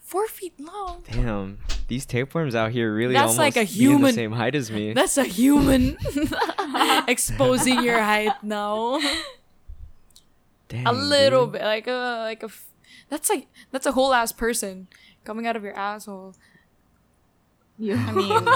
four 0.00 0.26
feet 0.26 0.54
long. 0.58 1.02
Damn, 1.12 1.58
these 1.88 2.06
tapeworms 2.06 2.54
out 2.54 2.72
here 2.72 2.94
really 2.94 3.12
That's 3.12 3.22
almost 3.36 3.38
like 3.38 3.56
a 3.56 3.64
human. 3.64 4.02
the 4.02 4.12
same 4.14 4.32
height 4.32 4.54
as 4.54 4.70
me. 4.70 4.94
That's 4.94 5.18
a 5.18 5.24
human 5.24 5.98
exposing 7.06 7.82
your 7.84 8.00
height 8.02 8.32
now. 8.42 9.00
Dang, 10.74 10.86
a 10.86 10.92
little 10.92 11.44
dude. 11.46 11.52
bit, 11.54 11.62
like 11.62 11.86
a 11.86 12.18
like 12.20 12.42
a. 12.42 12.46
f- 12.46 12.66
That's 13.08 13.28
like 13.30 13.46
that's 13.70 13.86
a 13.86 13.92
whole 13.92 14.12
ass 14.12 14.32
person 14.32 14.88
coming 15.24 15.46
out 15.46 15.56
of 15.56 15.62
your 15.64 15.74
asshole. 15.76 16.34
I 17.80 18.12
mean, 18.12 18.46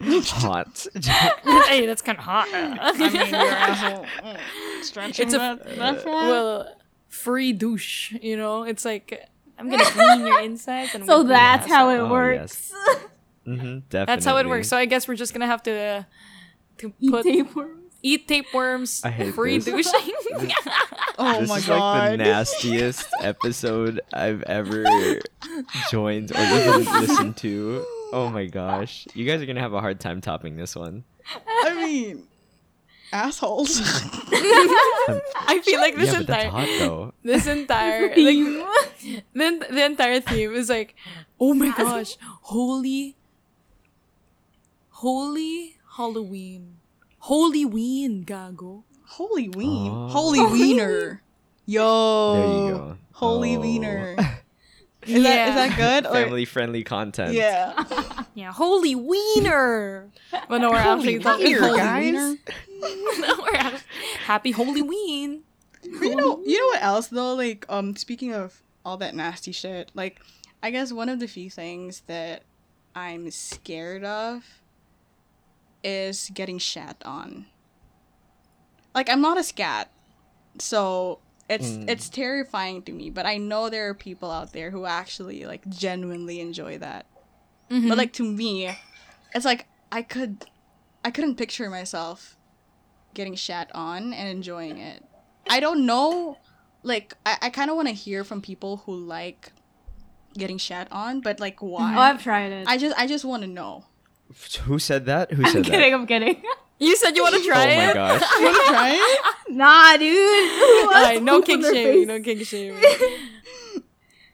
Hot. 0.26 0.86
hey, 1.68 1.86
that's 1.86 2.02
kind 2.02 2.18
of 2.18 2.24
hot. 2.24 2.48
I 2.52 2.92
mean, 2.98 3.12
your 3.14 3.24
asshole. 3.50 4.06
mm, 4.22 4.82
Stretching 4.82 5.26
It's 5.26 5.34
a- 5.34 5.38
that, 5.38 5.76
that 5.76 6.04
well, 6.04 6.76
free 7.08 7.52
douche. 7.52 8.12
You 8.20 8.36
know, 8.36 8.64
it's 8.64 8.84
like 8.84 9.28
I'm 9.58 9.70
gonna 9.70 9.84
clean 9.84 10.26
your 10.26 10.40
insides. 10.40 10.94
And 10.94 11.02
I'm 11.04 11.06
So 11.06 11.22
gonna 11.22 11.24
clean 11.24 11.28
your 11.28 11.36
that's 11.38 11.66
how 11.68 11.88
it 11.88 11.94
asshole. 11.94 12.06
Oh, 12.06 12.10
works. 12.10 12.72
mm-hmm, 13.46 13.78
definitely. 13.88 14.04
That's 14.06 14.24
how 14.24 14.36
it 14.38 14.48
works. 14.48 14.68
So 14.68 14.76
I 14.76 14.84
guess 14.84 15.08
we're 15.08 15.14
just 15.16 15.32
gonna 15.32 15.46
have 15.46 15.62
to 15.64 16.06
to 16.78 16.92
Eat 17.00 17.10
put 17.10 17.22
tapeworms. 17.24 17.83
Eat 18.04 18.28
tapeworms, 18.28 19.00
I 19.02 19.10
hate 19.10 19.34
free 19.34 19.58
this. 19.58 19.90
douching. 19.90 20.14
oh 21.18 21.40
this 21.40 21.48
my 21.48 21.56
is 21.56 21.66
god. 21.66 21.78
like 21.98 22.10
the 22.12 22.16
nastiest 22.24 23.08
episode 23.20 24.00
I've 24.12 24.42
ever 24.42 24.84
joined 25.90 26.30
or 26.30 26.38
even 26.40 26.84
listened 26.84 27.36
to. 27.38 27.84
Oh 28.12 28.28
my 28.28 28.44
gosh. 28.46 29.08
You 29.14 29.24
guys 29.24 29.42
are 29.42 29.46
gonna 29.46 29.60
have 29.64 29.72
a 29.72 29.80
hard 29.80 29.98
time 29.98 30.20
topping 30.20 30.56
this 30.56 30.76
one. 30.76 31.02
I 31.48 31.74
mean, 31.74 32.28
assholes. 33.12 33.80
I 33.82 35.60
feel 35.64 35.80
like 35.80 35.96
this 35.96 36.12
yeah, 36.12 36.18
but 36.18 36.26
that's 36.26 36.44
entire 36.44 36.50
hot 36.50 37.14
this 37.22 37.46
entire 37.46 38.08
like 38.08 38.14
Theme. 38.14 38.64
the, 39.32 39.66
the 39.70 39.84
entire 39.84 40.20
theme 40.20 40.54
is 40.54 40.68
like, 40.68 40.94
oh 41.40 41.54
my 41.54 41.74
gosh, 41.76 42.16
holy, 42.42 43.16
holy 44.90 45.78
Halloween, 45.96 46.73
holy 47.24 47.64
ween, 47.64 48.24
gago. 48.24 48.82
Holy 49.06 49.48
ween. 49.48 49.90
Oh. 49.92 50.08
Holy 50.08 50.44
wiener. 50.44 51.22
Yo. 51.66 52.34
There 52.34 52.46
you 52.46 52.70
go. 52.78 52.96
Holy 53.12 53.56
Oh. 53.56 53.60
wiener. 53.60 54.16
Is, 55.06 55.22
that, 55.22 55.48
is 55.50 55.54
that 55.54 55.76
good? 55.76 56.10
Family 56.10 56.46
friendly 56.46 56.82
content. 56.82 57.34
yeah. 57.34 57.74
Yeah, 58.34 58.52
holy 58.52 58.94
wiener. 58.96 60.10
But 60.48 60.58
no, 60.62 60.70
we're 60.70 60.76
actually 60.78 61.18
talking 61.20 61.44
wiener, 61.46 61.60
holy 61.60 61.78
guys. 61.78 62.04
wiener. 62.04 62.36
no, 63.20 63.36
we're 63.42 63.54
act- 63.56 63.84
happy 64.24 64.50
holy 64.50 64.82
ween. 64.82 65.42
But 65.82 66.02
you 66.08 66.16
know, 66.16 66.40
you 66.44 66.58
know 66.58 66.66
what 66.68 66.82
else 66.82 67.06
though? 67.08 67.34
Like, 67.34 67.64
um, 67.68 67.94
speaking 67.96 68.32
of 68.32 68.60
all 68.84 68.96
that 68.96 69.14
nasty 69.14 69.52
shit, 69.52 69.90
like, 69.94 70.20
I 70.64 70.70
guess 70.72 70.90
one 70.90 71.08
of 71.10 71.20
the 71.20 71.28
few 71.28 71.48
things 71.50 72.02
that 72.08 72.42
I'm 72.96 73.30
scared 73.30 74.02
of 74.04 74.42
is 75.84 76.30
getting 76.34 76.58
shat 76.58 76.96
on. 77.04 77.46
Like, 78.94 79.10
I'm 79.10 79.20
not 79.20 79.38
a 79.38 79.42
scat, 79.44 79.90
so 80.58 81.18
it's 81.48 81.68
Mm. 81.72 81.88
it's 81.90 82.08
terrifying 82.08 82.82
to 82.82 82.92
me. 82.92 83.10
But 83.10 83.26
I 83.26 83.36
know 83.36 83.68
there 83.68 83.88
are 83.88 83.94
people 83.94 84.30
out 84.30 84.52
there 84.52 84.70
who 84.70 84.86
actually 84.86 85.44
like 85.44 85.68
genuinely 85.68 86.40
enjoy 86.40 86.78
that. 86.78 87.06
Mm-hmm. 87.70 87.88
But 87.88 87.98
like 87.98 88.12
to 88.14 88.22
me, 88.24 88.70
it's 89.34 89.44
like 89.44 89.66
I 89.92 90.02
could, 90.02 90.46
I 91.04 91.10
couldn't 91.10 91.36
picture 91.36 91.68
myself 91.70 92.36
getting 93.14 93.34
shat 93.34 93.70
on 93.74 94.12
and 94.12 94.28
enjoying 94.28 94.78
it. 94.78 95.04
I 95.48 95.60
don't 95.60 95.84
know. 95.86 96.38
Like 96.82 97.14
I, 97.26 97.36
I 97.42 97.50
kind 97.50 97.68
of 97.70 97.76
want 97.76 97.88
to 97.88 97.94
hear 97.94 98.24
from 98.24 98.40
people 98.40 98.78
who 98.86 98.94
like 98.96 99.52
getting 100.38 100.58
shat 100.58 100.88
on, 100.92 101.20
but 101.20 101.40
like 101.40 101.60
why? 101.60 101.94
Oh, 101.96 102.00
I've 102.00 102.22
tried 102.22 102.52
it. 102.52 102.66
I 102.68 102.78
just 102.78 102.96
I 102.98 103.06
just 103.06 103.24
want 103.24 103.42
to 103.42 103.48
know. 103.48 103.84
Who 104.64 104.78
said 104.78 105.06
that? 105.06 105.32
Who 105.32 105.44
said 105.44 105.56
I'm 105.58 105.64
said 105.64 105.72
kidding. 105.72 105.94
I'm 105.94 106.06
kidding. 106.06 106.42
you 106.78 106.96
said 106.96 107.14
you 107.16 107.22
want 107.22 107.34
to 107.36 107.44
try 107.46 107.64
it. 107.66 107.74
oh 107.74 107.84
my 107.84 107.90
it. 107.90 107.94
gosh. 107.94 108.22
You 108.40 108.44
want 108.44 108.56
to 108.56 108.72
try 108.72 108.90
it? 108.94 109.34
nah, 109.54 109.96
dude. 109.96 110.86
Alright, 110.86 111.22
no 111.22 111.40
poop 111.40 111.42
on 111.42 111.46
king 111.46 111.60
their 111.60 111.74
shaming. 111.74 112.08
No 112.08 112.20
king 112.20 112.44
shaming. 112.44 112.82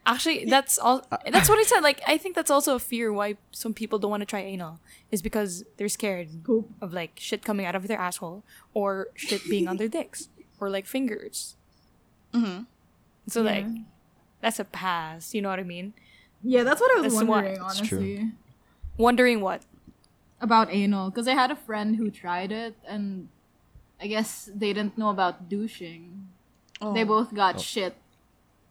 Actually, 0.06 0.46
that's 0.46 0.78
all. 0.78 1.06
That's 1.30 1.48
what 1.48 1.58
I 1.58 1.62
said. 1.62 1.80
Like, 1.80 2.00
I 2.06 2.16
think 2.16 2.34
that's 2.34 2.50
also 2.50 2.74
a 2.74 2.78
fear 2.78 3.12
why 3.12 3.36
some 3.52 3.74
people 3.74 3.98
don't 3.98 4.10
want 4.10 4.22
to 4.22 4.26
try 4.26 4.40
anal 4.40 4.80
is 5.10 5.20
because 5.20 5.62
they're 5.76 5.90
scared 5.90 6.42
Poop. 6.42 6.68
of 6.80 6.92
like 6.92 7.12
shit 7.20 7.44
coming 7.44 7.66
out 7.66 7.74
of 7.76 7.86
their 7.86 7.98
asshole 7.98 8.42
or 8.72 9.08
shit 9.14 9.42
being 9.48 9.68
on 9.68 9.76
their 9.76 9.88
dicks 9.88 10.28
or 10.58 10.70
like 10.70 10.86
fingers. 10.86 11.54
Mm-hmm. 12.32 12.62
So 13.28 13.42
like, 13.42 13.66
that's 14.40 14.58
a 14.58 14.64
pass. 14.64 15.34
You 15.34 15.42
know 15.42 15.50
what 15.50 15.60
I 15.60 15.64
mean? 15.64 15.92
Yeah, 16.42 16.62
that's 16.64 16.80
what 16.80 16.96
I 16.96 17.02
was 17.02 17.12
That's 17.12 17.24
why- 17.26 17.36
wondering, 17.42 17.60
It's 17.66 17.80
true. 17.80 17.98
honestly. 17.98 18.30
Wondering 18.96 19.40
what? 19.42 19.62
About 20.40 20.72
anal. 20.72 21.10
Because 21.10 21.28
I 21.28 21.34
had 21.34 21.50
a 21.50 21.56
friend 21.56 21.96
who 21.96 22.10
tried 22.10 22.52
it, 22.52 22.74
and 22.86 23.28
I 24.00 24.06
guess 24.06 24.50
they 24.54 24.72
didn't 24.72 24.96
know 24.96 25.10
about 25.10 25.48
douching. 25.48 26.28
Oh, 26.80 26.94
They 26.94 27.04
both 27.04 27.34
got 27.34 27.56
oh. 27.56 27.58
shit. 27.58 27.94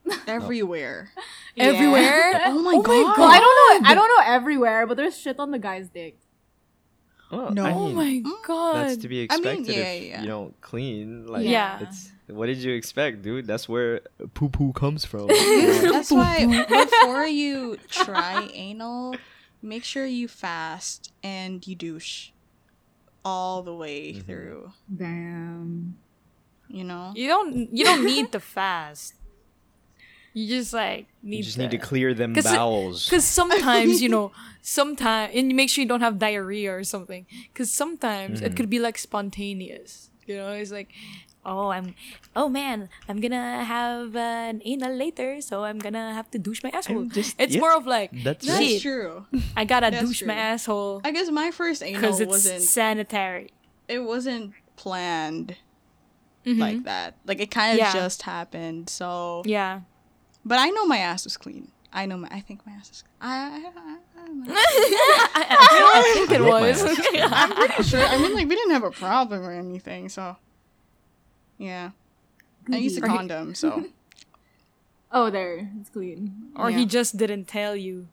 everywhere. 0.28 1.12
Yeah. 1.56 1.66
Everywhere. 1.66 2.42
Oh, 2.46 2.58
oh 2.58 2.62
my 2.62 2.76
god. 2.76 3.18
Well, 3.18 3.30
I 3.30 3.40
don't 3.40 3.84
know. 3.84 3.90
I 3.90 3.94
don't 3.94 4.08
know 4.08 4.24
everywhere, 4.26 4.88
but 4.88 4.98
there's 4.98 5.18
shit 5.18 5.40
on 5.40 5.52
the 5.52 5.60
guy's 5.60 5.90
dick. 5.90 6.18
Oh, 7.32 7.38
well, 7.38 7.52
No. 7.52 7.66
I 7.66 7.74
Oh 7.74 7.90
my 7.90 8.22
mm. 8.26 8.44
god. 8.44 8.76
that's 8.76 8.98
to 8.98 9.08
be 9.08 9.28
I 9.30 9.38
mean, 9.38 9.46
expected 9.48 9.76
yeah, 9.76 9.92
if 9.92 10.04
yeah. 10.04 10.22
you 10.22 10.28
don't 10.28 10.62
clean. 10.62 11.28
Like, 11.28 11.46
Yeah. 11.46 11.80
It's, 11.82 12.12
what 12.28 12.46
did 12.48 12.58
you 12.58 12.74
expect, 12.74 13.22
dude? 13.22 13.46
That's 13.46 13.68
where 13.68 14.02
poo 14.34 14.50
poo 14.50 14.72
comes 14.74 15.06
from. 15.06 15.28
That's 15.28 16.12
why 16.12 16.46
before 16.46 17.26
you 17.26 17.78
try 17.90 18.50
anal, 18.54 19.16
make 19.62 19.84
sure 19.84 20.06
you 20.06 20.28
fast 20.28 21.12
and 21.24 21.66
you 21.68 21.76
douche 21.76 22.30
all 23.26 23.62
the 23.64 23.74
way 23.74 24.14
Mhm. 24.14 24.26
through. 24.26 24.72
Damn. 24.96 25.98
You 26.70 26.84
know. 26.84 27.14
you 27.16 27.28
don't. 27.28 27.76
You 27.76 27.84
don't 27.84 28.06
need 28.06 28.32
to 28.32 28.40
fast. 28.40 29.16
You 30.34 30.48
just 30.48 30.72
like 30.74 31.08
need. 31.24 31.38
you 31.38 31.44
just 31.44 31.56
to, 31.56 31.64
need 31.64 31.72
to 31.72 31.78
clear 31.80 32.14
them 32.14 32.34
'Cause 32.36 32.46
it- 32.46 32.54
bowels. 32.56 33.06
Because 33.06 33.26
sometimes, 33.26 34.02
you 34.02 34.10
know, 34.10 34.32
sometimes, 34.62 35.34
and 35.36 35.50
you 35.50 35.56
make 35.56 35.70
sure 35.70 35.82
you 35.82 35.88
don't 35.88 36.02
have 36.02 36.20
diarrhea 36.20 36.72
or 36.74 36.84
something. 36.84 37.26
Because 37.52 37.72
sometimes 37.74 38.42
it 38.42 38.54
Mhm. 38.54 38.56
could 38.58 38.70
be 38.70 38.78
like 38.80 38.98
spontaneous. 38.98 40.12
You 40.28 40.38
know, 40.38 40.52
it's 40.52 40.72
like, 40.72 40.90
oh, 41.46 41.70
I'm, 41.70 41.96
oh 42.36 42.50
man, 42.50 42.90
I'm 43.08 43.20
gonna 43.22 43.64
have 43.64 44.16
uh, 44.16 44.20
an 44.54 44.62
anal 44.66 44.94
later, 44.96 45.42
so 45.42 45.64
I'm 45.64 45.80
gonna 45.80 46.14
have 46.14 46.30
to 46.32 46.40
douche 46.40 46.64
my 46.64 46.70
asshole. 46.70 47.06
Just- 47.06 47.36
it's 47.40 47.56
yeah, 47.56 47.62
more 47.62 47.76
of 47.76 47.88
like, 47.88 48.12
that's 48.24 48.46
That's 48.46 48.60
shit, 48.66 48.82
true. 48.82 49.26
I 49.56 49.66
gotta 49.66 49.90
That's 49.92 50.06
douche 50.06 50.24
my 50.24 50.34
asshole 50.36 51.02
I 51.04 51.12
guess 51.12 51.30
my 51.32 51.52
first 51.52 51.82
anal 51.84 52.02
because 52.02 52.20
it's 52.20 52.30
wasn't 52.30 52.62
sanitary. 52.62 53.52
it 53.88 54.00
wasn't 54.00 54.54
planned 54.76 55.56
Mhm. 56.46 56.58
like 56.60 56.84
that. 56.84 57.16
Like 57.26 57.40
it 57.42 57.52
kind 57.52 57.74
of 57.74 57.78
Yeah. 57.80 57.94
just 57.94 58.22
happened. 58.24 58.90
So, 58.90 59.44
Yeah. 59.46 59.82
but 60.46 60.58
I 60.60 60.70
know 60.70 60.86
my 60.88 60.98
ass 60.98 61.24
was 61.26 61.36
clean. 61.38 61.72
I 61.92 62.06
know 62.06 62.18
my. 62.18 62.28
I 62.32 62.40
think 62.40 62.66
my 62.68 62.74
ass 62.74 62.90
is. 62.92 63.04
I. 63.20 63.36
I, 63.36 63.72
I, 63.76 63.98
I. 64.22 64.30
I, 65.36 65.92
I 65.96 66.14
think 66.14 66.32
it 66.32 66.42
I 66.42 66.46
was. 66.46 66.84
ass 66.84 66.92
is 66.92 67.08
clean. 67.08 67.24
I'm 67.26 67.52
pretty 67.52 67.84
sure. 67.84 68.00
I 68.06 68.18
mean, 68.18 68.34
like 68.36 68.48
we 68.48 68.56
didn't 68.56 68.72
have 68.72 68.84
a 68.84 68.92
problem 68.92 69.42
or 69.44 69.52
anything. 69.52 70.08
So, 70.10 70.38
yeah. 71.60 71.92
I 72.72 72.78
used 72.78 72.98
a 72.98 73.04
Or 73.06 73.10
he- 73.10 73.16
condom, 73.18 73.54
so 73.54 73.86
Oh, 75.12 75.30
there. 75.30 75.70
It's 75.82 75.90
clean. 75.90 76.54
or 76.56 76.70
Yeah. 76.70 76.78
he 76.80 76.86
just 76.86 77.18
didn't 77.18 77.46
tell 77.46 77.76
you. 77.76 78.08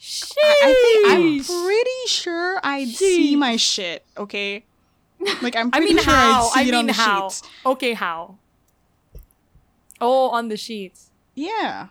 I, 0.00 0.54
I 0.62 0.72
think 0.74 0.98
I'm 1.12 1.44
pretty 1.44 2.00
sure 2.06 2.60
I'd 2.62 2.88
see 2.88 3.34
my 3.36 3.56
shit. 3.56 4.04
Okay, 4.16 4.64
like 5.42 5.56
I'm 5.56 5.68
I 5.74 5.78
pretty 5.78 5.94
mean, 5.94 6.02
sure 6.04 6.14
how? 6.14 6.48
I'd 6.48 6.52
see 6.54 6.60
I 6.60 6.62
it 6.70 6.74
on 6.74 6.86
the 6.86 6.92
how? 6.94 7.28
sheets. 7.28 7.42
Okay, 7.66 7.92
how? 7.94 8.38
Oh, 10.00 10.30
on 10.30 10.48
the 10.48 10.56
sheets. 10.56 11.10
Yeah, 11.34 11.88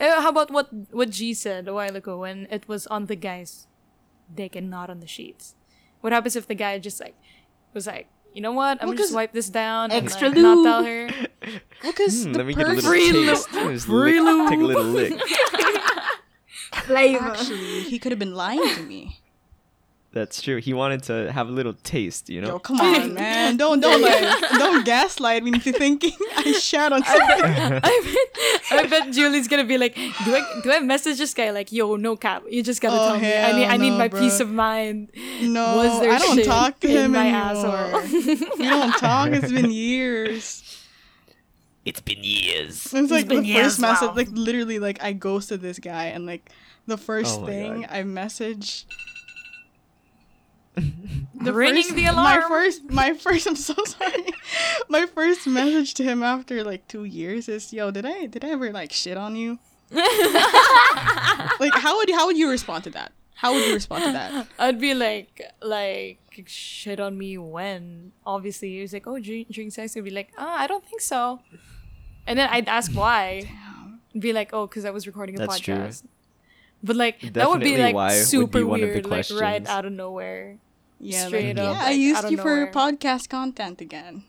Uh, 0.00 0.22
how 0.22 0.30
about 0.30 0.50
what 0.54 0.70
what 0.94 1.10
G 1.10 1.34
said 1.34 1.66
a 1.66 1.74
while 1.74 1.96
ago 1.98 2.18
when 2.22 2.46
it 2.54 2.68
was 2.70 2.86
on 2.86 3.06
the 3.10 3.16
guy's 3.18 3.66
dick 4.32 4.54
and 4.54 4.70
not 4.70 4.88
on 4.90 5.00
the 5.00 5.10
sheets? 5.10 5.54
What 6.00 6.12
happens 6.14 6.36
if 6.38 6.46
the 6.46 6.54
guy 6.54 6.78
just 6.78 7.00
like 7.02 7.18
was 7.74 7.86
like, 7.90 8.06
you 8.34 8.40
know 8.42 8.52
what? 8.52 8.78
I'm 8.80 8.88
Well, 8.88 8.94
gonna 8.94 8.96
just 8.98 9.10
'cause 9.10 9.14
wipe 9.16 9.32
this 9.32 9.48
down 9.48 9.90
Extra 9.90 10.28
and 10.28 10.36
like, 10.36 10.42
not 10.42 10.64
tell 10.64 10.84
her. 10.84 11.08
because 11.82 12.24
Hmm, 12.24 12.32
the 12.32 12.38
let 12.38 12.46
me 12.46 12.54
get 12.54 12.66
a 12.66 12.72
little 12.72 12.90
Free 12.90 13.10
taste. 13.12 13.48
Just 13.52 13.86
Free 13.86 14.20
lick- 14.20 14.48
Take 14.50 14.60
a 14.60 14.62
little 14.62 14.84
lick. 14.84 15.20
Flavor. 16.84 17.24
actually 17.32 17.80
he 17.82 17.98
could 17.98 18.12
have 18.12 18.18
been 18.18 18.34
lying 18.34 18.62
to 18.76 18.82
me. 18.82 19.20
That's 20.18 20.42
true. 20.42 20.56
He 20.58 20.74
wanted 20.74 21.04
to 21.04 21.30
have 21.30 21.48
a 21.48 21.52
little 21.52 21.74
taste, 21.84 22.28
you 22.28 22.40
know. 22.40 22.48
Yo, 22.48 22.58
come 22.58 22.80
on, 22.80 23.14
man! 23.20 23.56
Don't 23.56 23.78
don't 23.80 24.02
like 24.02 24.40
don't 24.58 24.84
gaslight 24.84 25.44
me 25.44 25.52
into 25.52 25.70
thinking 25.72 26.10
I 26.36 26.52
shat 26.52 26.92
on 26.92 27.04
something. 27.04 27.44
I 27.84 28.16
bet, 28.70 28.78
I 28.80 28.86
bet 28.88 29.12
Julie's 29.12 29.46
gonna 29.46 29.64
be 29.64 29.78
like, 29.78 29.94
do 29.94 30.34
I 30.34 30.60
do 30.62 30.72
I 30.72 30.80
message 30.80 31.18
this 31.18 31.34
guy 31.34 31.50
like, 31.50 31.70
yo, 31.70 31.94
no 31.96 32.16
cap, 32.16 32.42
you 32.50 32.62
just 32.64 32.80
gotta 32.80 32.96
Oh, 33.00 33.06
tell 33.12 33.20
me. 33.20 33.32
I 33.36 33.52
need 33.52 33.66
I 33.66 33.76
need 33.76 33.90
no, 33.90 33.98
my 33.98 34.08
bro. 34.08 34.20
peace 34.20 34.40
of 34.40 34.50
mind. 34.50 35.10
No, 35.42 35.76
Was 35.76 36.00
there 36.00 36.10
I 36.12 36.18
don't 36.18 36.36
shit 36.36 36.46
talk 36.46 36.80
to 36.80 36.88
in 36.88 36.96
him 37.04 37.12
my 37.12 37.28
anymore. 37.28 37.76
asshole? 37.94 38.58
we 38.58 38.64
don't 38.64 38.92
talk. 38.98 39.30
It's 39.30 39.52
been 39.52 39.70
years. 39.70 40.64
It's 41.84 42.00
been 42.00 42.22
years. 42.22 42.92
It's 42.92 43.10
like 43.10 43.28
been 43.28 43.42
the 43.42 43.46
years, 43.46 43.66
first 43.76 43.80
message, 43.80 44.08
wow. 44.08 44.14
like 44.14 44.28
literally, 44.32 44.78
like 44.78 45.02
I 45.02 45.12
ghosted 45.12 45.60
this 45.62 45.78
guy, 45.78 46.06
and 46.06 46.26
like 46.26 46.50
the 46.86 46.98
first 46.98 47.40
Oh 47.40 47.46
thing 47.46 47.82
God. 47.82 47.90
I 47.90 48.02
message. 48.02 48.86
The 51.40 51.52
Ringing 51.52 51.84
first- 51.84 51.94
the 51.94 52.06
alarm. 52.06 52.40
My 52.40 52.48
first, 52.48 52.90
my 52.90 53.14
first. 53.14 53.46
I'm 53.46 53.54
so 53.54 53.74
sorry. 53.84 54.26
my 54.88 55.06
first 55.06 55.46
message 55.46 55.94
to 55.94 56.02
him 56.02 56.22
after 56.22 56.64
like 56.64 56.88
two 56.88 57.04
years 57.04 57.48
is, 57.48 57.72
"Yo, 57.72 57.92
did 57.92 58.04
I 58.04 58.26
did 58.26 58.44
I 58.44 58.50
ever 58.50 58.72
like 58.72 58.92
shit 58.92 59.16
on 59.16 59.36
you? 59.36 59.58
Like, 61.60 61.74
how 61.74 61.96
would 61.96 62.10
how 62.10 62.26
would 62.26 62.36
you 62.36 62.50
respond 62.50 62.84
to 62.84 62.90
that? 62.90 63.12
How 63.34 63.52
would 63.52 63.64
you 63.66 63.74
respond 63.74 64.04
to 64.04 64.12
that? 64.12 64.46
I'd 64.58 64.80
be 64.80 64.94
like, 64.94 65.40
like, 65.62 66.18
shit 66.46 66.98
on 66.98 67.16
me 67.16 67.38
when? 67.38 68.12
Obviously, 68.26 68.70
he 68.74 68.80
was 68.80 68.92
like, 68.92 69.06
oh, 69.06 69.18
during, 69.20 69.46
during 69.50 69.70
sex, 69.70 69.96
I'd 69.96 70.02
be 70.04 70.10
like, 70.10 70.30
ah, 70.36 70.58
I 70.58 70.66
don't 70.66 70.84
think 70.84 71.00
so. 71.00 71.40
And 72.26 72.36
then 72.38 72.48
I'd 72.50 72.68
ask 72.68 72.90
why. 72.92 73.48
I'd 74.14 74.20
be 74.20 74.32
like, 74.32 74.50
oh, 74.52 74.66
because 74.66 74.84
I 74.84 74.90
was 74.90 75.06
recording 75.06 75.40
a 75.40 75.46
podcast. 75.46 76.02
True. 76.02 76.10
Podcast. 76.82 76.86
But 76.86 76.96
like, 76.96 77.32
that 77.34 77.48
would 77.48 77.60
be 77.60 77.76
like 77.76 77.94
why 77.94 78.16
would 78.16 78.26
super 78.26 78.58
be 78.58 78.64
one 78.64 78.82
of 78.82 78.88
the 78.88 79.00
weird, 79.00 79.06
like 79.06 79.40
right 79.40 79.66
out 79.66 79.84
of 79.84 79.92
nowhere. 79.92 80.58
Yeah, 81.00 81.26
Straight 81.26 81.56
like, 81.56 81.66
up, 81.66 81.76
yeah, 81.76 81.82
I 81.82 81.90
like, 81.90 81.98
used 81.98 82.18
out 82.18 82.24
of 82.24 82.30
you 82.32 82.36
for 82.38 82.56
nowhere. 82.56 82.72
podcast 82.72 83.28
content 83.28 83.80
again. 83.80 84.24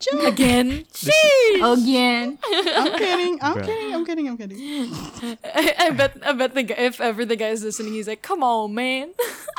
Again? 0.24 0.86
Again. 1.62 2.38
I'm 2.42 2.92
kidding. 2.96 3.38
I'm 3.42 3.54
Bruh. 3.54 3.66
kidding. 3.66 3.94
I'm 3.94 4.06
kidding. 4.06 4.28
I'm 4.28 4.38
kidding. 4.38 4.58
I, 5.44 5.74
I 5.78 5.90
bet, 5.90 6.16
I 6.24 6.32
bet 6.32 6.54
the 6.54 6.62
guy, 6.62 6.74
if 6.78 7.02
ever 7.02 7.26
the 7.26 7.36
guy's 7.36 7.62
listening, 7.62 7.92
he's 7.92 8.08
like, 8.08 8.22
come 8.22 8.42
on, 8.42 8.74
man. 8.74 9.12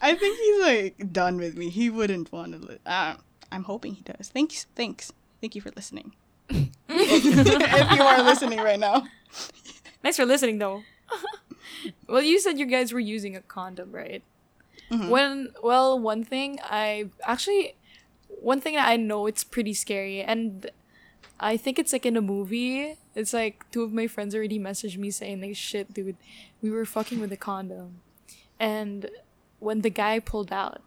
I 0.00 0.14
think 0.14 0.38
he's 0.38 0.60
like 0.62 1.12
done 1.12 1.38
with 1.38 1.56
me. 1.56 1.70
He 1.70 1.90
wouldn't 1.90 2.30
want 2.30 2.52
to. 2.52 2.58
Li- 2.58 2.78
uh, 2.86 3.14
I'm 3.50 3.64
hoping 3.64 3.94
he 3.94 4.02
does. 4.02 4.28
Thanks. 4.28 4.66
Thanks. 4.76 5.12
Thank 5.40 5.56
you 5.56 5.60
for 5.60 5.72
listening. 5.74 6.14
if 7.10 7.92
you 7.98 8.02
are 8.02 8.22
listening 8.22 8.60
right 8.60 8.78
now. 8.78 9.06
Thanks 10.02 10.16
for 10.16 10.26
listening, 10.26 10.58
though. 10.58 10.82
well, 12.08 12.22
you 12.22 12.38
said 12.40 12.58
you 12.58 12.66
guys 12.66 12.92
were 12.92 13.00
using 13.00 13.36
a 13.36 13.40
condom, 13.40 13.92
right? 13.92 14.22
Mhm. 14.90 15.08
When 15.08 15.48
well, 15.62 15.98
one 15.98 16.24
thing 16.24 16.58
I 16.62 17.10
actually, 17.24 17.76
one 18.28 18.60
thing 18.60 18.76
I 18.76 18.96
know 18.96 19.26
it's 19.26 19.44
pretty 19.44 19.74
scary, 19.74 20.22
and 20.22 20.70
I 21.40 21.56
think 21.56 21.78
it's 21.78 21.92
like 21.92 22.04
in 22.06 22.16
a 22.16 22.20
movie. 22.20 22.96
It's 23.14 23.32
like 23.32 23.64
two 23.70 23.82
of 23.82 23.92
my 23.92 24.06
friends 24.06 24.34
already 24.34 24.58
messaged 24.58 24.98
me 24.98 25.10
saying 25.10 25.40
like, 25.40 25.56
"Shit, 25.56 25.92
dude, 25.94 26.16
we 26.60 26.70
were 26.70 26.84
fucking 26.84 27.20
with 27.20 27.32
a 27.32 27.36
condom," 27.36 28.00
and 28.60 29.10
when 29.60 29.80
the 29.82 29.90
guy 29.90 30.18
pulled 30.18 30.52
out, 30.52 30.82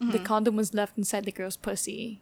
the 0.00 0.18
condom 0.18 0.56
was 0.56 0.72
left 0.74 0.96
inside 0.98 1.24
the 1.24 1.32
girl's 1.32 1.56
pussy. 1.56 2.20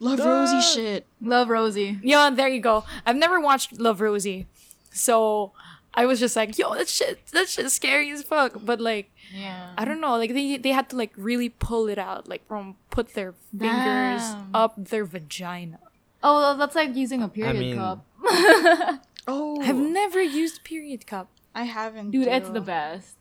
Love 0.00 0.20
Rosie 0.20 0.60
shit. 0.60 1.06
Love 1.20 1.48
Rosie. 1.48 1.98
Yeah, 2.02 2.30
there 2.30 2.48
you 2.48 2.60
go. 2.60 2.84
I've 3.04 3.16
never 3.16 3.40
watched 3.40 3.80
Love 3.80 4.00
Rosie, 4.00 4.46
so 4.92 5.52
I 5.94 6.06
was 6.06 6.20
just 6.20 6.36
like, 6.36 6.56
"Yo, 6.58 6.72
that 6.74 6.88
shit, 6.88 7.24
that 7.32 7.48
shit's 7.48 7.74
scary 7.74 8.10
as 8.10 8.22
fuck." 8.22 8.52
But 8.64 8.80
like, 8.80 9.10
Yeah. 9.34 9.74
I 9.76 9.84
don't 9.84 10.00
know, 10.00 10.16
like 10.16 10.32
they 10.34 10.56
they 10.56 10.70
had 10.70 10.88
to 10.90 10.96
like 10.96 11.12
really 11.16 11.48
pull 11.48 11.88
it 11.88 11.98
out, 11.98 12.28
like 12.28 12.46
from 12.46 12.76
put 12.90 13.14
their 13.14 13.34
fingers 13.50 14.22
Damn. 14.22 14.50
up 14.54 14.74
their 14.76 15.04
vagina. 15.04 15.80
Oh, 16.22 16.56
that's 16.56 16.74
like 16.76 16.94
using 16.94 17.22
a 17.22 17.28
period 17.28 17.58
mean- 17.58 17.76
cup. 17.76 18.04
Oh, 19.30 19.60
I've 19.60 19.76
never 19.76 20.22
used 20.22 20.64
period 20.64 21.06
cup. 21.06 21.28
I 21.54 21.64
haven't. 21.64 22.12
Dude, 22.12 22.26
it's 22.28 22.48
the 22.48 22.62
best. 22.62 23.14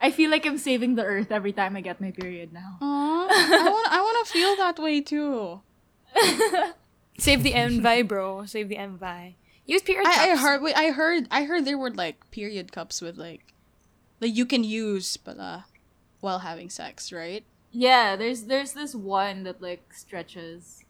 I 0.00 0.10
feel 0.10 0.28
like 0.28 0.44
I'm 0.46 0.58
saving 0.58 0.96
the 0.96 1.04
earth 1.04 1.30
every 1.30 1.52
time 1.52 1.76
I 1.76 1.80
get 1.80 2.00
my 2.00 2.10
period 2.10 2.52
now. 2.52 2.78
Aw, 2.82 3.26
I 3.30 3.70
want. 3.70 3.88
I 3.92 4.00
want 4.00 4.26
to 4.26 4.32
feel 4.32 4.56
that 4.56 4.78
way 4.82 5.00
too. 5.00 5.60
Save 7.18 7.42
the 7.42 7.54
envy, 7.54 8.02
bro. 8.02 8.44
Save 8.46 8.68
the 8.68 8.76
envy. 8.76 9.36
Use 9.66 9.82
period 9.82 10.04
cups. 10.04 10.18
I, 10.18 10.30
I 10.32 10.36
heard. 10.36 10.62
Wait, 10.62 10.76
I 10.76 10.90
heard. 10.90 11.26
I 11.30 11.44
heard 11.44 11.64
there 11.64 11.78
were 11.78 11.90
like 11.90 12.30
period 12.30 12.72
cups 12.72 13.00
with 13.00 13.16
like, 13.16 13.54
like 14.20 14.34
you 14.34 14.44
can 14.46 14.64
use, 14.64 15.16
but 15.16 15.38
uh, 15.38 15.60
while 16.20 16.40
having 16.40 16.68
sex, 16.70 17.12
right? 17.12 17.44
Yeah, 17.70 18.16
there's 18.16 18.42
there's 18.44 18.72
this 18.72 18.94
one 18.94 19.44
that 19.44 19.62
like 19.62 19.94
stretches 19.94 20.84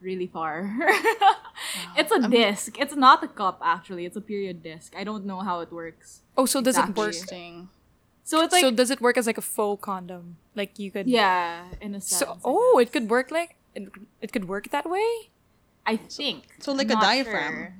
really 0.00 0.26
far. 0.26 0.74
it's 1.96 2.10
a 2.12 2.16
I'm- 2.20 2.30
disc. 2.30 2.78
It's 2.78 2.96
not 2.96 3.22
a 3.22 3.28
cup 3.28 3.60
actually. 3.62 4.04
It's 4.06 4.16
a 4.16 4.20
period 4.20 4.62
disc. 4.62 4.94
I 4.96 5.04
don't 5.04 5.24
know 5.26 5.40
how 5.40 5.60
it 5.60 5.72
works. 5.72 6.22
Oh, 6.36 6.46
so 6.46 6.60
does 6.60 6.76
Exactly. 6.76 6.92
it 6.92 6.98
work? 6.98 7.14
Interesting. 7.14 7.68
So 8.24 8.42
it's 8.42 8.52
like 8.52 8.60
so 8.60 8.70
does 8.70 8.90
it 8.90 9.00
work 9.00 9.16
as 9.16 9.26
like 9.26 9.38
a 9.38 9.42
faux 9.42 9.80
condom? 9.82 10.36
Like 10.54 10.78
you 10.78 10.90
could. 10.90 11.06
yeah, 11.08 11.64
in 11.80 11.94
a 11.94 12.00
sense. 12.00 12.18
So 12.18 12.38
oh, 12.44 12.78
it 12.78 12.92
could 12.92 13.08
work 13.08 13.30
like 13.30 13.56
it, 13.74 13.88
it 14.20 14.32
could 14.32 14.48
work 14.48 14.70
that 14.70 14.88
way. 14.88 15.30
I 15.86 15.96
think. 15.96 16.44
so 16.58 16.72
like 16.72 16.90
I'm 16.90 16.98
a 16.98 17.00
diaphragm. 17.00 17.54
sure. 17.54 17.74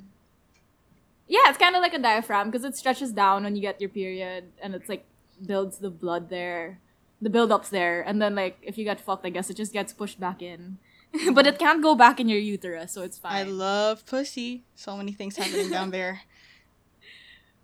Yeah, 1.28 1.40
it's 1.48 1.58
kind 1.58 1.76
of 1.76 1.82
like 1.82 1.92
a 1.92 1.98
diaphragm 1.98 2.50
because 2.50 2.64
it 2.64 2.74
stretches 2.74 3.12
down 3.12 3.44
when 3.44 3.54
you 3.54 3.60
get 3.60 3.80
your 3.80 3.90
period, 3.90 4.44
and 4.62 4.74
it's 4.74 4.88
like 4.88 5.04
builds 5.44 5.78
the 5.78 5.90
blood 5.90 6.30
there, 6.30 6.80
the 7.20 7.28
buildups 7.28 7.68
there, 7.68 8.00
and 8.00 8.20
then 8.22 8.34
like 8.34 8.56
if 8.62 8.78
you 8.78 8.84
get 8.84 9.00
fucked, 9.00 9.26
I 9.26 9.30
guess 9.30 9.50
it 9.50 9.56
just 9.56 9.72
gets 9.72 9.92
pushed 9.92 10.18
back 10.18 10.40
in. 10.40 10.78
but 11.32 11.46
it 11.46 11.58
can't 11.58 11.82
go 11.82 11.94
back 11.94 12.20
in 12.20 12.28
your 12.28 12.38
uterus, 12.38 12.92
so 12.92 13.02
it's 13.02 13.18
fine. 13.18 13.34
I 13.34 13.42
love 13.42 14.04
pussy. 14.06 14.64
So 14.74 14.96
many 14.96 15.12
things 15.12 15.36
happening 15.36 15.70
down 15.70 15.90
there. 15.90 16.22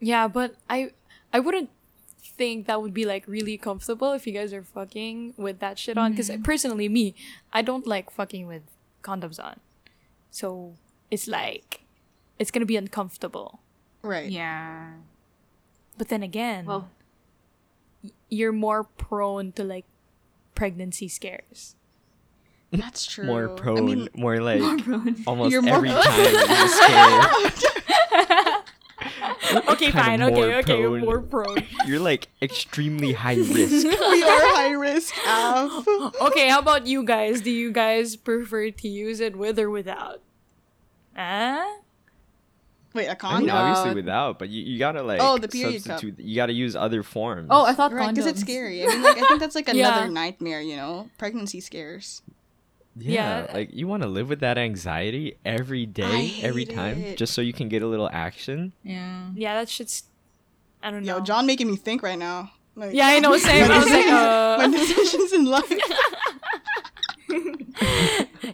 Yeah, 0.00 0.28
but 0.28 0.56
I 0.68 0.90
I 1.32 1.40
wouldn't 1.40 1.70
think 2.36 2.66
that 2.66 2.82
would 2.82 2.94
be 2.94 3.04
like 3.04 3.26
really 3.26 3.56
comfortable 3.56 4.12
if 4.12 4.26
you 4.26 4.32
guys 4.32 4.52
are 4.52 4.62
fucking 4.62 5.34
with 5.36 5.60
that 5.60 5.78
shit 5.78 5.96
on. 5.96 6.12
Because 6.12 6.30
mm-hmm. 6.30 6.42
personally, 6.42 6.88
me, 6.88 7.14
I 7.52 7.62
don't 7.62 7.86
like 7.86 8.10
fucking 8.10 8.46
with 8.46 8.62
condoms 9.02 9.42
on. 9.42 9.60
So 10.30 10.74
it's 11.10 11.28
like 11.28 11.82
it's 12.38 12.50
gonna 12.50 12.66
be 12.66 12.76
uncomfortable. 12.76 13.60
Right. 14.02 14.30
yeah. 14.30 14.92
But 15.96 16.08
then 16.08 16.22
again, 16.22 16.66
Well, 16.66 16.90
you're 18.28 18.52
more 18.52 18.84
prone 18.84 19.52
to 19.52 19.64
like 19.64 19.86
pregnancy 20.54 21.08
scares. 21.08 21.76
That's 22.70 23.06
true. 23.06 23.24
More 23.24 23.48
prone, 23.48 23.76
I 23.76 23.80
prone, 23.80 23.86
mean, 23.86 24.08
more 24.14 24.40
like 24.40 24.60
almost 25.26 25.52
You're 25.52 25.62
more- 25.62 25.76
every 25.76 25.90
time 25.90 26.20
you're 26.20 26.68
scared. 26.68 27.74
Okay, 29.68 29.90
fine. 29.90 30.18
Kinda 30.20 30.26
Okay, 30.26 30.34
more 30.34 30.54
okay, 30.58 30.82
prone. 30.82 31.00
more 31.00 31.20
prone. 31.20 31.66
You're 31.86 32.00
like 32.00 32.28
extremely 32.42 33.12
high 33.12 33.34
risk. 33.36 33.84
we 33.86 34.22
are 34.22 34.54
high 34.54 34.72
risk. 34.72 35.14
Av. 35.26 35.86
okay, 36.22 36.48
how 36.48 36.58
about 36.60 36.86
you 36.86 37.04
guys? 37.04 37.40
Do 37.40 37.50
you 37.50 37.72
guys 37.72 38.16
prefer 38.16 38.70
to 38.70 38.88
use 38.88 39.20
it 39.20 39.36
with 39.36 39.58
or 39.58 39.70
without? 39.70 40.20
Ah. 41.16 41.76
Wait, 42.94 43.06
a 43.06 43.12
I 43.12 43.14
condom. 43.16 43.40
mean, 43.46 43.50
obviously 43.50 43.88
Without. 43.94 43.96
without, 44.04 44.38
but 44.38 44.48
you, 44.50 44.62
you 44.62 44.78
gotta 44.78 45.02
like 45.02 45.20
Oh, 45.20 45.36
the 45.36 45.48
period 45.48 45.82
cup. 45.84 45.98
substitute. 45.98 46.20
You 46.20 46.36
gotta 46.36 46.52
use 46.52 46.76
other 46.76 47.02
forms. 47.02 47.48
oh, 47.50 47.64
I 47.64 47.72
thought 47.74 47.92
Right, 47.92 48.08
because 48.14 48.26
it's 48.26 48.40
scary. 48.40 48.84
I 48.84 48.86
mean, 48.86 49.02
like, 49.02 49.18
I 49.18 49.26
think 49.26 49.40
that's 49.40 49.56
like 49.56 49.66
Yeah. 49.66 49.88
another 49.88 50.08
nightmare. 50.08 50.60
You 50.60 50.76
know, 50.76 51.10
pregnancy 51.18 51.60
scares. 51.60 52.22
Yeah, 52.96 53.46
yeah. 53.46 53.52
like 53.52 53.70
you 53.72 53.86
want 53.88 54.02
to 54.02 54.08
live 54.08 54.28
with 54.28 54.40
that 54.40 54.58
anxiety 54.58 55.36
every 55.44 55.86
day, 55.86 56.34
every 56.42 56.64
hate 56.64 56.74
time, 56.74 56.98
it. 57.02 57.18
just 57.18 57.34
so 57.34 57.40
you 57.40 57.52
can 57.52 57.68
get 57.68 57.82
a 57.82 57.86
little 57.86 58.08
action. 58.12 58.72
Yeah. 58.82 59.30
Yeah, 59.34 59.54
that 59.54 59.68
shit's. 59.68 60.04
I 60.82 60.90
don't 60.90 61.04
know. 61.04 61.18
Yo, 61.18 61.24
John 61.24 61.46
making 61.46 61.68
me 61.68 61.76
think 61.76 62.02
right 62.02 62.18
now. 62.18 62.52
Like, 62.76 62.94
Yeah, 62.94 63.06
I 63.06 63.20
know, 63.20 63.36
same. 63.36 63.70
I 63.70 63.78
was 63.78 63.90
like, 63.90 64.06
my 64.06 64.64
uh... 64.64 64.68
decisions 64.68 65.32
in 65.32 65.44
life. 65.46 65.70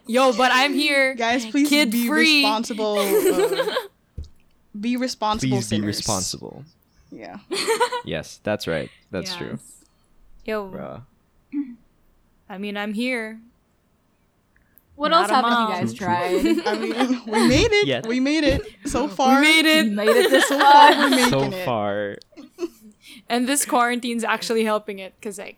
Yo, 0.07 0.33
but 0.33 0.51
I'm 0.53 0.75
here. 0.75 1.15
Guys, 1.15 1.47
please 1.47 1.69
Kid 1.69 1.91
be 1.91 2.07
free. 2.07 2.43
responsible. 2.43 2.99
uh, 2.99 3.75
be 4.81 4.97
responsible. 4.97 5.57
Please 5.57 5.71
be 5.71 5.81
responsible. 5.81 6.65
Yeah. 7.11 7.39
Yes, 8.05 8.41
that's 8.43 8.67
right. 8.67 8.89
That's 9.11 9.37
true, 9.37 9.59
Yo, 10.47 10.71
bruh. 10.71 11.03
I 12.49 12.57
mean, 12.57 12.79
I'm 12.79 12.95
here. 12.95 13.39
What 15.01 15.09
Not 15.13 15.23
else 15.23 15.31
a 15.31 15.35
haven't 15.37 15.51
mom. 15.51 15.71
you 15.71 15.77
guys 15.81 15.95
tried? 15.95 16.67
I 16.67 16.75
mean, 16.79 17.23
we 17.27 17.49
made 17.49 17.73
it. 17.81 17.87
Yeah. 17.89 18.01
We 18.07 18.21
made 18.21 18.45
it 18.45 18.61
so 18.85 19.09
far. 19.09 19.41
We 19.41 19.47
made 19.47 19.65
You 19.65 19.81
it, 19.81 19.93
made 19.93 20.09
it 20.09 20.31
this 20.31 20.47
So 20.47 20.59
far. 20.59 20.93
far, 20.93 20.99
we're 21.01 21.11
making 21.17 21.31
So 21.31 21.41
it. 21.57 21.65
far, 21.65 22.17
and 23.33 23.49
this 23.49 23.65
quarantine's 23.65 24.25
actually 24.25 24.65
helping 24.65 24.99
it 24.99 25.15
because 25.19 25.39
like 25.39 25.57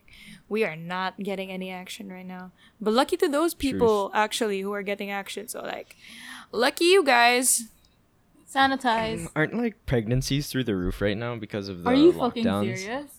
we 0.48 0.64
are 0.64 0.76
not 0.76 1.18
getting 1.18 1.50
any 1.50 1.70
action 1.72 2.08
right 2.12 2.24
now. 2.26 2.52
But 2.80 2.92
lucky 2.94 3.16
to 3.16 3.28
those 3.28 3.52
people 3.54 4.12
actually 4.14 4.60
who 4.60 4.72
are 4.74 4.82
getting 4.84 5.10
action. 5.10 5.48
So 5.48 5.60
like, 5.62 5.96
lucky 6.52 6.84
you 6.84 7.02
guys. 7.02 7.64
Sanitize. 8.52 9.28
aren't 9.34 9.54
like 9.56 9.74
pregnancies 9.86 10.48
through 10.48 10.64
the 10.64 10.76
roof 10.76 11.00
right 11.00 11.16
now 11.16 11.36
because 11.36 11.68
of 11.68 11.82
the 11.82 11.88
Are 11.88 11.94
you 11.94 12.12
lockdowns? 12.12 12.18
fucking 12.18 12.44
serious? 12.76 13.10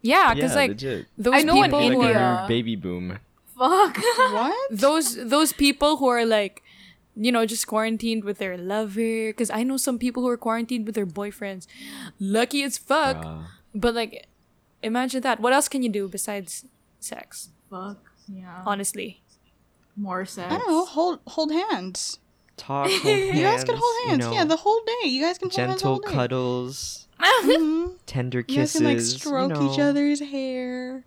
Yeah, 0.00 0.32
because 0.34 0.52
yeah, 0.52 0.56
like 0.56 0.70
legit. 0.70 1.06
those 1.18 1.34
I 1.34 1.42
know 1.42 1.62
in 1.62 1.70
people 1.70 1.80
like 1.80 1.92
who 1.92 2.02
a 2.02 2.12
are 2.14 2.42
new 2.42 2.48
baby 2.48 2.74
boom. 2.76 3.18
Fuck. 3.58 3.98
What? 4.32 4.54
those 4.70 5.16
those 5.28 5.52
people 5.52 5.96
who 5.98 6.06
are 6.06 6.24
like 6.24 6.62
you 7.16 7.32
know 7.32 7.44
just 7.44 7.66
quarantined 7.66 8.22
with 8.22 8.38
their 8.38 8.56
lover 8.56 9.30
because 9.34 9.50
i 9.50 9.64
know 9.64 9.76
some 9.76 9.98
people 9.98 10.22
who 10.22 10.28
are 10.28 10.36
quarantined 10.36 10.86
with 10.86 10.94
their 10.94 11.06
boyfriends 11.06 11.66
lucky 12.20 12.62
as 12.62 12.78
fuck 12.78 13.16
Bruh. 13.18 13.44
but 13.74 13.94
like 13.94 14.28
imagine 14.82 15.22
that 15.22 15.40
what 15.40 15.52
else 15.52 15.66
can 15.68 15.82
you 15.82 15.88
do 15.90 16.06
besides 16.08 16.64
sex 17.00 17.50
Fuck. 17.70 17.98
Yeah. 18.28 18.62
honestly 18.64 19.22
More 19.96 20.24
sex. 20.24 20.46
I 20.52 20.58
don't 20.58 20.68
know. 20.70 20.84
Hold 20.86 21.18
hold 21.26 21.50
hands. 21.50 22.18
Talk, 22.56 22.86
hold 22.90 23.02
hands, 23.02 23.34
You 23.36 23.42
guys 23.42 23.64
can 23.64 23.74
hold 23.76 23.94
you 24.04 24.08
hands. 24.10 24.20
know, 24.20 24.32
yeah, 24.32 24.44
the 24.44 24.56
whole 24.62 24.80
day. 24.86 25.08
You 25.10 25.22
guys 25.26 25.38
can 25.38 25.50
hold 25.50 25.58
hands 25.58 25.82
all 25.82 25.96
gentle 25.98 26.08
day. 26.10 26.14
cuddles, 26.14 27.08
Mhm. 27.42 27.98
tender 28.06 28.38
You 28.46 28.62
guys 28.62 28.72
kisses. 28.74 28.78
can 28.78 28.86
like 28.86 29.00
stroke 29.02 29.50
you 29.50 29.58
know. 29.58 29.72
each 29.74 29.80
other's 29.82 30.20
hair. 30.20 31.04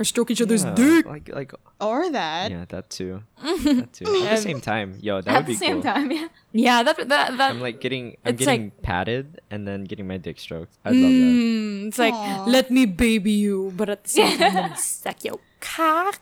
Or 0.00 0.04
stroke 0.04 0.30
each 0.32 0.40
other's 0.40 0.64
Yeah, 0.64 0.74
dick. 0.74 1.04
Like 1.04 1.28
like 1.28 1.52
Or 1.78 2.08
that. 2.10 2.50
yeah, 2.50 2.64
that 2.72 2.88
too. 2.88 3.22
that 3.44 3.92
too. 3.92 4.06
At 4.24 4.36
the 4.36 4.42
same 4.42 4.60
time, 4.64 4.96
yo, 5.00 5.20
that 5.20 5.28
At 5.28 5.36
would 5.44 5.46
be 5.46 5.56
cool. 5.56 5.60
At 5.60 5.60
the 5.60 5.66
same 5.66 5.82
cool. 5.82 5.92
time, 5.92 6.08
yeah. 6.10 6.28
Yeah, 6.52 6.82
that 6.82 6.96
that 7.12 7.36
that. 7.36 7.50
I'm 7.52 7.60
like 7.60 7.80
getting 7.84 8.16
I'm 8.24 8.32
It's 8.34 8.40
like- 8.46 8.56
getting 8.58 8.70
patted 8.82 9.40
and 9.52 9.68
then 9.68 9.84
getting 9.84 10.08
my 10.08 10.16
dick 10.16 10.40
stroked. 10.40 10.72
I'd 10.84 10.96
love 10.96 11.12
that. 11.12 11.30
Mm, 11.36 11.88
it's 11.88 11.98
like 12.00 12.14
Aw. 12.16 12.44
let 12.48 12.70
me 12.72 12.86
baby 12.88 13.32
you, 13.32 13.72
but 13.76 13.88
at 13.92 14.04
the 14.04 14.10
same 14.10 14.38
time, 14.40 14.54
let 14.54 14.70
me 14.72 14.76
suck 14.80 15.22
your 15.22 15.38
cock. 15.60 16.18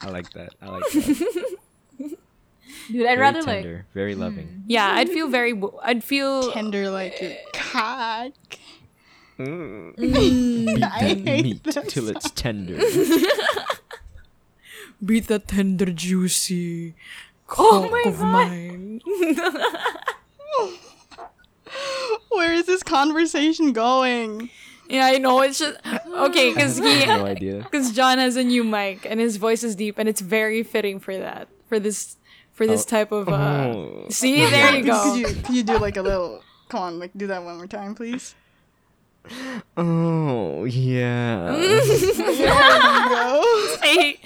I 0.00 0.08
like 0.08 0.32
that. 0.32 0.54
I 0.60 0.66
like 0.68 0.84
that. 0.92 1.46
Dude, 2.92 3.06
I'd 3.06 3.16
Very 3.16 3.18
rather 3.20 3.38
like 3.42 3.62
tender, 3.64 3.86
very 3.94 4.14
loving. 4.14 4.64
Yeah, 4.66 4.86
I'd 4.86 5.08
feel 5.08 5.28
very. 5.28 5.54
I'd 5.82 6.04
feel. 6.04 6.52
Tender 6.52 6.90
like 6.90 7.20
your 7.20 7.32
cock. 7.54 8.32
Mm. 9.38 9.94
I 9.98 10.00
Beat 10.00 10.80
that 10.80 10.92
hate 11.24 11.44
meat 11.44 11.64
that 11.64 11.88
till 11.88 12.08
it's 12.08 12.30
tender. 12.30 12.78
Beat 15.04 15.26
that 15.26 15.48
tender, 15.48 15.86
juicy 15.86 16.94
Oh 17.58 17.88
my 17.90 18.02
of 18.06 18.18
God. 18.18 18.32
mine. 18.32 19.00
Where 22.30 22.52
is 22.52 22.66
this 22.66 22.82
conversation 22.82 23.72
going? 23.72 24.50
Yeah, 24.88 25.06
I 25.06 25.18
know. 25.18 25.40
It's 25.40 25.58
just 25.58 25.78
okay 26.06 26.52
because 26.54 26.76
he 26.78 27.06
no 27.06 27.24
idea. 27.26 27.58
because 27.62 27.92
John 27.92 28.18
has 28.18 28.36
a 28.36 28.44
new 28.44 28.62
mic 28.64 29.06
and 29.06 29.18
his 29.18 29.36
voice 29.36 29.64
is 29.64 29.74
deep 29.76 29.98
and 29.98 30.08
it's 30.08 30.20
very 30.20 30.62
fitting 30.62 31.00
for 31.00 31.16
that 31.16 31.48
for 31.68 31.78
this 31.80 32.16
for 32.52 32.66
this 32.66 32.84
Oh. 32.84 32.88
type 32.90 33.12
of. 33.12 33.28
Uh, 33.28 33.32
Oh. 33.32 34.06
See, 34.10 34.44
there 34.46 34.76
you 34.76 34.84
go. 34.84 35.02
Could 35.02 35.18
you, 35.18 35.26
could 35.42 35.56
you 35.56 35.62
do 35.62 35.78
like 35.78 35.96
a 35.96 36.02
little? 36.02 36.42
Come 36.68 36.80
on, 36.82 36.98
like 36.98 37.12
do 37.16 37.26
that 37.28 37.42
one 37.42 37.56
more 37.56 37.66
time, 37.66 37.94
please. 37.94 38.34
Oh 39.76 40.64
yeah. 40.64 41.52
There 41.56 41.84
you. 42.32 43.78
Hey, 43.82 44.18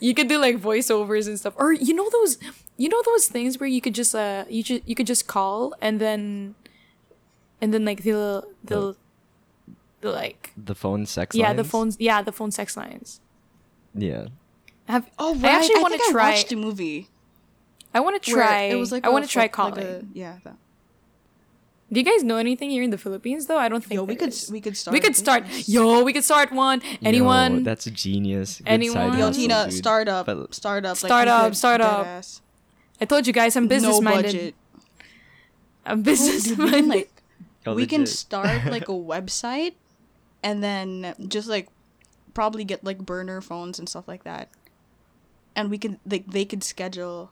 you 0.00 0.14
could 0.14 0.28
do 0.28 0.38
like 0.38 0.58
voiceovers 0.58 1.26
and 1.28 1.38
stuff, 1.38 1.54
or 1.56 1.72
you 1.72 1.94
know 1.94 2.08
those, 2.10 2.38
you 2.76 2.88
know 2.88 3.00
those 3.04 3.26
things 3.26 3.58
where 3.60 3.68
you 3.68 3.80
could 3.80 3.94
just 3.94 4.14
uh, 4.14 4.44
you 4.48 4.62
just 4.62 4.82
you 4.88 4.94
could 4.94 5.06
just 5.06 5.26
call 5.26 5.74
and 5.80 6.00
then, 6.00 6.54
and 7.60 7.72
then 7.72 7.84
like 7.84 8.02
they'll 8.02 8.44
they'll, 8.64 8.96
they'll 10.00 10.12
like 10.12 10.52
the 10.56 10.74
phone 10.74 11.06
sex. 11.06 11.36
yeah 11.36 11.52
the 11.52 11.62
lines? 11.62 11.70
phones 11.70 11.96
yeah 12.00 12.22
the 12.22 12.32
phone 12.32 12.50
sex 12.50 12.76
lines. 12.76 13.20
Yeah. 13.94 14.26
Have 14.88 15.08
Oh, 15.18 15.38
I 15.42 15.48
actually 15.48 15.80
want 15.80 15.94
to 15.94 16.10
try. 16.10 16.28
I 16.28 16.30
watched 16.32 16.52
a 16.52 16.56
movie. 16.56 17.08
I 17.94 18.00
want 18.00 18.20
to 18.22 18.30
try. 18.30 18.62
It 18.64 18.76
was 18.76 18.90
like 18.90 19.04
I 19.06 19.10
want 19.10 19.24
to 19.24 19.30
try 19.30 19.42
fo- 19.48 19.64
like 19.64 19.74
calling. 19.74 19.86
a- 19.86 20.02
yeah. 20.12 20.38
That. 20.44 20.56
Do 21.90 21.98
you 22.00 22.04
guys 22.04 22.22
know 22.22 22.36
anything 22.36 22.68
here 22.70 22.82
in 22.82 22.90
the 22.90 22.98
Philippines 22.98 23.46
though? 23.46 23.56
I 23.58 23.68
don't 23.68 23.82
think 23.82 23.96
Yo, 23.96 24.04
we 24.04 24.14
could 24.14 24.28
is. 24.28 24.50
we 24.50 24.60
could 24.60 24.76
start. 24.76 24.92
we 24.92 25.00
could 25.00 25.16
start. 25.16 25.44
business. 25.44 25.68
Yo, 25.70 26.02
we 26.04 26.12
could 26.12 26.24
start 26.24 26.52
one. 26.52 26.82
Anyone? 27.02 27.58
Yo, 27.58 27.60
that's 27.64 27.86
a 27.86 27.90
genius. 27.90 28.58
Good 28.58 28.68
Anyone? 28.68 28.94
side 29.12 29.18
Yo, 29.18 29.24
hustle, 29.26 29.40
Tina, 29.42 29.64
dude. 29.64 29.72
start 29.72 30.08
up, 30.08 30.26
But- 30.26 30.54
start 30.54 30.84
up, 30.84 31.02
like, 31.02 31.08
Start 31.08 31.28
up, 31.28 31.54
start 31.54 31.80
up. 31.80 32.06
I 33.00 33.04
told 33.06 33.26
you 33.26 33.32
guys, 33.32 33.56
I'm 33.56 33.68
business 33.68 33.94
No 33.96 34.00
minded. 34.02 34.24
budget. 34.26 34.54
I'm 35.86 36.02
business 36.02 36.44
Dude, 36.44 36.58
we 36.58 36.64
can 36.70 36.70
minded. 36.88 36.88
like 36.88 37.22
Yo, 37.64 37.74
we 37.74 37.86
can 37.86 38.04
start 38.06 38.64
like 38.70 38.88
a 38.88 38.92
website, 38.92 39.74
and 40.42 40.62
then 40.62 41.14
just 41.26 41.48
like 41.48 41.68
probably 42.34 42.64
get 42.64 42.84
like 42.84 42.98
burner 42.98 43.40
phones 43.40 43.78
and 43.78 43.88
stuff 43.88 44.06
like 44.06 44.24
that, 44.24 44.50
and 45.56 45.70
we 45.70 45.78
can 45.78 45.98
like 46.04 46.26
they 46.26 46.44
could 46.44 46.62
schedule 46.62 47.30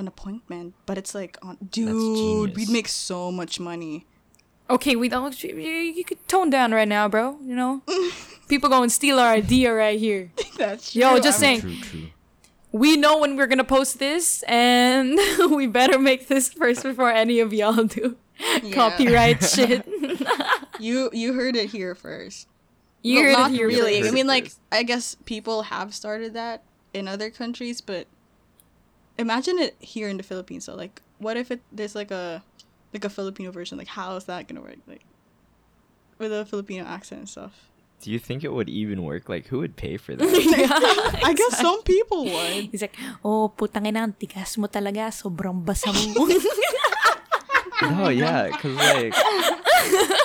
an 0.00 0.08
appointment, 0.08 0.74
but 0.86 0.98
it's 0.98 1.14
like 1.14 1.38
uh, 1.42 1.48
on 1.48 1.58
dude, 1.70 2.56
we'd 2.56 2.68
make 2.70 2.88
so 2.88 3.30
much 3.30 3.60
money. 3.60 4.06
Okay, 4.68 4.96
we 4.96 5.08
don't. 5.08 5.42
You, 5.42 5.56
you 5.56 6.04
could 6.04 6.26
tone 6.28 6.50
down 6.50 6.72
right 6.72 6.88
now, 6.88 7.08
bro. 7.08 7.38
You 7.42 7.54
know, 7.54 7.82
people 8.48 8.68
going 8.68 8.84
and 8.84 8.92
steal 8.92 9.18
our 9.18 9.30
idea 9.32 9.72
right 9.74 9.98
here. 9.98 10.30
That's 10.58 10.92
true. 10.92 11.02
Yo, 11.02 11.18
just 11.20 11.42
I'm- 11.42 11.60
saying. 11.60 11.60
True, 11.60 11.80
true. 12.00 12.06
We 12.72 12.96
know 12.96 13.18
when 13.18 13.36
we're 13.36 13.48
gonna 13.48 13.64
post 13.64 13.98
this, 13.98 14.44
and 14.46 15.18
we 15.50 15.66
better 15.66 15.98
make 15.98 16.28
this 16.28 16.52
first 16.52 16.84
before 16.84 17.10
any 17.10 17.40
of 17.40 17.52
y'all 17.52 17.82
do 17.84 18.16
Yeah. 18.62 18.72
copyright 18.74 19.42
shit. 19.42 19.84
You 20.78 21.10
you 21.12 21.32
heard 21.34 21.56
it 21.56 21.70
here 21.70 21.94
first. 21.96 22.46
You 23.02 23.16
Well, 23.16 23.24
heard 23.24 23.32
not 23.38 23.50
it 23.50 23.54
here. 23.56 23.66
really. 23.68 24.00
Heard 24.00 24.08
I 24.08 24.10
mean, 24.12 24.26
like. 24.28 24.52
I 24.70 24.84
guess 24.84 25.16
people 25.24 25.62
have 25.62 25.92
started 25.94 26.34
that 26.34 26.62
in 26.94 27.08
other 27.08 27.28
countries, 27.28 27.80
but 27.80 28.06
imagine 29.20 29.60
it 29.60 29.76
here 29.78 30.08
in 30.08 30.16
the 30.16 30.24
Philippines. 30.24 30.64
So, 30.64 30.74
like, 30.74 31.04
what 31.20 31.36
if 31.36 31.52
it 31.52 31.60
there's 31.70 31.94
like 31.94 32.10
a 32.10 32.42
like 32.96 33.04
a 33.04 33.12
Filipino 33.12 33.52
version? 33.52 33.76
Like, 33.76 33.92
how 33.92 34.16
is 34.16 34.24
that 34.24 34.48
gonna 34.48 34.64
work? 34.64 34.80
Like, 34.88 35.04
with 36.18 36.32
a 36.32 36.48
Filipino 36.48 36.84
accent 36.88 37.20
and 37.20 37.28
stuff. 37.28 37.68
Do 38.00 38.08
you 38.10 38.18
think 38.18 38.44
it 38.44 38.52
would 38.52 38.68
even 38.72 39.04
work? 39.04 39.28
Like, 39.28 39.46
who 39.52 39.60
would 39.60 39.76
pay 39.76 40.00
for 40.00 40.16
that? 40.16 40.24
I 41.22 41.36
guess 41.36 41.60
some 41.60 41.84
people 41.84 42.24
would. 42.24 42.72
He's 42.72 42.80
like, 42.80 42.96
oh, 43.20 43.52
putang 43.52 43.86
ina, 43.86 44.08
ang 44.08 44.16
tigas 44.16 44.56
mo 44.56 44.66
talaga, 44.72 45.12
sobrang 45.12 45.60
basa 45.60 45.92
mo. 45.92 46.24
no, 47.92 48.08
yeah, 48.08 48.48
because 48.48 48.76
like, 48.76 49.12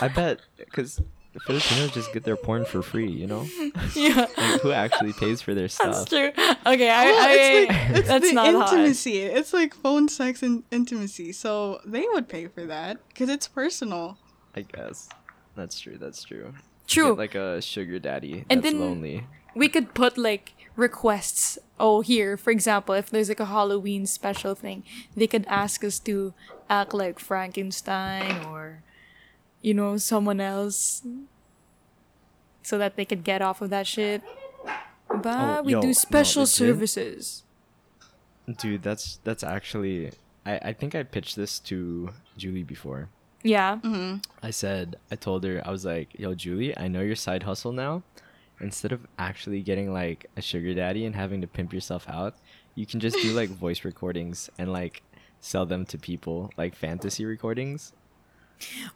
I 0.01 0.07
bet 0.07 0.39
because 0.55 1.03
Filipinos 1.45 1.91
just 1.91 2.13
get 2.13 2.23
their 2.23 2.35
porn 2.37 2.65
for 2.65 2.81
free. 2.81 3.09
You 3.11 3.27
know, 3.27 3.45
yeah, 3.95 4.27
like 4.37 4.61
who 4.61 4.71
actually 4.71 5.13
pays 5.13 5.41
for 5.41 5.53
their 5.53 5.67
stuff? 5.77 5.95
that's 5.95 6.09
true. 6.09 6.29
Okay, 6.65 6.89
I, 6.89 7.05
Well, 7.05 7.27
I, 7.27 7.33
it's 7.33 7.69
like 7.69 7.97
it's 7.99 8.07
that's 8.07 8.27
the 8.29 8.33
not 8.33 8.53
hard. 8.55 8.73
intimacy. 8.79 9.19
It's 9.21 9.53
like 9.53 9.73
phone 9.73 10.07
sex 10.09 10.41
and 10.43 10.63
intimacy. 10.71 11.31
So 11.33 11.81
they 11.85 12.05
would 12.13 12.27
pay 12.27 12.47
for 12.47 12.65
that 12.65 12.97
because 13.09 13.29
it's 13.29 13.47
personal. 13.47 14.17
I 14.55 14.61
guess 14.61 15.09
that's 15.55 15.79
true. 15.79 15.97
That's 15.97 16.23
true. 16.23 16.53
True. 16.87 17.09
Get, 17.11 17.17
like 17.17 17.35
a 17.35 17.61
sugar 17.61 17.99
daddy 17.99 18.45
And 18.49 18.61
then- 18.63 18.79
lonely. 18.79 19.25
we 19.55 19.67
could 19.69 19.93
put 19.93 20.17
like 20.17 20.53
requests. 20.75 21.57
Oh, 21.77 21.99
here, 22.01 22.37
for 22.37 22.51
example, 22.51 22.95
if 22.95 23.09
there's 23.09 23.27
like 23.27 23.41
a 23.41 23.45
Halloween 23.45 24.05
special 24.05 24.55
thing, 24.55 24.83
they 25.17 25.27
could 25.27 25.45
ask 25.47 25.83
us 25.83 25.99
to 26.07 26.33
act 26.69 26.93
like 26.93 27.19
Frankenstein 27.19 28.45
or, 28.45 28.81
you 29.65 29.73
know, 29.73 29.97
someone 29.97 30.39
else, 30.39 31.01
so 32.61 32.77
that 32.77 32.95
they 32.95 33.05
could 33.05 33.23
get 33.23 33.41
off 33.41 33.61
of 33.61 33.69
that 33.71 33.87
shit. 33.87 34.21
But 35.09 35.59
Oh, 35.59 35.61
we 35.63 35.71
yo, 35.73 35.81
do 35.81 35.93
special 35.93 36.43
legit. 36.43 36.55
services. 36.55 37.43
Dude, 38.61 38.83
that's 38.83 39.19
that's 39.23 39.43
actually. 39.43 40.11
I 40.45 40.53
I 40.69 40.73
think 40.73 40.93
I 40.93 41.01
pitched 41.03 41.35
this 41.35 41.59
to 41.69 42.09
Julie 42.37 42.63
before. 42.75 43.09
Yeah. 43.43 43.77
Mm-hmm. 43.83 44.17
I 44.41 44.51
said, 44.51 44.95
I 45.11 45.15
told 45.15 45.43
her, 45.43 45.61
I 45.65 45.69
was 45.69 45.85
like, 45.85 46.09
yo, 46.17 46.33
Julie, 46.33 46.75
I 46.77 46.87
know 46.87 47.01
your 47.01 47.15
side 47.15 47.43
hustle 47.43 47.71
now. 47.71 48.01
Instead 48.59 48.91
of 48.91 49.01
actually 49.19 49.61
getting 49.61 49.93
like 49.93 50.25
a 50.37 50.41
sugar 50.41 50.73
daddy 50.73 51.05
and 51.05 51.15
having 51.15 51.41
to 51.41 51.47
pimp 51.47 51.71
yourself 51.73 52.05
out, 52.09 52.33
you 52.73 52.85
can 52.87 52.99
just 52.99 53.17
do 53.21 53.33
like 53.33 53.49
voice 53.65 53.85
recordings 53.85 54.49
and 54.57 54.71
like 54.73 55.03
sell 55.41 55.65
them 55.65 55.85
to 55.87 55.97
people, 55.97 56.49
like 56.57 56.73
fantasy 56.75 57.23
recordings. 57.25 57.93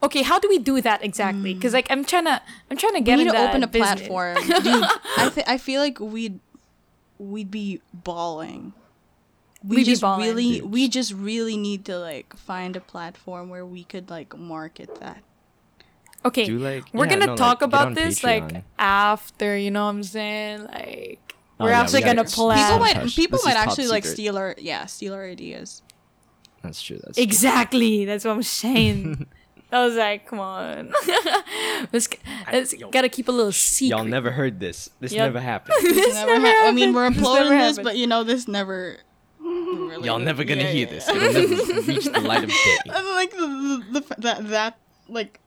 Okay, 0.01 0.21
how 0.23 0.39
do 0.39 0.47
we 0.49 0.57
do 0.59 0.79
that 0.81 1.03
exactly? 1.03 1.53
Hmm. 1.53 1.59
Because 1.59 1.73
like 1.73 1.87
I'm 1.89 2.05
trying 2.05 2.25
to, 2.25 2.41
I'm 2.71 2.77
trying 2.77 2.93
to 2.93 2.99
We 2.99 3.03
get 3.05 3.17
need 3.17 3.31
to 3.31 3.47
open 3.49 3.63
a 3.63 3.67
business. 3.67 4.07
platform, 4.07 4.35
dude. 4.63 4.83
I 5.17 5.29
th- 5.33 5.47
I 5.47 5.57
feel 5.57 5.81
like 5.81 5.99
we'd 5.99 6.39
we'd 7.17 7.51
be 7.51 7.81
bawling. 7.93 8.73
We 9.61 9.75
We'd 9.75 9.85
be 9.85 9.91
just 9.91 10.01
balling. 10.01 10.21
really, 10.25 10.59
Dude. 10.61 10.71
we 10.71 10.87
just 10.87 11.11
really 11.13 11.57
need 11.57 11.83
to 11.85 11.99
like 11.99 12.33
find 12.37 12.77
a 12.77 12.79
platform 12.79 13.49
where 13.49 13.65
we 13.65 13.83
could 13.83 14.09
like 14.09 14.37
market 14.37 14.99
that. 15.01 15.21
Okay, 16.23 16.45
Do, 16.45 16.57
like- 16.59 16.85
we're 16.93 17.05
yeah, 17.05 17.11
gonna 17.13 17.25
no, 17.27 17.35
talk 17.35 17.59
get 17.59 17.65
about 17.65 17.93
this 17.95 18.19
Patreon. 18.21 18.53
like 18.53 18.63
after, 18.77 19.57
you 19.57 19.69
know 19.71 19.83
what 19.85 19.89
I'm 19.91 20.03
saying? 20.03 20.63
Like 20.63 21.19
Oh, 21.59 21.65
we're 21.65 21.71
yeah, 21.71 21.81
actually 21.81 22.01
gotta- 22.01 22.15
gonna 22.23 22.29
plan. 22.29 22.57
People 22.67 22.79
might 22.79 22.95
hush. 22.95 23.15
people 23.17 23.37
This 23.37 23.45
might 23.45 23.51
is 23.51 23.57
top 23.57 23.67
actually 23.67 23.87
like 23.87 24.03
secret. 24.05 24.15
steal 24.15 24.37
our 24.37 24.55
yeah 24.57 24.85
steal 24.85 25.13
our 25.13 25.25
ideas. 25.25 25.81
That's 26.63 26.81
true. 26.81 26.99
That's 27.03 27.15
true. 27.17 27.23
Exactly. 27.23 28.05
That's 28.05 28.23
what 28.25 28.31
I'm 28.31 28.43
saying. 28.43 29.27
I 29.71 29.85
was 29.85 29.95
like, 29.95 30.25
come 30.27 30.39
on. 30.39 30.91
let's, 31.93 32.07
let's 32.51 32.73
yo. 32.73 32.89
gotta 32.89 33.09
keep 33.09 33.27
a 33.27 33.31
little 33.31 33.51
secret. 33.51 33.95
Y'all 33.97 34.05
never 34.05 34.31
heard 34.31 34.59
this. 34.59 34.89
This 34.99 35.11
Yep. 35.13 35.25
never 35.27 35.39
happened. 35.39 35.75
This 35.81 36.13
never 36.15 36.39
ha- 36.39 36.67
I 36.67 36.71
mean, 36.71 36.93
we're 36.93 37.07
This 37.09 37.19
uploading 37.19 37.57
this, 37.57 37.77
but 37.79 37.95
you 37.97 38.07
know, 38.07 38.23
this 38.23 38.47
never. 38.47 38.97
Really, 39.39 40.05
Y'all 40.07 40.19
never 40.19 40.43
gonna 40.43 40.61
yeah, 40.61 40.71
hear 40.71 40.87
yeah. 40.87 40.93
this. 40.93 41.07
It'll 41.09 41.21
never 41.21 41.81
reach 41.87 42.05
the 42.05 42.19
light 42.19 42.43
of 42.43 42.49
day. 42.49 42.77
Like 42.87 43.31
the, 43.31 43.83
the, 43.91 43.99
the 44.01 44.15
that 44.21 44.47
that 44.49 44.77
like, 45.07 45.39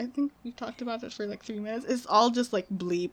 I 0.00 0.06
think 0.06 0.32
we 0.44 0.52
talked 0.52 0.80
about 0.82 1.00
this 1.00 1.14
for 1.14 1.26
like 1.26 1.44
three 1.44 1.58
minutes. 1.60 1.84
It's 1.88 2.06
all 2.06 2.30
just 2.30 2.52
like 2.52 2.68
bleeped, 2.68 3.10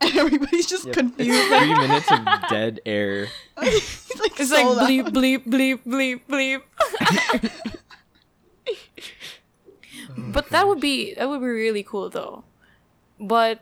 and 0.00 0.16
everybody's 0.16 0.66
just 0.66 0.86
Yep. 0.86 0.94
confused. 0.94 1.30
It's 1.30 1.58
three 1.58 1.74
minutes 1.74 2.10
of 2.10 2.48
dead 2.48 2.80
air. 2.86 3.26
it's 3.58 4.18
like, 4.20 4.38
It's 4.40 4.50
so 4.50 4.70
like 4.72 4.88
bleep, 4.88 5.08
bleep, 5.08 5.46
bleep, 5.46 5.80
bleep, 5.84 6.20
bleep. 6.28 6.62
Mm, 10.20 10.32
but 10.32 10.50
that 10.50 10.66
would 10.66 10.80
be 10.80 11.14
that 11.14 11.28
would 11.28 11.40
be 11.40 11.46
really 11.46 11.82
cool 11.82 12.08
though. 12.10 12.44
But 13.18 13.60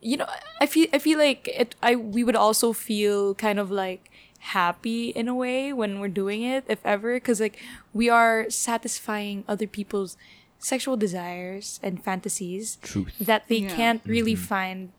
you 0.00 0.16
know, 0.16 0.26
I 0.60 0.66
feel 0.66 0.86
I 0.92 0.98
feel 0.98 1.18
like 1.18 1.48
it. 1.48 1.74
I 1.82 1.96
we 1.96 2.24
would 2.24 2.36
also 2.36 2.72
feel 2.72 3.34
kind 3.34 3.58
of 3.58 3.70
like 3.70 4.10
happy 4.54 5.10
in 5.10 5.28
a 5.28 5.34
way 5.34 5.72
when 5.72 6.00
we're 6.00 6.08
doing 6.08 6.42
it, 6.42 6.64
if 6.68 6.80
ever, 6.84 7.14
because 7.14 7.40
like 7.40 7.58
we 7.94 8.08
are 8.10 8.50
satisfying 8.50 9.44
other 9.46 9.66
people's 9.66 10.16
sexual 10.58 10.96
desires 10.96 11.78
and 11.82 12.02
fantasies 12.02 12.76
Truth. 12.82 13.14
that 13.20 13.48
they 13.48 13.56
Yeah. 13.66 13.74
can't 13.74 14.02
really 14.06 14.34
mm-hmm. 14.34 14.44
find 14.44 14.90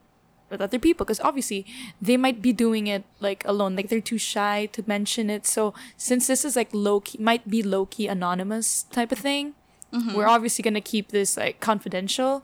with 0.50 0.62
other 0.62 0.78
people 0.78 1.04
because 1.06 1.20
obviously 1.22 1.66
they 2.02 2.16
might 2.16 2.42
be 2.42 2.54
doing 2.54 2.86
it 2.88 3.04
like 3.20 3.44
alone 3.48 3.76
like 3.76 3.90
they're 3.90 4.00
too 4.04 4.20
shy 4.20 4.68
to 4.72 4.84
mention 4.86 5.30
it 5.30 5.48
so 5.48 5.74
since 5.98 6.28
this 6.28 6.46
is 6.46 6.56
like 6.56 6.70
low 6.74 7.00
key 7.00 7.18
might 7.18 7.50
be 7.50 7.64
low 7.64 7.88
key 7.88 8.08
anonymous 8.08 8.84
type 8.92 9.12
of 9.12 9.18
thing 9.18 9.56
Mm-hmm. 9.94 10.16
we're 10.16 10.28
obviously 10.28 10.64
going 10.64 10.74
to 10.74 10.82
keep 10.82 11.10
this 11.10 11.38
like 11.38 11.60
confidential 11.60 12.44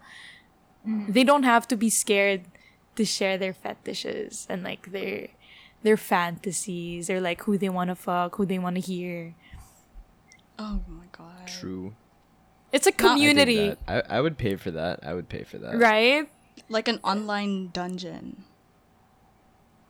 mm. 0.88 1.12
they 1.12 1.24
don't 1.24 1.43
have 1.43 1.68
to 1.70 1.76
be 1.76 1.89
scared 1.89 2.41
to 2.95 3.04
share 3.04 3.38
their 3.39 3.54
fetishes 3.54 4.45
and 4.50 4.62
like 4.62 4.91
their 4.91 5.30
their 5.82 5.97
fantasies 5.97 7.10
or 7.10 7.20
like 7.20 7.41
who 7.43 7.58
they 7.58 7.70
want 7.70 7.89
to 7.89 7.95
fuck 7.95 8.36
who 8.36 8.45
they 8.45 8.60
want 8.60 8.76
to 8.76 8.82
hear 8.82 9.34
Oh 10.62 10.82
my 10.88 11.06
god. 11.14 11.47
True. 11.47 11.95
it's 12.72 12.86
a 12.86 12.91
community 12.91 13.70
that. 13.88 14.06
I, 14.12 14.18
I 14.18 14.22
would 14.22 14.38
pay 14.38 14.58
for 14.58 14.72
that. 14.72 15.00
I 15.04 15.14
would 15.14 15.30
pay 15.30 15.43
for 15.43 15.58
that. 15.58 15.78
right 15.78 16.30
Like 16.68 16.88
an 16.88 17.00
online 17.04 17.70
dungeon. 17.72 18.43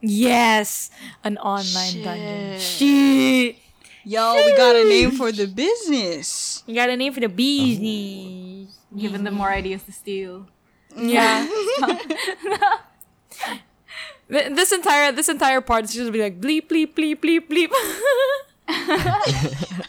yes 0.02 0.90
an 1.24 1.38
online 1.40 2.04
dungeon 2.04 2.60
Shit. 2.60 2.62
shit 2.62 3.56
Yo, 4.06 4.34
we 4.34 4.56
got 4.56 4.76
a 4.78 4.86
name 4.86 5.12
for 5.12 5.30
the 5.32 5.46
business. 5.46 6.49
You 6.70 6.76
got 6.76 6.90
a 6.90 6.96
name 6.96 7.12
for 7.14 7.20
the 7.20 7.28
bees 7.28 8.70
oh. 8.70 8.98
Giving 8.98 9.24
them 9.24 9.34
more 9.34 9.50
ideas 9.50 9.84
to 9.84 9.92
steal. 9.92 10.48
Yeah. 10.96 11.48
This 14.30 14.72
entire 14.72 15.12
this 15.12 15.28
entire 15.28 15.60
part 15.60 15.86
is 15.86 15.94
just 15.94 16.02
gonna 16.02 16.12
be 16.12 16.22
like 16.22 16.40
bleep 16.40 16.68
bleep 16.68 16.94
bleep 16.94 17.16
bleep 17.18 17.50
bleep. 17.50 17.72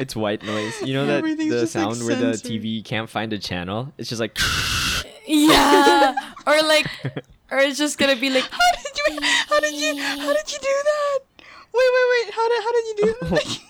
It's 0.00 0.14
white 0.14 0.44
noise. 0.44 0.80
You 0.82 0.94
know 0.94 1.06
that 1.06 1.24
the 1.24 1.36
just, 1.48 1.74
like, 1.74 1.82
sound 1.84 2.04
where 2.06 2.14
the. 2.16 2.32
TV 2.32 2.84
can't 2.84 3.10
find 3.10 3.32
a 3.32 3.38
channel? 3.38 3.92
It's 3.98 4.08
just 4.08 4.20
like 4.20 4.36
yeah. 5.26 6.14
or 6.46 6.62
like 6.62 6.86
or 7.50 7.58
it's 7.58 7.78
just 7.78 7.98
gonna 7.98 8.16
be 8.16 8.30
like 8.30 8.44
How 8.44 8.58
did 8.82 8.96
you? 8.96 9.18
How 9.48 9.60
did 9.60 9.74
you? 9.74 10.02
How 10.02 10.32
did 10.32 10.52
you 10.52 10.58
do 10.58 10.74
that? 10.84 11.18
Wait, 11.38 11.90
wait, 11.94 12.06
wait. 12.10 12.34
How 12.34 12.48
did? 12.48 12.62
How 12.62 12.72
did 12.72 12.86
you 12.86 12.96
do 12.96 13.14
that? 13.22 13.60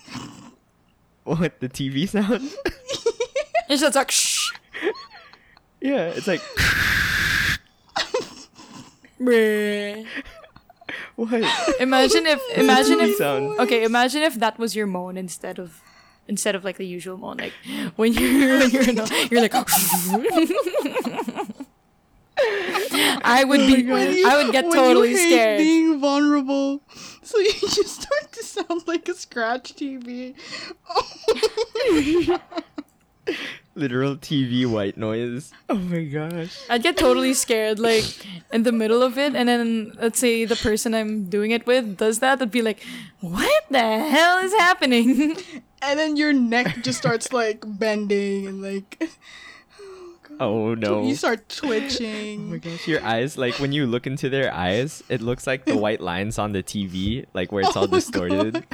What 1.36 1.60
the 1.60 1.68
TV 1.68 2.08
sound? 2.08 2.50
it's 3.68 3.80
just 3.80 3.94
like 3.94 4.10
shh. 4.10 4.50
yeah, 5.80 6.06
it's 6.16 6.26
like 6.26 6.40
what? 11.16 11.80
Imagine 11.80 12.26
if 12.26 12.40
imagine 12.56 13.00
if 13.00 13.16
sound. 13.16 13.58
okay, 13.60 13.84
imagine 13.84 14.22
if 14.22 14.34
that 14.36 14.58
was 14.58 14.74
your 14.76 14.86
moan 14.86 15.16
instead 15.16 15.58
of 15.58 15.80
instead 16.28 16.54
of 16.54 16.64
like 16.64 16.76
the 16.76 16.86
usual 16.86 17.16
moan. 17.16 17.38
Like 17.38 17.52
when 17.96 18.12
you're 18.12 18.58
when 18.60 18.70
you're 18.70 18.92
not, 18.92 19.10
you're 19.30 19.40
like 19.42 19.54
I 23.24 23.42
would 23.44 23.60
be 23.66 23.90
oh 23.90 23.96
you- 23.96 24.28
I 24.28 24.42
would 24.42 24.52
get 24.52 24.70
totally 24.70 25.16
scared. 25.16 25.58
Being 25.58 25.98
vulnerable, 26.00 26.80
so 27.28 27.38
you 27.38 27.52
just 27.60 28.02
start 28.02 28.32
to 28.32 28.42
sound 28.42 28.88
like 28.88 29.08
a 29.08 29.14
scratch 29.14 29.74
TV. 29.74 30.34
Literal 33.74 34.16
TV 34.16 34.66
white 34.66 34.96
noise. 34.96 35.52
Oh 35.68 35.74
my 35.74 36.04
gosh. 36.04 36.58
I'd 36.70 36.82
get 36.82 36.96
totally 36.96 37.34
scared, 37.34 37.78
like 37.78 38.04
in 38.50 38.62
the 38.62 38.72
middle 38.72 39.02
of 39.02 39.18
it, 39.18 39.34
and 39.36 39.46
then 39.48 39.92
let's 40.00 40.18
say 40.18 40.46
the 40.46 40.56
person 40.56 40.94
I'm 40.94 41.28
doing 41.28 41.50
it 41.50 41.66
with 41.66 41.98
does 41.98 42.20
that, 42.20 42.40
I'd 42.40 42.50
be 42.50 42.62
like, 42.62 42.82
"What 43.20 43.64
the 43.70 43.78
hell 43.78 44.38
is 44.38 44.54
happening?" 44.54 45.36
and 45.82 45.98
then 45.98 46.16
your 46.16 46.32
neck 46.32 46.82
just 46.82 46.98
starts 46.98 47.32
like 47.32 47.62
bending 47.66 48.46
and 48.48 48.62
like 48.62 49.10
Oh 50.40 50.74
no. 50.78 51.02
you 51.02 51.14
start 51.14 51.40
Oh 51.62 51.66
my 51.66 51.78
twitching. 51.80 52.58
gosh, 52.58 52.86
your 52.88 53.02
eyes, 53.02 53.36
like 53.38 53.58
when 53.58 53.72
you 53.72 53.86
look 53.86 54.06
into 54.06 54.28
their 54.28 54.52
eyes, 54.52 55.02
it 55.08 55.20
looks 55.20 55.46
like 55.46 55.64
the 55.64 55.76
white 55.76 56.00
lines 56.00 56.38
on 56.38 56.52
the 56.52 56.62
TV, 56.62 57.26
like 57.34 57.50
where 57.52 57.62
it's 57.62 57.76
Oh 57.76 57.80
all 57.80 57.86
distorted. 57.86 58.64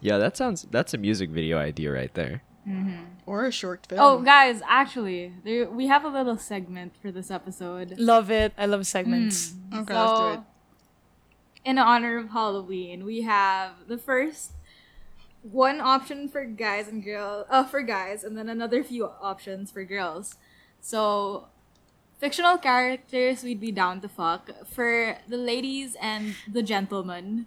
yeah, 0.00 0.18
that 0.18 0.36
sounds 0.36 0.66
that's 0.70 0.94
a 0.94 0.98
music 0.98 1.30
video 1.30 1.58
idea 1.58 1.92
right 1.92 2.12
there. 2.14 2.42
Mm-hmm. 2.66 2.96
or 3.26 3.46
a 3.46 3.52
short 3.52 3.86
film. 3.86 4.00
Oh, 4.00 4.18
guys, 4.22 4.60
actually, 4.66 5.32
there, 5.44 5.70
we 5.70 5.86
have 5.86 6.04
a 6.04 6.08
little 6.08 6.36
segment 6.36 6.96
for 7.00 7.12
this 7.12 7.30
episode. 7.30 7.94
love 7.96 8.28
it. 8.28 8.52
I 8.58 8.66
love 8.66 8.88
segments. 8.88 9.52
Mm. 9.70 9.82
okay, 9.82 9.94
let's 9.94 10.20
do 10.20 10.26
it. 10.32 10.40
in 11.64 11.78
honor 11.78 12.18
of 12.18 12.30
Halloween, 12.30 13.04
we 13.04 13.22
have 13.22 13.86
the 13.86 13.96
first 13.96 14.50
one 15.52 15.80
option 15.80 16.28
for 16.28 16.44
guys 16.44 16.88
and 16.88 17.04
girls, 17.04 17.46
uh, 17.50 17.64
for 17.64 17.82
guys, 17.82 18.24
and 18.24 18.36
then 18.36 18.48
another 18.48 18.82
few 18.82 19.06
options 19.20 19.70
for 19.70 19.84
girls. 19.84 20.36
So, 20.80 21.48
fictional 22.18 22.58
characters 22.58 23.42
we'd 23.42 23.60
be 23.60 23.72
down 23.72 24.00
to 24.00 24.08
fuck. 24.08 24.50
For 24.66 25.18
the 25.28 25.36
ladies 25.36 25.96
and 26.00 26.34
the 26.50 26.62
gentlemen, 26.62 27.46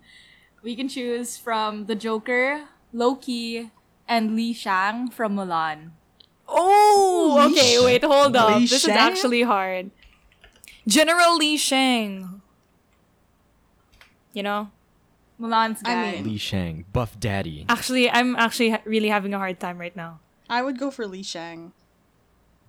we 0.64 0.76
can 0.76 0.88
choose 0.88 1.38
from 1.38 1.86
the 1.86 1.95
Joker, 1.95 2.70
Loki, 2.93 3.72
and 4.08 4.36
Li 4.36 4.54
Shang 4.54 5.10
from 5.10 5.36
Mulan. 5.36 5.91
Oh, 6.47 7.50
okay. 7.52 7.78
Wait, 7.84 8.04
hold 8.04 8.36
up. 8.36 8.56
Li 8.56 8.66
This 8.66 8.84
is 8.84 8.89
actually 8.89 9.43
hard. 9.43 9.91
General 10.88 11.38
Li 11.38 11.58
Shang. 11.58 12.41
You 14.34 14.43
know, 14.43 14.72
Mulan's 15.40 15.82
I 15.86 15.94
guy. 15.94 16.12
mean- 16.12 16.24
Li 16.26 16.38
Shang, 16.38 16.86
Buff 16.92 17.20
Daddy. 17.20 17.66
actually, 17.70 18.10
I'm 18.10 18.36
actually 18.36 18.72
ha- 18.72 18.82
really 18.86 19.10
having 19.10 19.34
a 19.34 19.38
hard 19.38 19.60
time 19.60 19.78
right 19.78 19.96
now. 19.96 20.20
I 20.50 20.62
would 20.62 20.78
go 20.78 20.92
for 20.92 21.06
Li 21.08 21.24
Shang. 21.24 21.72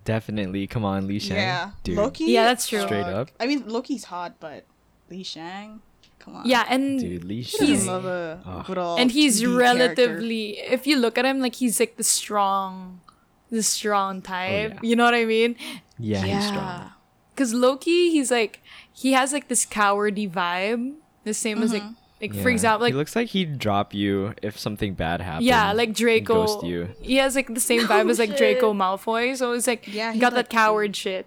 Definitely. 0.03 0.65
Come 0.67 0.83
on, 0.85 1.07
Li 1.07 1.19
Shang. 1.19 1.37
Yeah, 1.37 1.71
Dude. 1.83 1.97
Loki. 1.97 2.25
Yeah, 2.25 2.45
that's 2.45 2.67
true. 2.67 2.81
Straight 2.81 3.05
up. 3.05 3.29
I 3.39 3.45
mean, 3.45 3.67
Loki's 3.67 4.05
hot, 4.05 4.35
but 4.39 4.65
Li 5.09 5.23
Shang. 5.23 5.81
Come 6.19 6.35
on. 6.37 6.45
Yeah, 6.47 6.65
and 6.69 6.99
Dude, 6.99 7.23
Li 7.23 7.41
He 7.41 7.65
He's- 7.65 7.79
Shang. 7.79 7.87
love 7.87 8.05
a 8.05 8.41
Ugh. 8.45 8.65
good 8.65 8.77
old 8.77 8.99
and 8.99 9.11
he's 9.11 9.41
2D 9.41 9.57
relatively 9.57 10.59
if 10.59 10.85
you 10.87 10.95
look 10.97 11.17
at 11.17 11.25
him 11.25 11.39
like 11.39 11.55
he's 11.55 11.79
like 11.79 11.97
the 11.97 12.03
strong 12.03 13.01
the 13.49 13.63
strong 13.63 14.21
type 14.21 14.71
oh, 14.71 14.75
yeah. 14.75 14.79
you 14.89 14.95
know 14.95 15.03
what 15.03 15.13
i 15.15 15.25
mean 15.25 15.55
Yeah, 15.97 16.19
character. 16.21 16.35
he's 16.37 16.45
strong. 16.47 16.63
Yeah. 16.63 16.89
because 17.33 17.53
loki 17.53 18.11
he's 18.11 18.29
like 18.31 18.61
he 18.93 19.13
has 19.13 19.33
like 19.33 19.47
this 19.49 19.65
cowardy 19.65 20.29
vibe 20.31 20.93
the 21.23 21.33
same 21.33 21.61
as 21.63 21.73
like 21.73 21.81
mm-hmm. 21.81 21.93
Like 22.21 22.33
for 22.33 22.49
Yeah. 22.49 22.53
example 22.53 22.81
like 22.85 22.93
he 22.93 22.97
looks 22.97 23.15
like 23.15 23.29
he'd 23.29 23.57
drop 23.57 23.93
you 23.93 24.33
if 24.43 24.57
something 24.59 24.93
bad 24.93 25.21
happened. 25.21 25.45
yeah 25.45 25.71
like 25.73 25.89
and 25.89 25.95
draco 25.95 26.45
Ghost 26.45 26.63
you. 26.65 26.89
he 27.01 27.15
has 27.17 27.35
like 27.35 27.53
the 27.53 27.59
same 27.59 27.81
vibe 27.81 28.09
as 28.09 28.19
like 28.19 28.37
draco 28.37 28.73
malfoy 28.73 29.35
so 29.35 29.53
it's 29.53 29.67
like 29.67 29.87
Yeah, 29.87 30.13
he 30.13 30.19
got 30.19 30.33
like- 30.33 30.49
that 30.49 30.49
coward 30.55 30.95
shit 30.95 31.25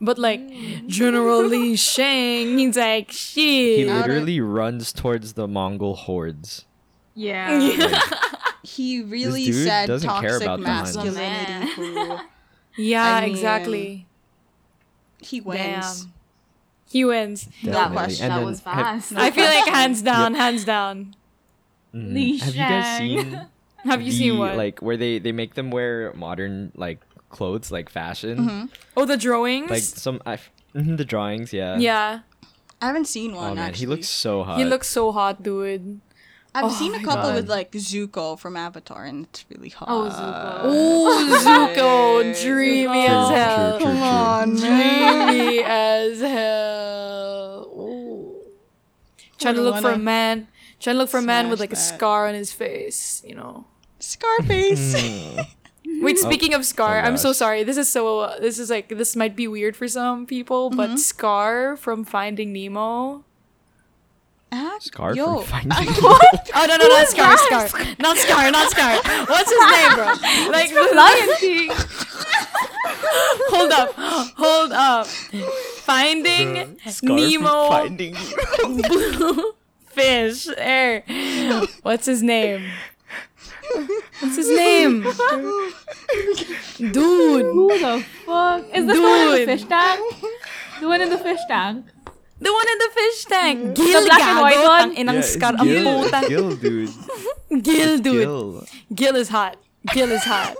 but 0.00 0.18
like 0.18 0.40
general 0.86 1.42
li 1.42 1.74
shang 1.90 2.58
he's 2.58 2.76
like 2.76 3.10
He 3.10 3.78
shit 3.78 3.88
Out 3.88 4.00
of- 4.02 4.06
literally 4.06 4.40
runs 4.40 4.92
towards 4.92 5.32
the 5.32 5.48
Mongol 5.48 5.94
hordes. 5.96 6.64
yeah. 7.14 7.98
He 8.62 9.00
really 9.02 9.46
dude 9.46 9.64
said 9.66 9.86
doesn't 9.86 10.10
care 10.20 10.38
toxic 10.38 10.42
about 10.42 10.60
masculinity. 10.60 11.94
Man. 11.94 12.20
yeah 12.76 13.14
I 13.16 13.20
mean, 13.22 13.30
exactly 13.30 14.06
He 15.20 15.40
wins. 15.40 16.04
Damn. 16.04 16.12
He 16.90 17.04
wins. 17.04 17.48
No 17.62 17.72
Definitely. 17.72 17.96
question. 17.96 18.28
That 18.28 18.36
then 18.36 18.44
was 18.46 18.60
have- 18.62 18.74
fast. 19.04 19.12
I 19.16 19.30
feel 19.30 19.44
like 19.44 19.66
hands 19.80 20.02
down, 20.02 20.34
hands 20.34 20.64
down. 20.64 21.14
Li 21.92 22.38
Have 22.38 22.54
you 22.54 22.60
guys 22.60 22.98
seen? 22.98 23.40
Have 23.84 24.02
you 24.02 24.10
the, 24.12 24.18
seen 24.18 24.38
what? 24.38 24.56
Like 24.56 24.80
where 24.82 24.96
they 24.96 25.18
they 25.18 25.32
make 25.32 25.54
them 25.54 25.70
wear 25.70 26.12
modern 26.14 26.72
like 26.74 27.00
clothes, 27.30 27.70
like 27.70 27.88
fashion, 27.88 28.38
Mm-hmm. 28.38 28.64
oh, 28.96 29.04
the 29.04 29.16
drawings. 29.16 29.70
like 29.70 29.82
some 29.82 30.20
I 30.26 30.34
f- 30.34 30.50
mhm, 30.74 30.96
the 30.96 31.04
drawings. 31.04 31.52
Yeah. 31.52 31.78
yeah, 31.78 32.20
I 32.82 32.86
haven't 32.86 33.06
seen 33.06 33.34
one 33.34 33.52
Oh 33.52 33.54
man, 33.54 33.68
actually. 33.68 33.80
he 33.80 33.86
looks 33.86 34.08
so 34.08 34.42
hot. 34.44 34.58
he 34.58 34.64
looks 34.64 34.88
so 34.88 35.12
hot, 35.12 35.42
dude. 35.42 36.00
I've 36.58 36.64
Oh 36.64 36.68
seen 36.70 36.94
a 36.94 36.98
my 36.98 37.04
couple 37.04 37.32
with 37.34 37.48
like 37.48 37.70
Zuko 37.72 38.36
from 38.38 38.56
Avatar, 38.56 39.04
and 39.04 39.26
it's 39.26 39.44
really 39.48 39.68
hot. 39.68 39.88
Oh, 39.88 40.08
Zuko. 40.10 40.60
Oh, 40.64 41.74
Zuko, 41.76 42.42
dreamy 42.42 43.06
Zuko. 43.06 43.30
as 43.30 43.30
hell. 43.30 43.78
true, 43.78 43.86
true, 43.86 43.94
Come 43.94 44.02
on. 44.02 44.56
Dreamy 44.56 45.62
as 45.64 46.20
hell. 46.20 47.70
Ooh. 47.76 48.36
Trying 49.38 49.54
to 49.54 49.60
Wouldn't 49.60 49.82
look 49.82 49.92
for 49.92 49.92
a 49.94 49.98
man. 49.98 50.48
Trying 50.80 50.94
to 50.94 50.98
look 50.98 51.10
for 51.10 51.18
a 51.18 51.22
man 51.22 51.48
with 51.48 51.58
smash 51.58 51.70
like 51.70 51.72
a 51.72 51.76
scar 51.76 52.26
on 52.28 52.34
his 52.34 52.52
face. 52.52 53.22
You 53.24 53.36
know. 53.36 53.66
Scarface. 54.00 54.94
Mm. 54.94 55.46
Wait, 56.02 56.18
speaking 56.18 56.54
of 56.54 56.64
Scar, 56.64 57.00
Oh 57.00 57.06
I'm 57.06 57.16
so 57.16 57.32
sorry. 57.32 57.64
This 57.64 57.76
is 57.76 57.88
so. 57.88 58.36
This 58.40 58.58
is 58.58 58.68
like 58.70 58.88
this 58.88 59.16
might 59.16 59.34
be 59.34 59.48
weird 59.48 59.76
for 59.76 59.88
some 59.88 60.26
people, 60.26 60.70
but 60.70 60.98
Scar 60.98 61.76
from 61.76 62.04
Finding 62.04 62.52
Nemo. 62.52 63.24
Ah, 64.50 64.76
Scar 64.80 65.14
yo, 65.14 65.40
from 65.42 65.70
Finding 65.70 65.94
Oh 66.54 66.64
no 66.66 66.76
no 66.76 66.88
not 66.88 67.06
Scar 67.08 67.36
Scar 67.36 67.68
not 67.98 68.16
Scar 68.16 68.50
not 68.50 68.70
Scar. 68.70 68.94
What's 69.26 69.50
his 69.50 69.64
name, 69.72 69.94
bro? 69.94 70.06
Like 70.50 70.72
Lion 70.72 71.28
King. 71.38 71.70
hold 73.52 73.72
up, 73.72 73.92
hold 74.36 74.72
up. 74.72 75.06
Finding 75.06 76.78
Scar 76.86 77.16
Nemo 77.16 77.68
Finding 77.68 78.16
blue 78.64 79.54
fish 79.88 80.48
air. 80.56 81.02
What's 81.82 82.06
his 82.06 82.22
name? 82.22 82.70
What's 84.20 84.36
his 84.36 84.48
name? 84.48 85.02
Dude. 86.78 87.44
Who 87.44 87.68
the 87.78 88.04
fuck? 88.24 88.64
Is 88.74 88.86
this 88.86 88.96
the 88.96 89.02
one 89.02 89.20
in 89.20 89.30
the 89.40 89.46
fish 89.46 89.64
tank? 89.64 90.00
The 90.80 90.86
one 90.88 91.00
in 91.02 91.10
the 91.10 91.18
fish 91.18 91.40
tank. 91.48 91.84
The 92.40 92.52
one 92.52 92.66
in 92.70 92.78
the 92.78 92.90
fish 92.94 93.24
tank. 93.24 93.58
Mm. 93.58 93.74
Gill 93.74 94.04
black 94.06 94.20
and 94.22 94.40
white 94.40 94.62
one? 94.62 94.90
Ang 94.90 94.96
inang 94.96 95.14
Yeah, 95.14 95.20
it's 95.20 95.32
scar 95.34 95.54
ang 95.58 95.66
Gill, 95.66 96.02
puta. 96.02 96.20
Gill, 96.28 96.56
dude. 96.56 96.90
Gill, 97.62 97.98
dude. 97.98 98.22
Gill. 98.22 98.64
Gill 98.94 99.16
is 99.16 99.28
hot. 99.28 99.56
Gill 99.92 100.10
is 100.12 100.22
hot. 100.22 100.54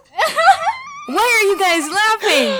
Why 1.08 1.24
are 1.24 1.44
you 1.48 1.56
guys 1.56 1.88
laughing? 1.88 2.52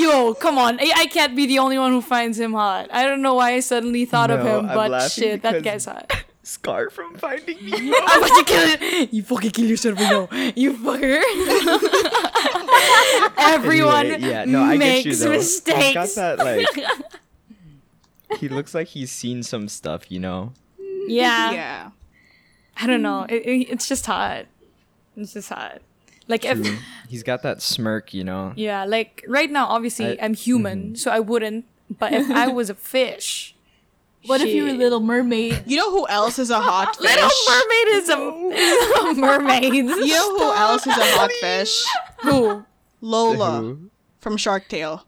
Yo, 0.00 0.32
come 0.34 0.56
on. 0.56 0.78
I, 0.80 0.92
I 1.04 1.06
can't 1.06 1.34
be 1.36 1.44
the 1.46 1.58
only 1.58 1.76
one 1.78 1.92
who 1.92 2.00
finds 2.00 2.38
him 2.38 2.52
hot. 2.54 2.88
I 2.92 3.04
don't 3.04 3.20
know 3.20 3.34
why 3.34 3.52
I 3.54 3.60
suddenly 3.60 4.04
thought 4.06 4.30
of 4.30 4.40
him, 4.46 4.66
but 4.66 5.10
shit, 5.10 5.42
that 5.42 5.62
guy's 5.62 5.84
hot. 5.84 6.10
Scar 6.48 6.88
from 6.88 7.14
Finding 7.16 7.58
Nemo. 7.60 7.92
I'm 8.08 8.22
about 8.24 8.38
to 8.38 8.44
kill 8.48 8.62
it. 8.72 9.12
You 9.12 9.22
fucking 9.22 9.50
kill 9.50 9.66
yourself, 9.66 10.00
yo. 10.00 10.28
You 10.56 10.72
fucker. 10.80 11.20
Everyone 13.36 14.06
Anyway, 14.06 14.30
yeah, 14.30 14.44
no, 14.46 14.62
I 14.62 14.78
makes 14.78 15.04
get 15.04 15.10
you 15.10 15.16
though. 15.16 15.30
mistakes. 15.32 15.84
He's 15.84 15.94
got 15.94 16.08
that 16.16 16.38
like. 16.38 16.66
He 18.38 18.48
looks 18.48 18.74
like 18.74 18.88
he's 18.88 19.10
seen 19.10 19.42
some 19.42 19.68
stuff, 19.68 20.10
you 20.10 20.20
know. 20.20 20.52
yeah. 21.06 21.50
yeah. 21.52 21.90
I 22.80 22.86
don't 22.86 23.02
know. 23.02 23.26
It, 23.28 23.42
it- 23.46 23.70
it's 23.70 23.88
just 23.88 24.06
hot. 24.06 24.46
It's 25.16 25.32
just 25.32 25.48
hot. 25.48 25.80
Like 26.28 26.44
if 26.44 26.58
he's 27.08 27.22
got 27.22 27.42
that 27.42 27.62
smirk, 27.62 28.12
you 28.12 28.22
know. 28.22 28.52
yeah, 28.54 28.84
like 28.84 29.24
right 29.26 29.50
now, 29.50 29.66
obviously 29.66 30.06
I- 30.06 30.10
mm-hmm. 30.16 30.24
I'm 30.24 30.34
human, 30.34 30.94
so 30.96 31.10
I 31.10 31.20
wouldn't. 31.20 31.64
But 31.98 32.12
if 32.12 32.30
I 32.30 32.48
was 32.48 32.68
a 32.68 32.74
fish, 32.74 33.54
What 34.26 34.42
if 34.42 34.48
you 34.54 34.64
were 34.64 34.68
shit. 34.68 34.78
Little 34.78 35.00
Mermaid? 35.00 35.62
You 35.66 35.78
know 35.78 35.90
who 35.90 36.06
else 36.06 36.38
is 36.38 36.50
a 36.50 36.60
hot 36.60 36.94
fish? 37.00 37.04
Little 37.16 37.30
Mermaid 37.48 37.88
is 37.96 38.08
a, 38.10 38.18
is 38.52 39.18
a 39.18 39.20
mermaid. 39.20 39.72
You 39.74 39.82
know 39.84 40.38
who 40.38 40.52
else 40.52 40.86
is 40.86 40.96
a 40.98 41.16
hot 41.16 41.30
fish? 41.40 41.86
Who? 42.20 42.62
Lola 43.00 43.60
Who? 43.62 43.90
from 44.20 44.36
Shark 44.36 44.68
Tale. 44.68 45.06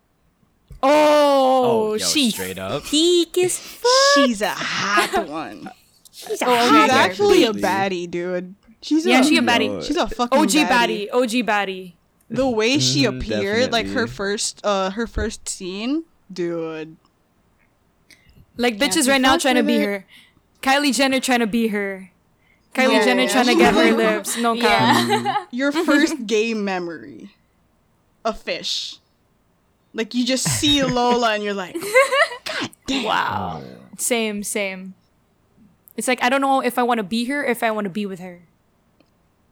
Oh, 0.83 1.95
yo, 1.95 1.99
she 1.99 2.31
straight 2.31 2.59
up. 2.59 2.85
peak 2.85 3.37
is 3.39 3.59
fuck. 3.59 3.89
She's 4.15 4.41
a 4.43 4.51
hot 4.51 5.29
one. 5.29 5.71
She's 6.13 6.27
a 6.43 6.45
She's 6.47 6.71
hot 6.71 6.91
actually 6.91 7.45
a 7.45 7.49
Absolutely. 7.51 7.63
baddie, 7.63 8.11
dude. 8.11 8.55
She's 8.83 9.05
Yeah, 9.07 9.21
a, 9.21 9.25
she 9.25 9.37
a 9.39 9.43
baddie. 9.43 9.67
Yo, 9.67 9.81
She's 9.83 9.97
a 9.97 10.09
fucking 10.09 10.39
OG 10.39 10.49
baddie. 10.51 11.09
baddie. 11.09 11.13
OG 11.13 11.31
baddie. 11.47 11.93
The 12.31 12.49
way 12.49 12.79
she 12.79 13.03
Mhm, 13.05 13.19
appeared, 13.19 13.73
like 13.73 13.87
her 13.89 14.07
first, 14.07 14.61
uh, 14.65 14.91
her 14.91 15.07
first 15.07 15.49
scene, 15.49 16.05
dude. 16.33 16.97
Like 18.57 18.79
Can't 18.79 18.93
bitches 18.93 19.09
right 19.09 19.21
now 19.21 19.37
trying 19.39 19.57
to 19.57 19.63
be 19.63 19.77
it. 19.77 19.85
her. 19.85 20.07
Kylie 20.63 20.95
Jenner 20.95 21.21
trying 21.21 21.41
to 21.41 21.47
be 21.47 21.69
her. 21.69 22.11
Kylie 22.75 22.93
Yeah, 22.93 23.05
Jenner 23.05 23.23
yeah, 23.23 23.29
trying 23.33 23.47
to 23.47 23.55
get 23.57 23.75
her 23.75 23.93
lips. 23.97 24.37
No 24.37 24.55
cap. 24.57 25.09
Yeah. 25.09 25.45
Your 25.51 25.73
first 25.73 26.27
game 26.27 26.65
memory, 26.65 27.31
a 28.25 28.33
fish. 28.33 28.99
Like 29.95 30.15
you 30.15 30.25
just 30.25 30.45
see 30.45 30.83
Lola 30.85 31.35
and 31.35 31.43
you're 31.45 31.55
like, 31.55 31.77
Wow. 32.89 33.63
Same, 33.99 34.43
same. 34.43 34.95
It's 35.97 36.09
like 36.09 36.23
I 36.23 36.29
don't 36.29 36.41
know 36.41 36.61
if 36.61 36.79
I 36.79 36.83
want 36.83 36.99
to 36.99 37.05
be 37.05 37.25
here, 37.25 37.43
if 37.45 37.63
I 37.63 37.71
want 37.71 37.85
to 37.85 37.91
be 37.91 38.07
with 38.07 38.21
her. 38.21 38.43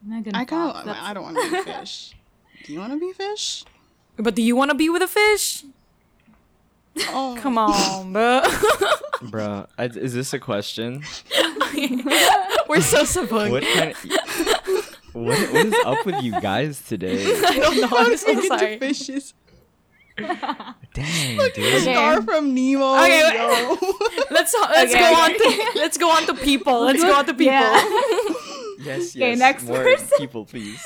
Megan 0.03 0.35
I 0.35 0.45
kind 0.45 0.73
Fox, 0.73 0.79
of, 0.81 0.85
that's- 0.87 1.05
I 1.05 1.13
don't 1.15 1.23
want 1.25 1.37
to 1.37 1.51
be 1.51 1.63
fish. 1.71 2.15
Do 2.65 2.73
you 2.73 2.79
want 2.81 2.93
to 2.93 2.99
be 2.99 3.13
fish? 3.13 3.65
But 4.17 4.35
do 4.35 4.43
you 4.43 4.57
want 4.57 4.71
to 4.73 4.77
be 4.77 4.89
with 4.91 5.01
a 5.01 5.07
fish? 5.07 5.63
Oh, 7.11 7.37
Come 7.39 7.57
on, 7.57 8.13
bro. 8.13 8.43
Bruh, 9.31 9.69
I, 9.79 9.85
is 9.85 10.13
this 10.13 10.33
a 10.33 10.41
question? 10.41 11.05
We're 12.69 12.81
so 12.81 13.05
sabog. 13.05 13.51
What 13.53 13.63
kind 13.63 13.93
of, 13.93 14.97
what, 15.13 15.39
what 15.53 15.67
is 15.67 15.75
up 15.87 16.05
with 16.05 16.21
you 16.23 16.33
guys 16.41 16.83
today? 16.83 17.25
I 17.47 17.59
don't 17.61 17.81
know. 17.81 17.97
I'm 17.97 18.17
so 18.17 18.31
into 18.33 18.47
sorry. 18.49 18.79
fishes. 18.81 19.35
Dang, 20.95 21.37
dude. 21.37 21.41
Okay. 21.51 21.79
Star 21.81 22.23
from 22.23 22.55
Nemo. 22.55 22.97
Okay, 23.03 23.21
yo. 23.35 23.77
Let's 24.31 24.55
let's 24.55 24.93
Okay, 24.93 25.01
go 25.01 25.13
okay. 25.13 25.23
on 25.23 25.31
to 25.39 25.79
let's 25.79 25.99
go 25.99 26.11
on 26.11 26.27
to 26.27 26.35
people. 26.35 26.81
Let's 26.85 27.03
go 27.03 27.15
on 27.15 27.27
to 27.27 27.35
people. 27.43 27.55
Yeah. 27.55 27.83
Yes, 28.79 29.15
yes. 29.15 29.17
Okay, 29.17 29.35
next 29.37 29.65
More 29.65 29.83
person. 29.83 30.19
people, 30.19 30.45
please. 30.45 30.83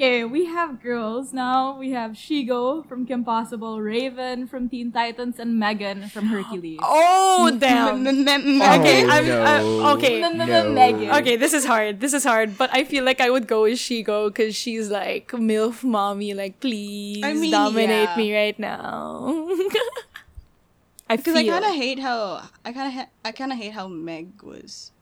Okay, 0.00 0.24
we 0.24 0.46
have 0.46 0.80
girls 0.82 1.34
now. 1.34 1.76
We 1.76 1.90
have 1.90 2.12
Shego 2.12 2.88
from 2.88 3.04
Kim 3.04 3.22
Possible, 3.22 3.82
Raven 3.82 4.46
from 4.46 4.66
Teen 4.66 4.90
Titans, 4.90 5.38
and 5.38 5.58
Megan 5.60 6.08
from 6.08 6.24
Hercules. 6.32 6.78
Oh 6.80 7.54
damn. 7.60 8.06
N- 8.06 8.26
n- 8.26 8.26
n- 8.26 8.80
Okay, 8.80 9.04
Oh, 9.04 9.10
I'm, 9.10 9.24
uh, 9.24 9.28
no, 9.28 9.84
I'm 9.84 9.98
okay. 9.98 10.20
No, 10.22 10.32
no, 10.32 10.46
no, 10.46 10.72
Megan. 10.72 11.10
Okay, 11.20 11.36
this 11.36 11.52
is 11.52 11.66
hard. 11.66 12.00
This 12.00 12.14
is 12.14 12.24
hard, 12.24 12.56
but 12.56 12.70
I 12.72 12.84
feel 12.84 13.04
like 13.04 13.20
I 13.20 13.28
would 13.28 13.46
go 13.46 13.64
with 13.68 13.76
Shego 13.78 14.28
because 14.32 14.56
she's 14.56 14.88
like 14.88 15.32
milf 15.32 15.84
mommy. 15.84 16.32
Like, 16.32 16.60
please 16.60 17.22
I 17.22 17.34
mean, 17.34 17.50
dominate 17.50 18.08
yeah. 18.08 18.16
me 18.16 18.34
right 18.34 18.58
now. 18.58 19.50
I 21.10 21.16
Because 21.16 21.34
feel. 21.34 21.52
I 21.52 21.60
kind 21.60 21.64
of 21.66 21.74
hate 21.76 21.98
how 21.98 22.48
I 22.64 22.72
kind 22.72 22.88
of 22.88 22.94
ha- 22.94 23.10
I 23.22 23.32
kind 23.32 23.52
of 23.52 23.58
hate 23.58 23.72
how 23.76 23.86
Meg 23.86 24.40
was. 24.42 24.92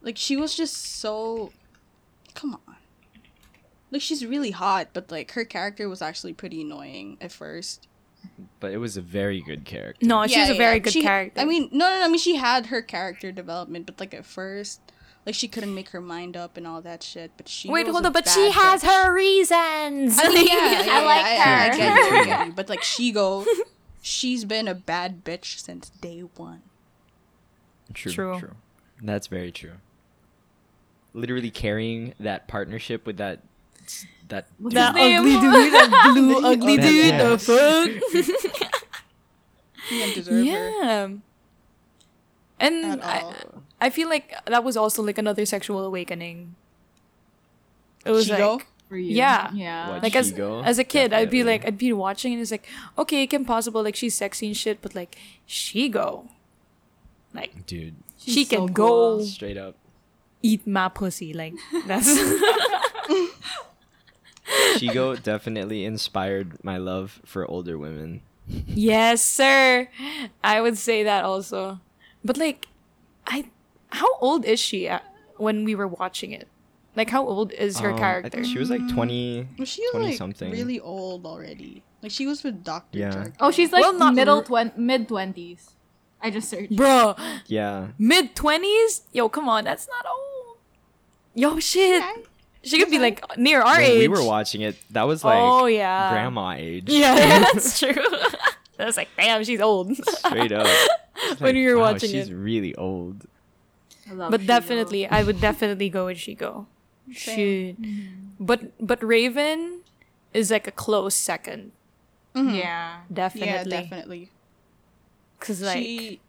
Like 0.00 0.16
she 0.16 0.36
was 0.36 0.54
just 0.54 0.78
so. 0.78 1.50
Come 2.36 2.54
on. 2.54 2.69
Like 3.90 4.02
she's 4.02 4.24
really 4.24 4.50
hot, 4.52 4.88
but 4.92 5.10
like 5.10 5.32
her 5.32 5.44
character 5.44 5.88
was 5.88 6.00
actually 6.02 6.32
pretty 6.32 6.62
annoying 6.62 7.18
at 7.20 7.32
first. 7.32 7.86
But 8.60 8.72
it 8.72 8.76
was 8.78 8.96
a 8.96 9.00
very 9.00 9.40
good 9.40 9.64
character. 9.64 10.04
no, 10.06 10.26
she's 10.26 10.36
Yeah, 10.36 10.50
a 10.52 10.56
very 10.56 10.74
yeah. 10.76 10.78
good 10.80 10.92
She- 10.92 11.02
character. 11.02 11.40
I 11.40 11.44
mean, 11.44 11.68
no, 11.72 11.88
no, 11.88 11.98
no. 12.00 12.04
I 12.04 12.08
mean, 12.08 12.18
she 12.18 12.36
had 12.36 12.66
her 12.66 12.82
character 12.82 13.32
development, 13.32 13.86
but 13.86 13.98
like 13.98 14.12
at 14.14 14.26
first, 14.26 14.80
like 15.26 15.34
she 15.34 15.48
couldn't 15.48 15.74
make 15.74 15.88
her 15.90 16.00
mind 16.02 16.36
up 16.36 16.56
and 16.58 16.66
all 16.66 16.82
that 16.82 17.02
shit. 17.02 17.32
But 17.36 17.48
she 17.48 17.68
wait, 17.70 17.86
hold 17.88 18.04
a 18.04 18.06
on, 18.08 18.12
but 18.12 18.28
she 18.28 18.50
has 18.50 18.82
bitch. 18.82 18.86
her 18.86 19.14
reasons. 19.14 20.18
I 20.18 20.28
mean, 20.28 20.46
yeah, 20.48 20.82
yeah, 20.82 20.92
I 20.92 21.04
like 21.04 21.24
yeah, 21.24 21.44
I- 21.46 21.64
I 21.64 21.70
her. 21.70 21.76
get 21.76 21.96
you, 22.12 22.16
I 22.18 22.24
get 22.24 22.46
you. 22.48 22.52
But 22.52 22.68
like 22.68 22.82
Shego, 22.82 23.46
she's 24.02 24.44
been 24.44 24.68
a 24.68 24.74
bad 24.74 25.24
bitch 25.24 25.58
since 25.58 25.88
day 25.88 26.20
one. 26.36 26.62
True, 27.94 28.12
True. 28.12 28.38
true. 28.38 28.54
That's 29.02 29.26
very 29.28 29.50
true. 29.50 29.78
Literally 31.12 31.50
carrying 31.50 32.14
that 32.20 32.46
partnership 32.46 33.04
with 33.06 33.16
that 33.16 33.40
that 34.28 34.46
What's 34.58 34.74
dude. 34.74 34.82
that 34.82 34.94
ugly 34.96 35.32
dude, 35.40 35.72
that 35.72 36.10
blue 36.14 36.46
ugly 36.46 36.76
That- 36.76 36.82
dude, 36.82 37.06
yeah. 37.06 37.28
the 37.28 37.38
fuck. 37.38 37.90
He 39.88 39.98
didn't 39.98 40.14
deserve 40.14 40.34
her 40.36 40.42
yeah. 40.44 41.08
And 42.60 43.02
I. 43.02 43.34
I 43.80 43.88
feel 43.90 44.08
like 44.08 44.34
that 44.46 44.62
was 44.62 44.76
also 44.76 45.02
like 45.02 45.16
another 45.18 45.46
sexual 45.46 45.80
awakening. 45.84 46.54
It 48.04 48.10
was 48.12 48.28
Shego? 48.28 48.58
like 48.58 48.66
For 48.88 48.96
you. 48.96 49.16
Yeah. 49.16 49.50
Yeah. 49.54 49.88
What? 49.90 50.02
like 50.02 50.14
as 50.14 50.32
Shego? 50.32 50.62
as 50.64 50.78
a 50.78 50.84
kid, 50.84 51.12
I'd 51.14 51.30
be 51.30 51.42
like 51.42 51.64
I'd 51.66 51.78
be 51.78 51.92
watching 51.92 52.34
and 52.34 52.42
it's 52.42 52.50
like, 52.52 52.68
okay, 52.98 53.26
Kim 53.26 53.44
Possible, 53.44 53.82
like 53.82 53.96
she's 53.96 54.14
sexy 54.14 54.48
and 54.48 54.56
shit, 54.56 54.82
but 54.82 54.94
like 54.94 55.16
she 55.46 55.88
go, 55.88 56.28
like 57.34 57.64
dude, 57.66 57.94
she 58.18 58.44
can 58.44 58.68
so 58.68 58.68
go 58.68 59.22
straight 59.24 59.56
up. 59.56 59.74
eat 60.42 60.66
my 60.66 60.88
pussy, 60.88 61.32
like 61.32 61.54
that's 61.86 62.06
Shego 64.76 65.20
definitely 65.22 65.84
inspired 65.84 66.62
my 66.64 66.76
love 66.78 67.20
for 67.24 67.46
older 67.50 67.78
women. 67.78 68.22
yes, 68.66 69.22
sir. 69.22 69.88
I 70.42 70.60
would 70.60 70.76
say 70.78 71.02
that 71.04 71.24
also, 71.24 71.80
but 72.24 72.36
like, 72.36 72.66
I 73.26 73.44
how 73.90 74.14
old 74.20 74.44
is 74.44 74.58
she 74.60 74.88
at, 74.88 75.02
when 75.36 75.64
we 75.64 75.74
were 75.74 75.88
watching 75.88 76.32
it? 76.32 76.48
Like, 76.96 77.10
how 77.10 77.26
old 77.26 77.52
is 77.52 77.78
her 77.78 77.92
Um, 77.92 77.98
character? 77.98 78.26
I 78.26 78.30
think 78.30 78.46
she 78.46 78.58
was 78.58 78.68
like 78.70 78.82
20, 78.92 79.46
Was 79.58 79.68
she 79.68 79.82
20 79.92 80.06
like 80.06 80.16
something. 80.16 80.50
really 80.50 80.80
old 80.80 81.24
already? 81.26 81.82
Like 82.02 82.10
she 82.10 82.26
was 82.26 82.42
with 82.42 82.64
Doctor. 82.64 82.98
Yeah. 82.98 83.10
Jekyll. 83.10 83.32
oh, 83.40 83.50
she's 83.50 83.70
like 83.72 83.82
Well, 83.82 83.94
not 83.94 84.14
middle 84.14 84.42
twen- 84.42 84.72
mid 84.76 85.06
twenties. 85.08 85.70
I 86.20 86.30
just 86.30 86.48
searched. 86.50 86.74
Bro, 86.76 87.14
Yeah. 87.46 87.88
mid 87.98 88.34
twenties? 88.34 89.02
Yo, 89.12 89.28
come 89.28 89.48
on, 89.48 89.64
that's 89.64 89.86
not 89.88 90.04
old. 90.06 90.56
Yo, 91.34 91.58
shit. 91.60 92.02
She 92.62 92.78
could 92.78 92.90
be 92.90 92.98
like 92.98 93.24
near 93.38 93.62
our 93.62 93.76
When 93.78 93.84
age. 93.90 93.98
we 93.98 94.08
were 94.08 94.22
watching 94.24 94.60
it, 94.60 94.76
that 94.90 95.04
was 95.04 95.24
like 95.24 95.38
oh 95.40 95.66
yeah, 95.66 96.10
grandma 96.10 96.52
age. 96.58 96.84
Yeah, 96.88 97.14
that's 97.52 97.78
true. 97.78 97.92
I 98.78 98.84
was 98.84 98.96
like, 98.96 99.08
damn, 99.16 99.44
she's 99.44 99.60
old. 99.60 99.96
Straight 99.96 100.52
up. 100.52 100.66
It's 101.22 101.38
When 101.40 101.48
like, 101.48 101.54
we 101.54 101.66
were 101.66 101.76
wow, 101.76 101.92
watching 101.92 102.10
she's 102.10 102.26
it. 102.26 102.28
She's 102.28 102.32
really 102.34 102.74
old. 102.76 103.26
I 104.10 104.14
love 104.14 104.30
but 104.30 104.40
Shego. 104.40 104.46
definitely, 104.46 105.06
I 105.06 105.22
would 105.22 105.38
definitely 105.38 105.90
go 105.90 106.06
with 106.06 106.16
Shego. 106.16 106.64
She, 107.12 107.76
but 108.40 108.72
but 108.80 109.02
Raven 109.04 109.80
is 110.32 110.50
like 110.50 110.66
a 110.66 110.70
close 110.72 111.14
second, 111.14 111.72
Mhm. 112.34 112.56
Yeah. 112.56 113.00
definitely. 113.12 113.52
Yeah, 113.52 113.64
definitely. 113.64 114.30
Cause 115.40 115.60
like 115.60 115.76
she, 115.82 116.20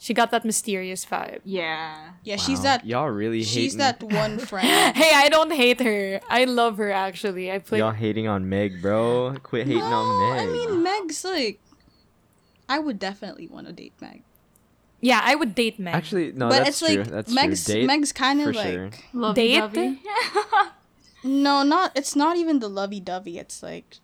she, 0.00 0.14
got 0.14 0.30
that 0.30 0.44
mysterious 0.44 1.04
vibe. 1.04 1.40
Yeah. 1.44 2.12
yeah, 2.24 2.36
she's 2.36 2.62
that. 2.62 2.86
Y'all 2.86 3.10
really 3.10 3.38
hate. 3.38 3.46
She's 3.46 3.74
hating. 3.74 3.78
that 3.78 4.02
one 4.02 4.38
friend. 4.50 4.96
Hey, 4.96 5.12
I 5.14 5.28
don't 5.28 5.52
hate 5.52 5.80
her. 5.80 6.20
I 6.28 6.44
love 6.44 6.78
her 6.78 6.90
actually. 6.90 7.52
I 7.52 7.58
play. 7.58 7.78
Y'all 7.78 7.92
hating 7.92 8.26
on 8.26 8.48
Meg, 8.48 8.80
bro. 8.80 9.36
Quit 9.42 9.66
hating 9.66 9.82
no, 9.82 9.96
on 9.96 10.36
Meg. 10.36 10.48
I 10.48 10.52
mean 10.52 10.82
Meg's 10.82 11.22
like. 11.24 11.60
I 12.68 12.78
would 12.78 12.98
definitely 12.98 13.48
want 13.48 13.66
to 13.66 13.72
date 13.72 13.94
Meg, 14.00 14.22
Yeah, 15.00 15.20
I 15.24 15.34
would 15.34 15.56
date 15.56 15.80
Meg. 15.80 15.92
Actually, 15.92 16.30
no, 16.32 16.48
but 16.48 16.64
that's 16.64 16.68
it's 16.68 16.78
true. 16.78 17.02
like 17.02 17.08
that's 17.08 17.32
Meg's 17.32 17.64
true. 17.64 17.74
Date 17.74 17.86
Meg's 17.86 18.12
kind 18.12 18.42
for 18.42 18.50
of 18.50 18.56
like 18.56 18.72
sure. 18.72 18.90
Lovey 19.12 19.34
Date? 19.34 19.58
dovey. 19.58 20.02
no, 21.24 21.62
not 21.62 21.92
it's 21.94 22.14
not 22.14 22.36
even 22.36 22.60
the 22.60 22.68
lovey 22.68 23.00
dovey. 23.00 23.38
It's 23.38 23.62
like 23.62 23.96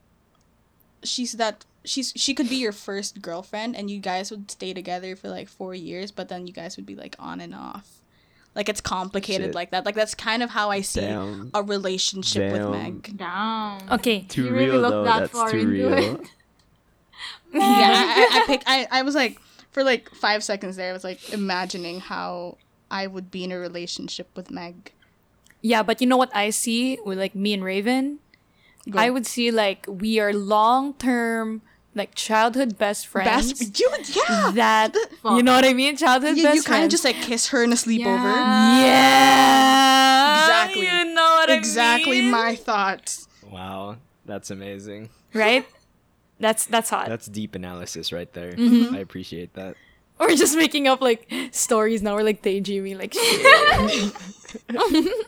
she's 1.05 1.32
that 1.32 1.64
she's 1.87 2.12
she 2.16 2.34
could 2.34 2.49
be 2.49 2.57
your 2.57 2.72
first 2.72 3.22
girlfriend 3.22 3.76
and 3.76 3.91
you 3.91 3.99
guys 4.01 4.30
would 4.30 4.51
stay 4.51 4.74
together 4.74 5.16
for 5.16 5.28
like 5.28 5.49
four 5.49 5.74
years, 5.74 6.11
but 6.11 6.28
then 6.28 6.47
you 6.47 6.53
guys 6.53 6.76
would 6.76 6.87
be 6.87 6.95
like 6.95 7.16
on 7.18 7.41
and 7.41 7.55
off. 7.55 8.03
Like 8.55 8.68
it's 8.68 8.80
complicated 8.80 9.49
Shit. 9.49 9.55
like 9.55 9.70
that. 9.70 9.84
Like 9.84 9.95
that's 9.95 10.14
kind 10.14 10.43
of 10.43 10.51
how 10.51 10.70
I 10.70 10.80
see 10.80 11.01
Damn. 11.03 11.51
a 11.55 11.62
relationship 11.62 12.53
with 12.53 12.68
Meg. 12.70 13.16
Down. 13.16 13.82
Okay. 13.91 14.22
Too 14.28 14.45
You 14.45 14.51
really 14.51 14.70
real 14.70 14.80
look 14.80 14.91
though. 14.91 15.05
that 15.05 15.18
That's 15.20 15.32
far 15.32 15.51
too 15.51 15.59
into 15.59 15.72
real. 15.72 15.93
it. 15.93 16.20
yeah, 17.53 17.61
I, 17.62 18.28
I, 18.32 18.41
I 18.43 18.47
pick. 18.47 18.62
I, 18.66 18.89
I 18.91 19.03
was 19.03 19.14
like 19.14 19.41
for 19.70 19.84
like 19.84 20.11
five 20.11 20.43
seconds 20.43 20.76
there. 20.76 20.91
I 20.91 20.93
was 20.93 21.05
like 21.05 21.32
imagining 21.32 22.01
how 22.01 22.57
I 22.91 23.07
would 23.07 23.30
be 23.30 23.45
in 23.45 23.53
a 23.53 23.59
relationship 23.59 24.28
with 24.34 24.51
Meg. 24.51 24.93
Yeah, 25.61 25.82
but 25.82 26.01
you 26.01 26.07
know 26.07 26.16
what 26.16 26.34
I 26.34 26.51
see 26.51 26.99
with 27.05 27.18
like 27.18 27.34
me 27.34 27.53
and 27.55 27.62
Raven? 27.64 28.20
Go. 28.89 28.99
I 28.99 29.11
would 29.11 29.26
see 29.26 29.51
like 29.51 29.84
we 29.89 30.18
are 30.20 30.32
long 30.32 30.95
term 30.95 31.61
like 31.97 32.14
childhood 32.14 32.78
best 32.78 33.07
friends. 33.07 33.53
Best, 33.55 33.80
you, 33.80 33.90
yeah. 34.28 34.51
that 34.55 34.94
you 35.24 35.42
know 35.42 35.55
what 35.55 35.64
I 35.64 35.72
mean? 35.72 35.97
Childhood 35.97 36.36
You, 36.36 36.44
best 36.44 36.57
you 36.57 36.62
kind 36.62 36.84
of 36.84 36.90
just 36.90 37.05
like 37.05 37.16
kiss 37.16 37.49
her 37.49 37.64
in 37.64 37.72
a 37.72 37.76
sleepover. 37.76 38.36
yeah. 38.84 40.42
Exactly. 40.42 40.86
You 40.86 41.14
know 41.14 41.22
what 41.22 41.51
exactly 41.51 42.18
I 42.18 42.20
mean? 42.20 42.28
Exactly 42.28 42.30
my 42.30 42.57
thoughts. 42.57 43.28
Wow, 43.51 43.97
that's 44.24 44.51
amazing. 44.51 45.09
right? 45.32 45.66
That's 46.38 46.66
that's 46.66 46.90
hot. 46.90 47.09
That's 47.09 47.26
deep 47.26 47.55
analysis 47.55 48.12
right 48.12 48.30
there. 48.32 48.53
Mm-hmm. 48.53 48.94
I 48.94 48.99
appreciate 48.99 49.55
that. 49.55 49.76
We're 50.20 50.34
just 50.36 50.56
making 50.56 50.88
up 50.88 51.00
like 51.00 51.30
stories 51.52 52.02
now. 52.02 52.14
We're 52.14 52.22
like 52.22 52.42
daydreaming, 52.42 52.98
like. 52.98 53.14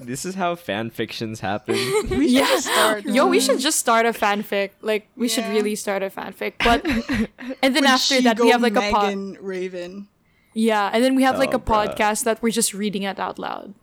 This 0.01 0.25
is 0.25 0.35
how 0.35 0.55
fan 0.55 0.91
fictions 0.91 1.41
happen. 1.41 1.75
We 2.11 2.29
should 2.35 2.47
just 2.47 2.67
start. 2.67 3.05
Yo, 3.05 3.27
we 3.27 3.41
should 3.41 3.59
just 3.61 3.79
start 3.79 4.07
a 4.07 4.13
fanfic. 4.13 4.71
Like 4.81 5.09
we 5.17 5.29
should 5.29 5.45
really 5.49 5.75
start 5.75 6.03
a 6.03 6.09
fanfic. 6.11 6.55
But 6.65 6.85
and 7.63 7.75
then 7.77 7.83
With 7.85 7.91
after 7.91 8.21
that 8.23 8.41
we 8.41 8.51
have 8.51 8.63
like 8.63 8.77
a 8.77 8.91
pod. 8.91 9.09
Megan 9.09 9.37
Raven. 9.41 10.09
Yeah, 10.55 10.91
and 10.93 11.05
then 11.05 11.15
we 11.15 11.23
have 11.25 11.39
like 11.39 11.53
Oh, 11.53 11.57
a 11.57 11.61
bruh. 11.61 11.95
podcast 11.95 12.25
that 12.25 12.41
we're 12.43 12.51
just 12.53 12.73
reading 12.75 13.03
it 13.03 13.19
out 13.21 13.39
loud. 13.39 13.75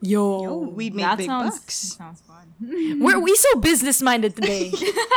Yo, 0.00 0.42
Yo, 0.44 0.58
we'd 0.58 0.94
make 0.94 1.04
that 1.04 1.18
big 1.18 1.26
sounds, 1.26 1.58
bucks. 1.58 1.74
sounds 1.74 2.20
fun. 2.20 3.00
we're 3.00 3.18
we 3.18 3.34
so 3.34 3.58
business 3.58 4.00
minded 4.02 4.36
today. 4.36 4.70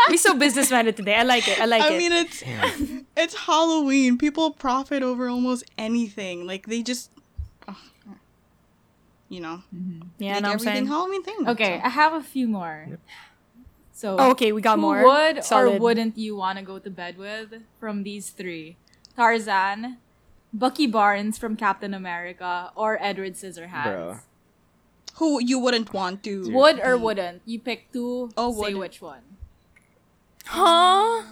we 0.10 0.18
so 0.18 0.34
business 0.36 0.72
minded 0.72 0.96
today. 0.98 1.16
I 1.16 1.24
like 1.24 1.48
it. 1.48 1.60
I 1.60 1.66
like 1.66 1.84
I 1.84 1.88
it. 1.90 1.94
I 1.94 1.98
mean, 1.98 2.12
it's 2.14 2.44
it's 3.20 3.36
Halloween. 3.36 4.18
People 4.18 4.52
profit 4.52 5.04
over 5.04 5.28
almost 5.28 5.64
anything. 5.78 6.48
Like 6.48 6.68
they 6.68 6.82
just, 6.82 7.12
oh, 7.68 7.78
you 9.28 9.42
know, 9.42 9.62
mm-hmm. 9.76 10.08
yeah, 10.18 10.34
make 10.34 10.44
know 10.44 10.50
what 10.50 10.54
I'm 10.54 10.60
saying. 10.60 10.88
Halloween 10.88 11.24
thing. 11.24 11.48
Okay, 11.48 11.80
So- 11.80 11.86
I 11.86 11.90
have 11.90 12.14
a 12.14 12.24
few 12.24 12.48
more. 12.48 12.98
So, 13.92 14.16
Oh, 14.18 14.32
okay, 14.32 14.54
we 14.54 14.62
got 14.62 14.76
who 14.76 14.82
more. 14.82 15.04
would 15.04 15.44
or 15.52 15.78
wouldn't 15.78 16.18
you 16.18 16.34
want 16.38 16.58
to 16.58 16.64
go 16.64 16.80
to 16.80 16.90
bed 16.90 17.18
with 17.18 17.54
from 17.82 18.04
these 18.04 18.30
three? 18.30 18.78
Tarzan, 19.18 19.98
Bucky 20.54 20.88
Barnes 20.88 21.38
from 21.38 21.58
Captain 21.58 21.94
America, 21.94 22.72
or 22.76 22.98
Edward 23.04 23.34
Scissorhands? 23.34 23.84
Bro. 23.84 24.20
who 25.16 25.44
you 25.44 25.60
wouldn't 25.60 25.92
want 25.94 26.24
to? 26.24 26.50
Would 26.54 26.80
or 26.80 26.98
wouldn't? 26.98 27.42
You 27.46 27.60
pick 27.60 27.92
two. 27.92 28.32
Oh, 28.38 28.54
say 28.54 28.74
would. 28.74 28.80
which 28.80 29.02
one. 29.02 29.20
Huh? 30.46 31.24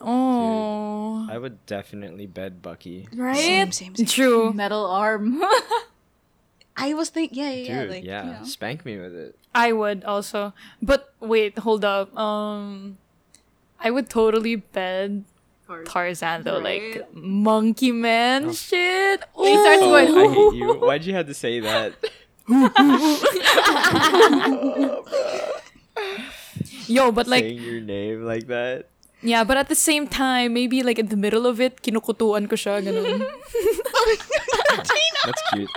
Oh, 0.00 1.26
I 1.30 1.38
would 1.38 1.64
definitely 1.66 2.26
bed 2.26 2.60
Bucky. 2.62 3.08
right? 3.14 3.36
Same, 3.36 3.72
same, 3.72 3.94
same. 3.96 4.06
True. 4.06 4.52
Metal 4.52 4.84
arm. 4.84 5.42
I 6.76 6.92
was 6.92 7.08
thinking, 7.08 7.38
yeah, 7.38 7.50
yeah, 7.50 7.84
Dude, 7.84 8.04
yeah. 8.04 8.06
yeah, 8.24 8.24
you 8.24 8.32
know. 8.40 8.44
spank 8.44 8.84
me 8.84 8.98
with 8.98 9.14
it. 9.14 9.38
I 9.54 9.72
would 9.72 10.04
also, 10.04 10.52
but 10.82 11.14
wait, 11.20 11.58
hold 11.58 11.84
up. 11.84 12.14
Um, 12.16 12.98
I 13.80 13.90
would 13.90 14.10
totally 14.10 14.56
bed 14.56 15.24
Tarzan 15.86 16.42
though, 16.42 16.58
like 16.58 17.08
monkey 17.14 17.92
man 17.92 18.52
shit. 18.52 19.24
He 19.36 19.54
starts 19.56 19.82
Ooh. 19.82 19.86
going, 19.86 20.14
I 20.14 20.28
hate 20.34 20.54
you. 20.54 20.74
Why'd 20.74 21.04
you 21.04 21.14
have 21.14 21.26
to 21.26 21.34
say 21.34 21.60
that? 21.60 21.94
Yo, 26.86 27.10
but 27.10 27.26
like 27.26 27.42
Saying 27.42 27.62
your 27.62 27.80
name 27.80 28.22
like 28.24 28.46
that. 28.48 28.88
Yeah, 29.26 29.42
but 29.42 29.58
at 29.58 29.66
the 29.68 29.74
same 29.74 30.06
time, 30.06 30.54
maybe 30.54 30.86
like 30.86 31.02
in 31.02 31.10
the 31.10 31.18
middle 31.18 31.50
of 31.50 31.58
it, 31.60 31.82
kinukutuan 31.82 32.46
ko 32.46 32.54
siya, 32.54 32.78
ganun. 32.78 33.26
That's 35.26 35.42
cute. 35.50 35.70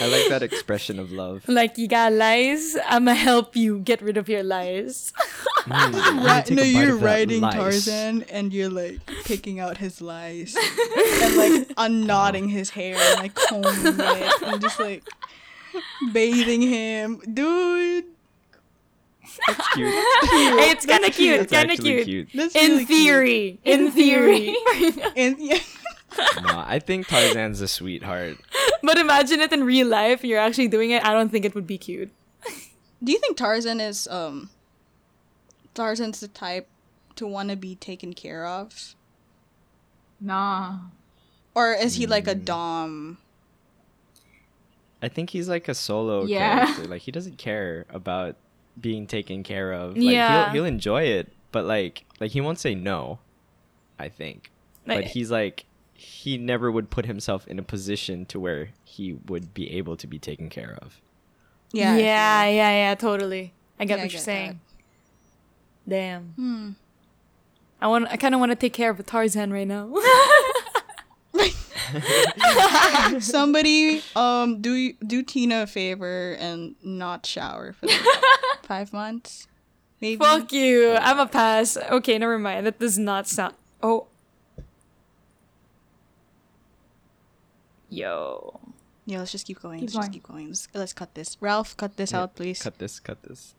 I 0.00 0.08
like 0.08 0.32
that 0.32 0.40
expression 0.42 0.96
of 0.98 1.12
love. 1.12 1.44
like, 1.46 1.76
you 1.76 1.84
got 1.86 2.16
lies, 2.16 2.72
I'ma 2.88 3.12
help 3.12 3.52
you 3.54 3.80
get 3.84 4.00
rid 4.00 4.16
of 4.16 4.28
your 4.28 4.42
lies. 4.42 5.12
Mm, 5.60 5.92
I'm 5.92 5.92
gonna 5.92 6.24
Right, 6.24 6.46
take 6.46 6.56
no, 6.56 6.62
you're 6.64 6.96
riding 6.96 7.42
lice. 7.44 7.52
Tarzan 7.84 8.24
and 8.32 8.48
you're 8.48 8.72
like 8.72 8.96
picking 9.28 9.60
out 9.60 9.76
his 9.76 10.00
lies 10.00 10.56
and 11.22 11.36
like 11.36 11.68
unknotting 11.76 12.48
his 12.48 12.70
hair 12.72 12.96
and 12.96 13.20
like 13.20 13.34
combing 13.36 14.00
it 14.00 14.32
and 14.40 14.56
just 14.64 14.80
like 14.80 15.04
bathing 16.16 16.62
him, 16.64 17.20
dude. 17.28 18.06
That's 19.46 19.68
cute. 19.74 19.88
it's 19.94 20.86
kind 20.86 21.04
of 21.04 21.12
cute, 21.12 21.38
That's 21.40 21.52
kind 21.52 21.64
of 21.66 21.70
actually 21.72 22.04
cute. 22.04 22.06
cute. 22.06 22.28
That's 22.34 22.54
In 22.56 22.70
really 22.72 22.86
cute. 22.86 22.98
theory, 22.98 23.60
in 23.64 23.90
theory. 23.92 24.56
And 25.16 25.36
yeah, 25.38 25.58
No, 26.42 26.62
I 26.66 26.78
think 26.78 27.06
Tarzan's 27.08 27.60
a 27.60 27.68
sweetheart. 27.68 28.38
but 28.82 28.98
imagine 28.98 29.40
it 29.40 29.52
in 29.52 29.64
real 29.64 29.86
life, 29.86 30.24
you're 30.24 30.38
actually 30.40 30.68
doing 30.68 30.90
it, 30.90 31.04
I 31.04 31.12
don't 31.12 31.30
think 31.30 31.44
it 31.44 31.54
would 31.54 31.66
be 31.66 31.78
cute. 31.78 32.10
do 33.04 33.12
you 33.12 33.18
think 33.18 33.36
Tarzan 33.36 33.80
is 33.80 34.06
um 34.08 34.50
Tarzan's 35.74 36.20
the 36.20 36.28
type 36.28 36.68
to 37.16 37.26
want 37.26 37.50
to 37.50 37.56
be 37.56 37.74
taken 37.76 38.12
care 38.12 38.44
of, 38.46 38.94
nah. 40.20 40.78
or 41.54 41.72
is 41.72 41.94
he 41.94 42.06
like 42.06 42.26
a 42.26 42.34
Mm. 42.34 42.44
dom? 42.44 43.18
I 45.02 45.08
think 45.08 45.30
he's 45.30 45.48
like 45.48 45.68
a 45.68 45.74
solo 45.74 46.24
Yeah. 46.26 46.66
character. 46.66 46.86
Like 46.88 47.02
he 47.02 47.10
doesn't 47.12 47.38
care 47.38 47.86
about 47.88 48.36
being 48.78 49.06
taken 49.06 49.42
care 49.42 49.72
of. 49.72 49.96
Like 49.96 50.02
Yeah. 50.04 50.44
he'll 50.46 50.52
he'll 50.52 50.64
enjoy 50.66 51.04
it, 51.04 51.32
but 51.52 51.64
like 51.64 52.04
like 52.20 52.32
he 52.32 52.40
won't 52.40 52.58
say 52.58 52.74
no. 52.74 53.18
I 53.98 54.08
think. 54.08 54.50
but 54.86 54.96
Like- 54.96 55.06
he's 55.06 55.30
like 55.30 55.64
he 55.94 56.38
never 56.38 56.70
would 56.70 56.88
put 56.90 57.04
himself 57.06 57.46
in 57.46 57.58
a 57.58 57.62
position 57.62 58.24
to 58.26 58.40
where 58.40 58.70
he 58.84 59.12
would 59.26 59.52
be 59.52 59.70
able 59.76 59.96
to 59.98 60.06
be 60.06 60.18
taken 60.18 60.48
care 60.48 60.78
of. 60.80 61.00
Yeah, 61.72 61.96
yeah, 61.96 62.44
yeah, 62.46 62.70
yeah, 62.70 62.94
totally. 62.94 63.52
I 63.78 63.84
get 63.84 63.98
Yeah, 63.98 64.02
I 64.02 64.04
what 64.06 64.12
you're 64.12 64.18
get 64.18 64.24
saying. 64.24 64.60
Damn. 65.88 66.24
Hmm. 66.36 66.70
I 67.82 67.86
want. 67.88 68.08
I 68.10 68.16
kind 68.16 68.34
of 68.34 68.40
want 68.40 68.50
to 68.52 68.56
take 68.56 68.72
care 68.72 68.90
of 68.90 68.98
a 69.00 69.02
Tarzan 69.02 69.52
right 69.52 69.66
now. 69.68 69.88
Somebody, 73.20 74.02
um, 74.16 74.60
do 74.60 74.92
do 75.06 75.22
Tina 75.22 75.62
a 75.62 75.66
favor 75.66 76.36
and 76.38 76.74
not 76.82 77.26
shower 77.26 77.72
for 77.72 77.86
like 77.86 78.00
five 78.62 78.92
months, 78.92 79.46
maybe. 80.00 80.18
Fuck 80.18 80.52
you. 80.52 80.96
I'm 80.96 81.18
a 81.18 81.26
pass. 81.26 81.76
Okay, 81.76 82.18
never 82.18 82.38
mind. 82.38 82.66
That 82.66 82.78
does 82.78 82.98
not 82.98 83.26
sound. 83.28 83.54
Oh. 83.82 84.06
Yo. 87.88 88.60
Yeah, 89.06 89.18
let's 89.18 89.32
just 89.32 89.46
keep 89.46 89.60
going. 89.60 89.80
Keep 89.80 89.88
let's 89.88 89.94
going. 89.94 90.02
just 90.06 90.12
keep 90.12 90.22
going. 90.22 90.48
Let's, 90.48 90.68
let's 90.74 90.92
cut 90.92 91.14
this. 91.14 91.36
Ralph, 91.40 91.76
cut 91.76 91.96
this 91.96 92.12
Yeah, 92.12 92.22
out, 92.22 92.36
please. 92.36 92.62
Cut 92.62 92.78
this, 92.78 93.00
cut 93.00 93.22
this. 93.24 93.54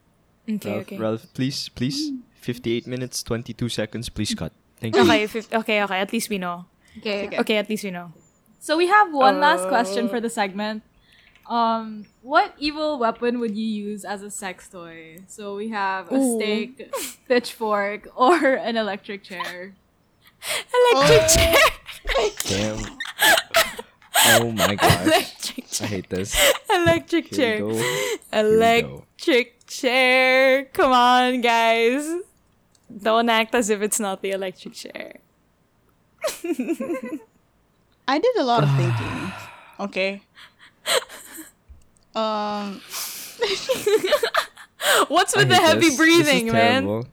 Okay, 0.47 0.71
Ralph, 0.71 0.81
okay. 0.87 0.97
Ralph, 0.97 1.33
please, 1.33 1.69
please. 1.69 2.11
58 2.39 2.87
minutes, 2.87 3.21
22 3.23 3.69
seconds, 3.69 4.09
please 4.09 4.33
cut. 4.33 4.53
Thank 4.79 4.95
you. 4.95 5.01
Okay, 5.03 5.27
fif- 5.27 5.53
okay, 5.53 5.83
okay. 5.83 5.99
At 5.99 6.11
least 6.13 6.29
we 6.29 6.37
know. 6.37 6.65
Okay. 6.97 7.27
Okay. 7.27 7.39
Okay, 7.39 7.57
at 7.57 7.69
least 7.69 7.83
we 7.83 7.91
know. 7.91 8.13
So 8.61 8.77
we 8.77 8.85
have 8.87 9.11
one 9.11 9.39
last 9.41 9.67
question 9.67 10.05
Uh. 10.05 10.09
for 10.09 10.19
the 10.21 10.29
segment. 10.29 10.83
Um, 11.49 12.05
what 12.21 12.53
evil 12.59 12.99
weapon 12.99 13.39
would 13.41 13.57
you 13.57 13.65
use 13.65 14.05
as 14.05 14.21
a 14.21 14.29
sex 14.29 14.69
toy? 14.69 15.17
So 15.27 15.55
we 15.57 15.69
have 15.69 16.11
a 16.11 16.15
Ooh. 16.15 16.37
stake, 16.39 16.77
pitchfork, 17.27 18.07
or 18.15 18.37
an 18.37 18.77
electric 18.77 19.23
chair. 19.23 19.73
Electric 20.93 21.21
Oh. 21.25 21.35
chair. 21.35 21.57
Damn. 22.45 22.97
Oh 24.39 24.51
my 24.51 24.75
gosh. 24.79 25.05
Electric 25.05 25.65
I 25.65 25.67
chair. 25.67 25.87
hate 25.87 26.09
this. 26.09 26.29
Electric 26.69 27.25
Here 27.33 27.57
chair. 27.57 27.65
we 27.65 27.73
go. 27.73 27.79
go. 27.81 28.39
Electric 28.39 29.65
chair. 29.67 30.65
Come 30.71 30.93
on, 30.93 31.41
guys. 31.41 32.05
Don't 32.87 33.27
act 33.29 33.55
as 33.55 33.69
if 33.69 33.81
it's 33.81 33.99
not 33.99 34.21
the 34.21 34.31
electric 34.31 34.73
chair. 34.75 35.17
I 38.11 38.19
did 38.19 38.35
a 38.37 38.43
lot 38.43 38.63
of 38.63 38.69
thinking. 38.75 39.31
Okay. 39.79 40.21
Um, 42.13 42.81
What's 45.07 45.35
with 45.35 45.47
the 45.49 45.55
hate 45.55 45.63
heavy 45.63 45.79
this. 45.79 45.81
This 45.81 45.91
is 45.93 45.97
breathing, 45.97 46.51
man? 46.51 46.83
terrible. 46.83 47.07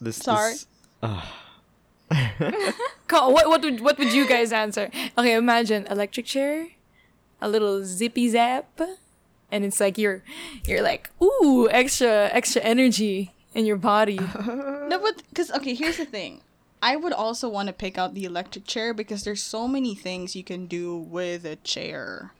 This, 0.00 0.16
Sorry. 0.16 0.54
This. 1.02 2.74
Co- 3.08 3.30
What 3.30 3.48
what 3.48 3.62
would 3.62 3.80
what 3.80 3.98
would 3.98 4.12
you 4.12 4.26
guys 4.28 4.52
answer? 4.52 4.90
Okay, 5.18 5.34
imagine 5.34 5.86
electric 5.90 6.26
chair, 6.26 6.68
a 7.40 7.48
little 7.48 7.84
zippy 7.84 8.28
zap, 8.28 8.80
and 9.50 9.64
it's 9.64 9.80
like 9.80 9.98
you're 9.98 10.22
you're 10.66 10.82
like 10.82 11.10
ooh 11.22 11.68
extra 11.70 12.28
extra 12.32 12.62
energy 12.62 13.32
in 13.54 13.64
your 13.66 13.76
body. 13.78 14.18
No, 14.90 14.98
but 14.98 15.22
because 15.30 15.50
okay, 15.52 15.74
here's 15.74 15.98
the 15.98 16.04
thing. 16.06 16.40
I 16.82 16.96
would 16.96 17.12
also 17.12 17.48
want 17.48 17.66
to 17.68 17.72
pick 17.72 17.98
out 17.98 18.14
the 18.14 18.24
electric 18.24 18.66
chair 18.66 18.94
because 18.94 19.24
there's 19.24 19.42
so 19.42 19.68
many 19.68 19.94
things 19.94 20.34
you 20.34 20.42
can 20.44 20.66
do 20.66 20.96
with 20.96 21.44
a 21.44 21.56
chair. 21.56 22.32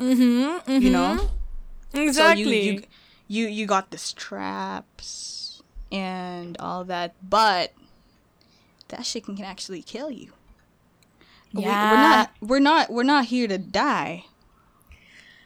mm-hmm, 0.00 0.70
You 0.82 0.90
know, 0.90 1.30
exactly. 1.92 2.44
So 2.44 2.50
you, 2.50 2.72
you 2.72 2.82
you 3.28 3.46
you 3.48 3.66
got 3.66 3.90
the 3.90 3.98
straps 3.98 5.62
and 5.92 6.56
all 6.58 6.84
that, 6.84 7.14
but 7.22 7.72
that 8.88 9.06
shit 9.06 9.24
can, 9.24 9.36
can 9.36 9.44
actually 9.44 9.82
kill 9.82 10.10
you. 10.10 10.32
We, 11.52 11.62
we're 11.62 11.70
not 11.70 12.30
we're 12.40 12.58
not 12.58 12.90
we're 12.90 13.04
not 13.04 13.26
here 13.26 13.46
to 13.46 13.58
die. 13.58 14.24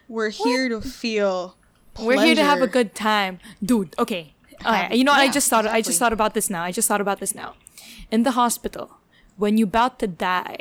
We're 0.09 0.31
here 0.31 0.71
to 0.71 0.81
feel. 0.81 1.57
We're 2.01 2.19
here 2.25 2.35
to 2.35 2.45
have 2.45 2.63
a 2.63 2.67
good 2.67 2.95
time, 2.95 3.41
dude. 3.63 3.95
Okay, 3.99 4.33
Have- 4.61 4.87
okay. 4.87 4.97
You 4.97 5.05
know, 5.05 5.13
what? 5.13 5.21
I 5.21 5.29
just 5.31 5.51
thought. 5.51 5.67
I 5.67 5.83
just 5.83 5.99
thought 5.99 6.15
about 6.15 6.33
this 6.33 6.49
now. 6.49 6.63
I 6.65 6.73
just 6.73 6.89
thought 6.89 7.03
about 7.03 7.21
this 7.21 7.35
now. 7.35 7.55
In 8.11 8.23
the 8.23 8.33
hospital, 8.33 8.99
when 9.37 9.57
you're 9.59 9.69
about 9.69 9.99
to 10.01 10.07
die, 10.07 10.61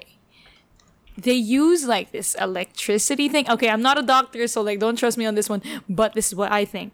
they 1.18 1.34
use 1.34 1.86
like 1.88 2.12
this 2.12 2.36
electricity 2.36 3.28
thing. 3.30 3.50
Okay, 3.50 3.70
I'm 3.70 3.82
not 3.82 3.98
a 3.98 4.04
doctor, 4.04 4.48
so 4.48 4.62
like, 4.62 4.80
don't 4.80 4.98
trust 4.98 5.18
me 5.18 5.26
on 5.26 5.36
this 5.36 5.50
one. 5.50 5.62
But 5.90 6.14
this 6.14 6.28
is 6.28 6.36
what 6.36 6.52
I 6.52 6.64
think. 6.66 6.94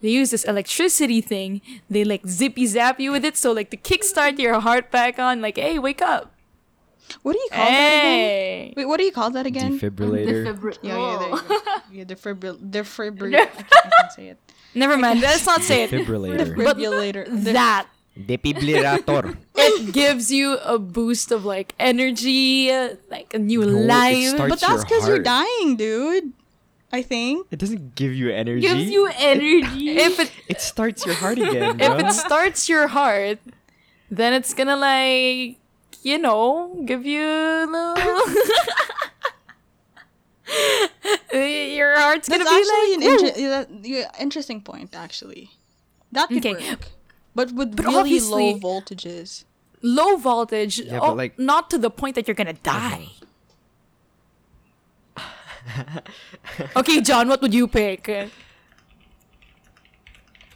They 0.00 0.10
use 0.10 0.30
this 0.30 0.44
electricity 0.44 1.20
thing. 1.20 1.60
They 1.88 2.04
like 2.04 2.26
zippy 2.26 2.66
zap 2.66 2.98
you 3.00 3.12
with 3.12 3.24
it, 3.24 3.36
so 3.36 3.52
like 3.52 3.70
to 3.70 3.76
kickstart 3.76 4.38
your 4.38 4.60
heart 4.60 4.90
back 4.90 5.18
on. 5.18 5.40
Like, 5.40 5.56
hey, 5.56 5.78
wake 5.78 6.02
up! 6.02 6.32
What 7.22 7.32
do 7.34 7.38
you 7.38 7.48
call 7.52 7.64
that 7.70 7.72
again? 8.02 8.74
Wait, 8.76 8.84
what 8.86 8.96
do 8.98 9.04
you 9.04 9.12
call 9.12 9.30
that 9.30 9.46
again? 9.46 9.78
Defibrillator. 9.78 10.44
Defibri- 10.46 10.78
Yeah, 10.82 10.96
yeah, 10.98 11.18
there 11.18 11.28
you 11.30 11.48
go. 11.48 11.58
yeah, 11.92 12.04
defibril, 12.04 12.70
defibril. 12.70 13.34
I 13.36 13.46
can't, 13.46 13.66
I 13.72 13.90
can't 14.00 14.12
say 14.12 14.28
it. 14.28 14.38
never 14.74 14.96
mind. 14.96 15.20
Let's 15.20 15.46
not 15.46 15.62
say 15.62 15.84
it. 15.84 15.90
Defibrillator. 15.90 16.54
Defibrillator. 16.56 17.26
The- 17.44 17.52
That 17.52 17.86
Defibrillator. 18.18 19.36
it 19.56 19.92
gives 19.92 20.30
you 20.30 20.58
a 20.58 20.78
boost 20.78 21.32
of 21.32 21.44
like 21.44 21.74
energy, 21.78 22.70
uh, 22.70 22.96
like 23.10 23.32
a 23.34 23.38
new 23.38 23.64
No, 23.64 23.78
life. 23.88 24.36
but 24.36 24.60
that's 24.60 24.84
because 24.84 25.08
you're 25.08 25.22
dying, 25.22 25.76
dude. 25.76 26.32
I 26.92 27.00
think. 27.00 27.46
It 27.50 27.58
doesn't 27.58 27.94
give 27.94 28.12
you 28.12 28.28
energy. 28.30 28.60
Gives 28.66 28.90
you 28.90 29.08
energy. 29.16 29.90
if 29.96 30.20
it 30.20 30.30
It 30.46 30.60
starts 30.60 31.06
your 31.06 31.14
heart 31.14 31.38
again, 31.38 31.80
if 31.80 31.98
it 32.04 32.12
starts 32.12 32.68
your 32.68 32.88
heart, 32.88 33.38
then 34.10 34.34
it's 34.34 34.52
gonna 34.52 34.76
like 34.76 35.56
you 36.02 36.18
know 36.18 36.82
give 36.84 37.06
you 37.06 37.22
a 37.24 37.64
little. 37.64 38.20
your 41.32 41.98
heart's 41.98 42.28
gonna 42.28 42.44
That's 42.44 42.50
be 42.50 42.60
actually 42.60 42.96
like 43.08 43.24
an 43.24 43.24
inter- 43.26 43.40
yeah, 43.40 43.64
yeah, 44.00 44.10
interesting 44.20 44.60
point, 44.60 44.94
actually. 44.94 45.50
That 46.12 46.28
could 46.28 46.44
Okay. 46.44 46.70
work. 46.70 46.88
But 47.34 47.52
with 47.52 47.76
But 47.76 47.86
really 47.86 48.20
low 48.20 48.58
voltages. 48.58 49.44
low 49.80 50.16
voltage. 50.16 50.78
Yeah, 50.80 50.98
oh, 51.00 51.08
but, 51.08 51.16
like- 51.16 51.38
not 51.38 51.70
to 51.70 51.78
the 51.78 51.90
point 51.90 52.14
that 52.16 52.28
you're 52.28 52.34
gonna 52.34 52.52
die. 52.52 53.08
okay, 56.76 57.00
John, 57.00 57.28
what 57.28 57.40
would 57.42 57.54
you 57.54 57.66
pick? 57.68 58.08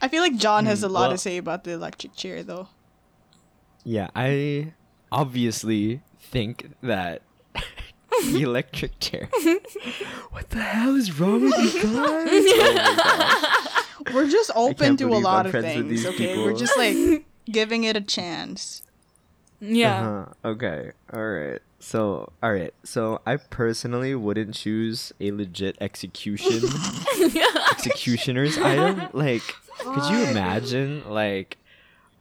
I 0.03 0.09
feel 0.09 0.21
like 0.23 0.37
John 0.37 0.67
has 0.67 0.81
Hmm, 0.81 0.87
a 0.87 0.89
lot 0.89 1.01
well- 1.09 1.11
to 1.13 1.19
say 1.19 1.37
about 1.39 1.65
the 1.65 1.73
electric 1.73 2.15
chair, 2.15 2.43
though. 2.43 2.69
Yeah, 3.85 4.09
I 4.17 4.73
obviously 5.13 6.03
think 6.19 6.71
that 6.83 7.23
the 8.31 8.43
electric 8.43 8.99
chair. 8.99 9.29
what 10.33 10.51
the 10.51 10.61
hell 10.61 10.97
is 10.97 11.19
wrong 11.21 11.43
with 11.43 11.57
you 11.57 11.83
guys? 11.83 11.93
Oh 11.93 12.75
my 12.75 12.95
gosh. 12.97 13.76
We're 14.13 14.29
just 14.29 14.51
open 14.55 14.97
to 14.99 15.09
a 15.09 15.17
lot 15.19 15.41
I'm 15.41 15.47
of 15.47 15.51
friends 15.53 15.77
with 15.77 15.89
things, 15.89 16.03
these 16.03 16.07
okay? 16.07 16.37
We're 16.39 16.55
just 16.57 16.77
like 16.77 17.27
giving 17.47 17.85
it 17.85 17.97
a 17.97 18.01
chance. 18.01 18.83
Yeah. 19.61 20.09
Uh-huh. 20.09 20.49
Okay. 20.51 20.93
All 21.13 21.27
right. 21.27 21.61
So, 21.79 22.33
all 22.43 22.53
right. 22.53 22.75
So, 22.85 23.21
I 23.27 23.37
personally 23.37 24.15
wouldn't 24.15 24.55
choose 24.55 25.13
a 25.21 25.31
legit 25.33 25.77
execution 25.81 26.63
executioner's 27.71 28.59
item. 28.59 29.09
Like, 29.13 29.43
could 29.79 30.05
you 30.11 30.25
imagine 30.25 31.09
like 31.09 31.59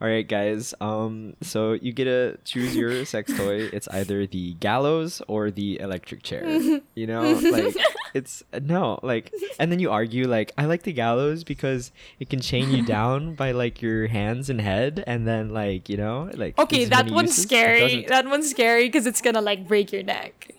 all 0.00 0.08
right, 0.08 0.28
guys. 0.28 0.74
Um, 0.80 1.36
so 1.40 1.72
you 1.72 1.92
get 1.92 2.04
to 2.04 2.36
choose 2.44 2.76
your 2.76 3.04
sex 3.06 3.34
toy. 3.36 3.68
It's 3.72 3.88
either 3.88 4.26
the 4.26 4.54
gallows 4.54 5.22
or 5.26 5.50
the 5.50 5.80
electric 5.80 6.22
chair. 6.22 6.46
You 6.94 7.06
know, 7.06 7.22
like 7.32 7.74
it's 8.14 8.42
no, 8.60 8.98
like, 9.02 9.32
and 9.58 9.72
then 9.72 9.78
you 9.78 9.90
argue 9.90 10.26
like, 10.28 10.52
I 10.58 10.66
like 10.66 10.82
the 10.82 10.92
gallows 10.92 11.44
because 11.44 11.92
it 12.20 12.28
can 12.28 12.40
chain 12.40 12.70
you 12.70 12.82
down 12.84 13.34
by 13.34 13.52
like 13.52 13.80
your 13.80 14.06
hands 14.08 14.50
and 14.50 14.60
head, 14.60 15.02
and 15.06 15.26
then 15.26 15.50
like 15.50 15.88
you 15.88 15.96
know, 15.96 16.30
like 16.34 16.58
Okay, 16.58 16.84
that 16.86 17.10
one's 17.10 17.34
scary. 17.34 18.04
That 18.08 18.26
one's 18.26 18.50
scary 18.50 18.84
because 18.88 19.06
it's 19.06 19.22
gonna 19.22 19.40
like 19.40 19.66
break 19.66 19.92
your 19.92 20.02
neck. 20.02 20.50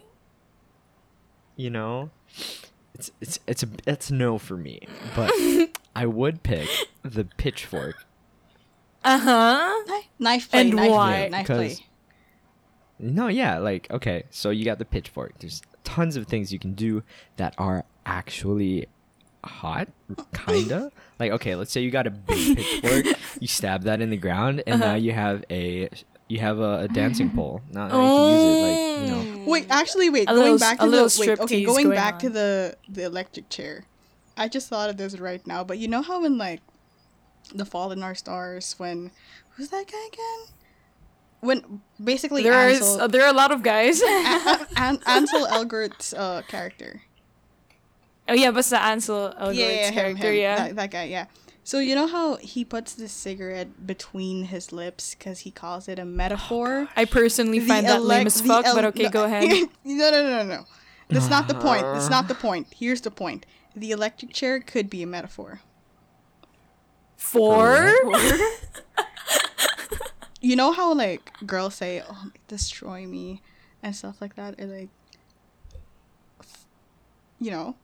you 1.56 1.70
know 1.70 2.10
it's 2.94 3.12
it's 3.20 3.40
it's 3.48 3.64
a 3.64 3.68
it's 3.86 4.12
no 4.12 4.38
for 4.38 4.58
me 4.58 4.80
but 5.16 5.32
i 5.96 6.06
would 6.06 6.44
pick 6.44 6.70
the 7.04 7.24
pitchfork 7.38 8.06
Uh 9.04 9.18
huh. 9.20 10.00
Knife 10.20 10.50
play, 10.52 10.62
And 10.62 10.74
knife 10.76 10.92
why? 10.92 11.12
play, 11.12 11.30
knife 11.30 11.46
play. 11.46 11.68
Because- 11.70 11.82
no 13.00 13.28
yeah 13.28 13.60
like 13.60 13.86
okay 13.92 14.24
so 14.32 14.50
you 14.50 14.66
got 14.66 14.80
the 14.80 14.86
pitchfork 14.86 15.38
there's 15.38 15.62
tons 15.84 16.16
of 16.16 16.26
things 16.26 16.52
you 16.52 16.58
can 16.58 16.74
do 16.74 17.04
that 17.36 17.54
are 17.60 17.86
actually 18.08 18.88
hot 19.44 19.88
kinda 20.34 20.92
like 21.20 21.32
okay 21.32 21.54
let's 21.54 21.72
say 21.72 21.80
you 21.80 21.92
got 21.92 22.08
a 22.08 22.10
big 22.10 22.58
pitchfork 22.82 23.06
you 23.40 23.48
stab 23.48 23.84
that 23.84 24.02
in 24.02 24.10
the 24.10 24.18
ground 24.18 24.64
and 24.66 24.80
now 24.80 24.96
you 24.96 25.12
have 25.12 25.46
a 25.52 25.88
you 26.28 26.40
have 26.40 26.58
a, 26.58 26.80
a 26.80 26.88
dancing 26.88 27.30
pole 27.30 27.62
now 27.72 27.86
you 27.86 27.92
can 27.92 28.32
use 28.34 28.44
it 28.44 28.62
like 28.64 29.08
you 29.08 29.34
know 29.36 29.46
Wait, 29.48 29.68
actually, 29.70 30.10
wait. 30.10 30.24
A 30.24 30.34
going 30.34 30.40
little- 30.42 30.58
back 30.60 30.80
a 30.80 30.84
to 30.86 30.90
the 30.92 31.04
little 31.04 31.22
wait. 31.22 31.40
Okay, 31.40 31.64
going 31.64 31.86
going 31.86 31.96
back 31.96 32.20
to 32.20 32.30
the 32.30 32.76
the 32.90 33.04
electric 33.04 33.48
chair. 33.50 33.86
I 34.36 34.50
just 34.50 34.68
thought 34.68 34.90
of 34.90 34.98
this 34.98 35.18
right 35.20 35.46
now, 35.48 35.64
but 35.64 35.78
you 35.78 35.88
know 35.88 36.02
how 36.02 36.26
in 36.26 36.38
like 36.38 36.60
the 37.54 37.66
Fault 37.66 37.92
in 37.94 38.04
Our 38.04 38.16
Stars 38.16 38.76
when 38.78 39.12
who's 39.52 39.70
that 39.70 39.86
guy 39.92 40.08
again? 40.12 40.54
When 41.40 41.82
basically 42.04 42.44
There 42.44 42.68
is 42.70 42.82
Ansel, 42.82 43.02
uh, 43.02 43.08
there 43.08 43.24
are 43.24 43.30
a 43.30 43.34
lot 43.38 43.52
of 43.52 43.62
guys. 43.64 44.02
An- 44.02 44.66
An- 44.78 45.00
Ansel 45.06 45.46
Elgort's 45.46 46.14
uh, 46.14 46.42
character. 46.48 47.02
oh 48.28 48.34
yeah, 48.34 48.52
but 48.52 48.66
the 48.66 48.82
Ansel 48.82 49.34
Elgort's 49.38 49.58
yeah, 49.58 49.70
yeah, 49.70 49.88
him, 49.88 49.94
character, 49.94 50.32
him, 50.32 50.40
yeah. 50.40 50.56
that, 50.56 50.76
that 50.76 50.92
guy, 50.92 51.04
yeah. 51.04 51.26
So 51.64 51.80
you 51.80 51.96
know 51.96 52.08
how 52.08 52.38
he 52.38 52.64
puts 52.64 52.94
the 52.94 53.10
cigarette 53.10 53.86
between 53.86 54.46
his 54.46 54.72
lips 54.72 55.14
because 55.14 55.40
he 55.40 55.52
calls 55.52 55.90
it 55.90 56.00
a 56.00 56.06
metaphor. 56.06 56.88
I 56.96 57.04
personally 57.04 57.60
The 57.60 57.68
find 57.68 57.86
that 57.88 58.02
lame 58.04 58.26
as 58.26 58.40
fuck, 58.40 58.64
but 58.74 58.86
okay, 58.86 59.04
no, 59.04 59.10
go 59.10 59.26
ahead. 59.26 59.44
No, 59.44 59.68
no, 59.84 60.12
no, 60.12 60.24
no, 60.24 60.44
no. 60.44 60.66
That's 61.10 61.30
not 61.30 61.48
the 61.48 61.56
point. 61.56 61.82
That's 61.82 62.10
not 62.10 62.28
the 62.30 62.36
point. 62.48 62.68
Here's 62.74 63.02
the 63.02 63.12
point. 63.12 63.46
The 63.76 63.92
electric 63.92 64.34
chair 64.34 64.60
could 64.60 64.90
be 64.90 65.04
a 65.04 65.08
metaphor. 65.08 65.60
Four? 67.28 67.92
You 70.40 70.56
know 70.56 70.72
how 70.72 70.94
like 70.94 71.32
girls 71.46 71.76
say, 71.76 72.04
"Oh, 72.08 72.30
destroy 72.48 73.06
me," 73.08 73.42
and 73.82 73.96
stuff 73.96 74.22
like 74.22 74.36
that, 74.36 74.60
or 74.62 74.66
like, 74.66 74.90
you 77.40 77.52
know, 77.52 77.76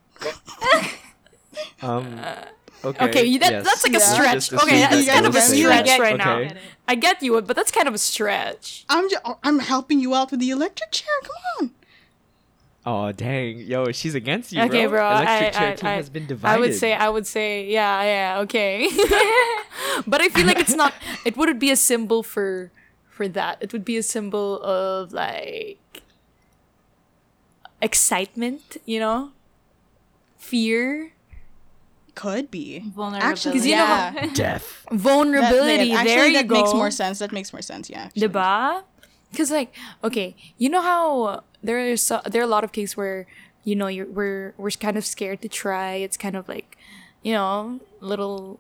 um 1.81 2.19
okay 2.85 3.05
Okay, 3.09 3.23
you- 3.25 3.39
that, 3.39 3.51
yes. 3.51 3.65
that's 3.65 3.83
like 3.83 3.95
a 3.95 3.99
stretch. 3.99 4.49
Just 4.49 4.53
Okay, 4.63 4.79
that's 4.81 5.05
that 5.05 5.13
kind 5.13 5.25
of 5.25 5.35
a 5.35 5.41
stretch 5.41 5.87
Yeah, 5.87 5.97
right 5.97 6.19
okay. 6.19 6.53
now. 6.53 6.59
I 6.87 6.95
get 6.95 7.21
you, 7.23 7.41
but 7.41 7.55
that's 7.55 7.71
kind 7.71 7.87
of 7.87 7.93
a 7.93 7.97
stretch. 7.97 8.85
I'm 8.89 9.09
just, 9.09 9.23
I'm 9.43 9.59
helping 9.59 9.99
you 9.99 10.13
out 10.13 10.31
with 10.31 10.39
the 10.41 10.49
electric 10.51 10.91
chair. 10.91 11.07
Come 11.23 11.31
on. 11.69 11.71
Oh 12.85 13.11
dang, 13.13 13.59
yo, 13.59 13.91
she's 13.93 14.13
against 14.13 14.51
you, 14.51 14.61
Okay, 14.63 14.87
bro. 14.87 14.99
Electric 15.09 15.55
I, 15.55 15.57
chair 15.59 15.71
I, 15.71 15.75
team 15.75 15.87
I, 15.89 15.93
has 15.95 16.09
been 16.09 16.25
divided. 16.27 16.57
I 16.57 16.59
would 16.59 16.75
say, 16.75 16.93
I 16.93 17.07
would 17.09 17.25
say, 17.25 17.65
yeah, 17.71 18.03
yeah, 18.03 18.39
okay. 18.41 18.89
but 20.07 20.19
I 20.21 20.27
feel 20.27 20.45
like 20.45 20.59
it's 20.59 20.75
not. 20.75 20.93
It 21.25 21.37
wouldn't 21.37 21.59
be 21.59 21.71
a 21.71 21.77
symbol 21.77 22.23
for 22.23 22.71
for 23.07 23.29
that. 23.29 23.57
It 23.61 23.71
would 23.71 23.85
be 23.85 23.95
a 23.95 24.03
symbol 24.03 24.59
of 24.61 25.13
like 25.13 25.79
excitement, 27.81 28.77
you 28.85 28.99
know, 28.99 29.31
fear, 30.37 31.11
Could 32.15 32.51
be. 32.51 32.79
Vulnerability. 32.93 33.25
Actually, 33.31 33.53
'Cause 33.59 33.65
you 33.65 33.75
know 33.75 33.83
yeah. 33.85 34.11
how- 34.11 34.27
death. 34.35 34.85
vulnerability. 34.91 35.89
That, 35.93 36.05
there 36.05 36.19
actually, 36.19 36.27
you 36.27 36.33
that 36.43 36.47
go. 36.47 36.55
makes 36.61 36.73
more 36.73 36.91
sense. 36.91 37.19
That 37.19 37.31
makes 37.31 37.51
more 37.53 37.61
sense. 37.63 37.89
Yeah. 37.89 38.03
actually. 38.11 38.27
Diba? 38.27 38.83
Because 39.31 39.49
like, 39.49 39.73
okay, 40.03 40.35
you 40.59 40.69
know 40.69 40.81
how 40.81 41.43
there 41.63 41.91
are 41.91 41.97
so, 41.97 42.21
there 42.25 42.41
are 42.41 42.45
a 42.45 42.47
lot 42.55 42.63
of 42.63 42.71
cases 42.71 42.97
where 42.97 43.25
you 43.63 43.75
know 43.75 43.87
you're 43.87 44.05
we're 44.05 44.53
we're 44.57 44.71
kind 44.71 44.97
of 44.97 45.05
scared 45.05 45.41
to 45.41 45.49
try. 45.49 45.95
It's 45.95 46.17
kind 46.17 46.35
of 46.35 46.47
like, 46.47 46.77
you 47.23 47.33
know, 47.33 47.79
a 48.01 48.05
little 48.05 48.59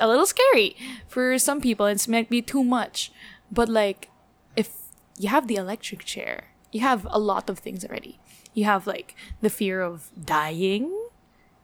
a 0.00 0.08
little 0.08 0.26
scary 0.26 0.76
for 1.06 1.38
some 1.38 1.60
people. 1.60 1.86
It 1.86 2.06
might 2.08 2.28
be 2.28 2.42
too 2.42 2.64
much, 2.64 3.12
but 3.50 3.68
like, 3.68 4.10
if 4.56 4.70
you 5.18 5.28
have 5.28 5.46
the 5.46 5.56
electric 5.56 6.04
chair, 6.04 6.48
you 6.72 6.80
have 6.80 7.06
a 7.10 7.18
lot 7.18 7.48
of 7.48 7.58
things 7.60 7.84
already. 7.84 8.18
You 8.54 8.64
have 8.64 8.86
like 8.86 9.14
the 9.40 9.50
fear 9.50 9.80
of 9.80 10.10
dying. 10.18 10.92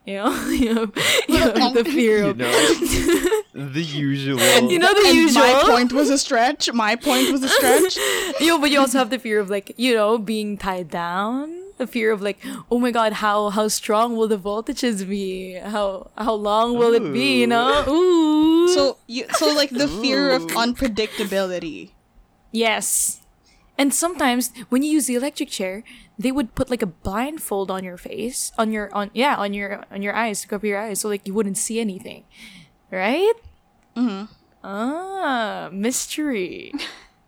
You 0.07 0.17
know, 0.17 0.45
you 0.51 0.75
have, 0.75 0.93
you 1.29 1.37
have 1.39 1.75
the 1.75 1.85
fear 1.85 2.19
You 2.25 2.31
of 2.31 2.37
know, 2.37 2.51
the 3.55 3.83
usual. 3.83 4.39
And, 4.41 4.71
you 4.71 4.79
know 4.79 4.93
the 4.93 5.09
and 5.09 5.17
usual. 5.17 5.43
my 5.43 5.63
point 5.65 5.93
was 5.93 6.11
a 6.11 6.19
stretch. 6.19 6.71
My 6.73 6.95
point 6.95 7.33
was 7.33 7.43
a 7.43 7.49
stretch. 7.49 7.97
Yo, 8.41 8.59
but 8.59 8.71
you 8.71 8.81
also 8.81 8.99
have 8.99 9.09
the 9.11 9.19
fear 9.19 9.41
of 9.41 9.49
like, 9.49 9.73
you 9.79 9.95
know, 9.95 10.19
being 10.19 10.59
tied 10.59 10.91
down. 10.91 11.63
The 11.79 11.87
fear 11.89 12.13
of 12.13 12.23
like, 12.23 12.39
oh 12.71 12.79
my 12.79 12.91
god, 12.93 13.15
how 13.15 13.49
how 13.51 13.67
strong 13.67 14.15
will 14.17 14.29
the 14.29 14.39
voltages 14.39 15.09
be? 15.09 15.55
How 15.55 16.11
how 16.17 16.35
long 16.35 16.79
will 16.79 16.95
it 16.95 17.13
be? 17.13 17.41
You 17.41 17.49
know? 17.49 17.85
Ooh. 17.89 18.69
So 18.69 18.99
you 19.09 19.25
so 19.35 19.49
like 19.53 19.71
the 19.71 19.89
fear 19.89 20.31
of 20.31 20.43
unpredictability. 20.49 21.91
yes. 22.53 23.21
And 23.77 23.93
sometimes 23.93 24.53
when 24.69 24.83
you 24.83 24.91
use 24.93 25.07
the 25.07 25.17
electric 25.17 25.49
chair, 25.49 25.83
they 26.19 26.31
would 26.31 26.55
put 26.55 26.71
like 26.71 26.83
a 26.83 26.87
blindfold 26.87 27.71
on 27.71 27.83
your 27.83 27.97
face, 27.97 28.53
on 28.57 28.71
your 28.71 28.93
on 28.95 29.11
yeah, 29.15 29.35
on 29.37 29.53
your 29.53 29.85
on 29.91 30.01
your 30.03 30.15
eyes 30.15 30.43
to 30.43 30.49
cover 30.49 30.67
your 30.67 30.79
eyes, 30.79 31.01
so 31.01 31.09
like 31.09 31.27
you 31.27 31.35
wouldn't 31.35 31.59
see 31.59 31.81
anything, 31.81 32.25
right? 32.91 33.35
Mm-hmm. 33.97 34.33
Ah, 34.63 35.69
mystery. 35.73 36.73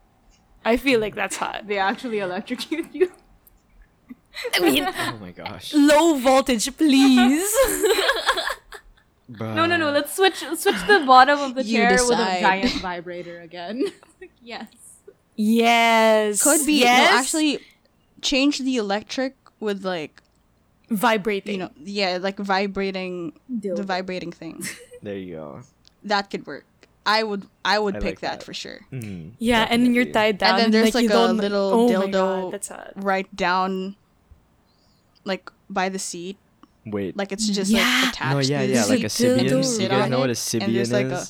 I 0.64 0.76
feel 0.76 1.00
like 1.00 1.14
that's 1.14 1.36
hot. 1.36 1.66
They 1.66 1.78
actually 1.78 2.18
electrocute 2.18 2.94
you. 2.94 3.10
I 4.54 4.60
mean, 4.60 4.84
oh 4.98 5.18
my 5.20 5.30
gosh. 5.32 5.72
low 5.74 6.16
voltage, 6.18 6.76
please. 6.76 7.48
No, 9.28 9.66
no, 9.66 9.76
no. 9.76 9.90
Let's 9.90 10.14
switch 10.14 10.38
switch 10.54 10.86
the 10.86 11.02
bottom 11.06 11.40
of 11.40 11.54
the 11.54 11.64
You 11.64 11.78
chair 11.78 11.98
with 12.06 12.18
a 12.18 12.40
giant 12.40 12.72
vibrator 12.80 13.40
again. 13.40 13.84
yes. 14.42 14.68
Yes, 15.36 16.42
Could 16.42 16.64
be 16.66 16.80
Yes. 16.80 17.10
no, 17.12 17.18
actually 17.18 17.58
change 18.22 18.58
the 18.58 18.76
electric 18.76 19.36
with 19.60 19.84
like 19.84 20.22
vibrating. 20.90 21.52
you 21.54 21.58
know 21.60 21.70
yeah 21.84 22.18
like 22.20 22.38
vibrating 22.38 23.32
the 23.48 23.82
vibrating 23.82 24.32
thing. 24.32 24.62
There 25.02 25.16
you 25.16 25.36
go. 25.36 25.60
that 26.04 26.30
could 26.30 26.46
work. 26.46 26.64
I 27.04 27.22
would 27.22 27.46
I 27.64 27.78
would 27.78 27.96
I 27.96 28.00
pick 28.00 28.04
like 28.16 28.20
that. 28.20 28.40
that. 28.40 28.42
for 28.44 28.54
sure. 28.54 28.80
Mm, 28.90 29.32
yeah, 29.38 29.66
and 29.70 29.84
then 29.84 29.94
you're 29.94 30.04
definitely. 30.04 30.32
tied 30.32 30.38
down, 30.38 30.50
And 30.54 30.58
then 30.64 30.70
there's, 30.72 30.94
like, 30.94 31.04
you 31.04 31.10
a 31.10 31.12
don't- 31.12 31.36
little 31.36 31.70
oh 31.72 31.86
my 31.86 31.92
dildo 32.06 32.12
God, 32.12 32.52
that's 32.52 32.68
hot. 32.68 32.92
Right 32.96 33.28
down 33.36 33.94
like 35.24 35.50
by 35.70 35.88
the 35.88 35.98
seat. 36.00 36.36
Wait. 36.86 37.16
Like 37.16 37.30
it's 37.30 37.46
just 37.48 37.70
Yeah. 37.70 37.82
like 37.82 38.14
attached 38.14 38.48
no, 38.50 38.56
yeah, 38.56 38.62
to 38.62 38.66
yeah, 38.72 38.74
yeah, 38.82 38.84
like 38.86 39.00
a 39.00 39.12
Dildo. 39.12 39.60
Sybian. 39.62 39.76
You 39.76 39.82
You 39.82 39.88
guys 39.88 40.10
know 40.10 40.18
what 40.18 40.28
a 40.30 40.32
it, 40.32 40.36
Sybian 40.38 40.74
is? 40.74 40.90
like, 40.92 41.06
a- 41.06 41.26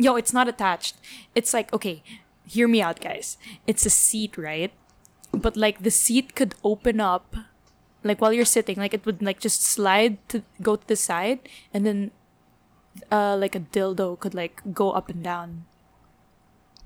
Yo, 0.00 0.16
it's 0.16 0.32
not 0.32 0.48
attached. 0.48 0.96
It's 1.34 1.52
like 1.52 1.68
okay, 1.76 2.02
hear 2.48 2.66
me 2.66 2.80
out, 2.80 3.00
guys. 3.00 3.36
It's 3.66 3.84
a 3.84 3.90
seat, 3.92 4.38
right? 4.38 4.72
But 5.30 5.56
like 5.56 5.82
the 5.84 5.90
seat 5.92 6.34
could 6.34 6.54
open 6.64 7.00
up, 7.00 7.36
like 8.02 8.20
while 8.20 8.32
you're 8.32 8.48
sitting, 8.48 8.76
like 8.80 8.94
it 8.94 9.04
would 9.04 9.20
like 9.20 9.40
just 9.40 9.62
slide 9.62 10.16
to 10.32 10.42
go 10.62 10.76
to 10.76 10.86
the 10.88 10.96
side, 10.96 11.44
and 11.74 11.84
then, 11.84 12.10
uh, 13.12 13.36
like 13.36 13.54
a 13.54 13.60
dildo 13.60 14.18
could 14.18 14.32
like 14.34 14.62
go 14.72 14.90
up 14.90 15.10
and 15.10 15.22
down. 15.22 15.66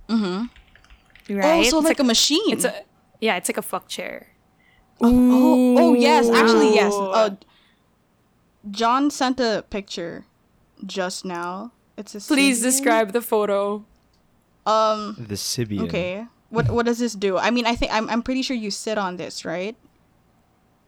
Mm-hmm. 0.09 0.51
Right. 1.39 1.65
Oh, 1.67 1.71
so 1.71 1.79
It's 1.79 1.89
like, 1.89 2.01
a 2.01 2.05
machine. 2.05 2.53
It's 2.53 2.65
a 2.65 2.83
yeah, 3.21 3.37
it's 3.37 3.49
like 3.49 3.57
a 3.57 3.63
fuck 3.63 3.89
chair. 3.89 4.35
oh, 5.01 5.79
oh 5.79 5.95
yes, 5.95 6.29
actually 6.29 6.75
yes. 6.75 6.93
Uh, 6.93 7.37
John 8.71 9.11
sent 9.11 9.39
a 9.41 9.65
picture 9.71 10.27
just 10.85 11.25
now. 11.25 11.73
It's 11.97 12.15
a 12.15 12.21
Please 12.21 12.61
Sybian. 12.61 12.63
describe 12.63 13.13
the 13.13 13.21
photo. 13.23 13.85
Um. 14.67 15.17
The 15.19 15.35
Sybian. 15.37 15.83
Okay. 15.85 16.27
What 16.51 16.71
what 16.71 16.87
does 16.87 16.99
this 16.99 17.15
do? 17.15 17.37
I 17.39 17.51
mean, 17.51 17.67
I 17.67 17.75
think 17.75 17.93
I'm 17.93 18.09
I'm 18.11 18.23
pretty 18.23 18.43
sure 18.43 18.57
you 18.57 18.71
sit 18.71 18.97
on 18.99 19.17
this, 19.17 19.45
right? 19.45 19.77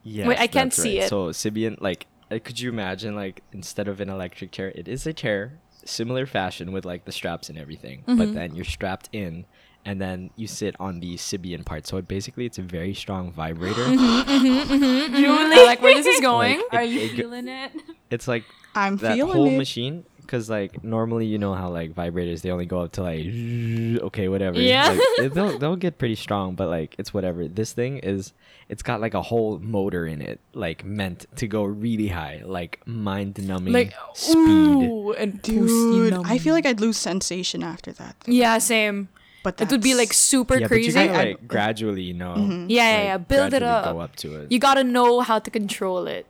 Yes, 0.02 0.26
Wait, 0.28 0.38
I 0.38 0.46
can't 0.46 0.70
that's 0.70 0.80
see 0.82 0.98
right. 0.98 1.06
it. 1.06 1.08
So 1.08 1.28
Sybian, 1.30 1.80
like, 1.80 2.06
uh, 2.30 2.38
could 2.42 2.60
you 2.60 2.68
imagine, 2.70 3.16
like, 3.16 3.42
instead 3.52 3.88
of 3.88 4.00
an 4.00 4.08
electric 4.08 4.52
chair, 4.52 4.70
it 4.76 4.86
is 4.86 5.04
a 5.04 5.12
chair, 5.12 5.58
similar 5.84 6.26
fashion 6.26 6.70
with 6.70 6.84
like 6.84 7.04
the 7.06 7.12
straps 7.12 7.48
and 7.48 7.58
everything, 7.58 8.00
Mm-hmm. 8.06 8.16
but 8.18 8.32
then 8.34 8.54
you're 8.54 8.64
strapped 8.64 9.08
in, 9.12 9.46
and 9.84 10.00
then 10.00 10.30
you 10.36 10.46
sit 10.46 10.76
on 10.78 11.00
the 11.00 11.16
Sybian 11.16 11.64
part. 11.64 11.88
So 11.88 11.96
it 11.96 12.06
basically 12.06 12.46
it's 12.46 12.58
a 12.58 12.62
very 12.62 12.94
strong 12.94 13.32
vibrator. 13.32 13.82
Mm-hmm. 13.84 15.52
I 15.52 15.64
like 15.66 15.82
where 15.82 15.94
this 15.94 16.06
is 16.06 16.20
going. 16.20 16.58
Like, 16.72 16.74
Are 16.74 16.82
it- 16.82 16.90
you 16.90 17.00
it 17.00 17.10
feeling 17.16 17.48
it? 17.48 17.72
it's 18.10 18.28
like 18.28 18.44
I'm 18.76 18.96
that 18.98 19.14
feeling 19.16 19.32
whole 19.32 19.48
it. 19.48 19.56
machine 19.58 20.04
because 20.26 20.50
like 20.50 20.82
normally 20.84 21.24
you 21.26 21.38
know 21.38 21.54
how 21.54 21.68
like 21.70 21.94
vibrators 21.94 22.42
they 22.42 22.50
only 22.50 22.66
go 22.66 22.80
up 22.80 22.92
to 22.92 23.02
like 23.02 23.24
okay 24.08 24.28
whatever 24.28 24.58
Yeah. 24.60 24.98
like, 25.18 25.32
they'll 25.34 25.58
they'll 25.58 25.76
get 25.76 25.98
pretty 25.98 26.16
strong 26.16 26.54
but 26.54 26.68
like 26.68 26.94
it's 26.98 27.14
whatever 27.14 27.46
this 27.48 27.72
thing 27.72 27.98
is 27.98 28.32
it's 28.68 28.82
got 28.82 29.00
like 29.00 29.14
a 29.14 29.22
whole 29.22 29.58
motor 29.60 30.06
in 30.06 30.20
it 30.20 30.40
like 30.52 30.84
meant 30.84 31.26
to 31.36 31.46
go 31.46 31.62
really 31.64 32.08
high 32.08 32.42
like 32.44 32.80
mind 32.86 33.38
numbing 33.46 33.72
Like 33.72 33.94
speed 34.14 34.36
ooh, 34.36 35.12
and 35.12 35.40
Dude, 35.42 36.12
I 36.12 36.38
feel 36.38 36.52
like 36.54 36.66
I'd 36.66 36.80
lose 36.80 36.96
sensation 36.98 37.62
after 37.62 37.92
that. 37.92 38.16
yeah, 38.26 38.58
same. 38.58 39.08
But 39.44 39.60
It 39.60 39.70
would 39.70 39.80
be 39.82 39.94
like 39.94 40.12
super 40.12 40.58
yeah 40.58 40.66
crazy. 40.66 40.92
but 40.92 41.00
you 41.02 41.06
gotta 41.06 41.18
I- 41.20 41.24
like 41.30 41.46
gradually 41.46 42.02
you 42.02 42.14
know 42.14 42.34
mm-hmm. 42.34 42.66
Yeah, 42.68 42.82
yeah, 42.90 42.96
like, 42.98 43.04
yeah, 43.06 43.18
build 43.18 43.54
it 43.54 43.62
up. 43.62 43.84
go 43.94 44.00
up 44.00 44.16
to 44.16 44.34
it 44.40 44.50
You 44.50 44.58
gotta 44.58 44.82
know 44.82 45.20
how 45.20 45.38
to 45.38 45.50
control 45.50 46.08
it. 46.08 46.26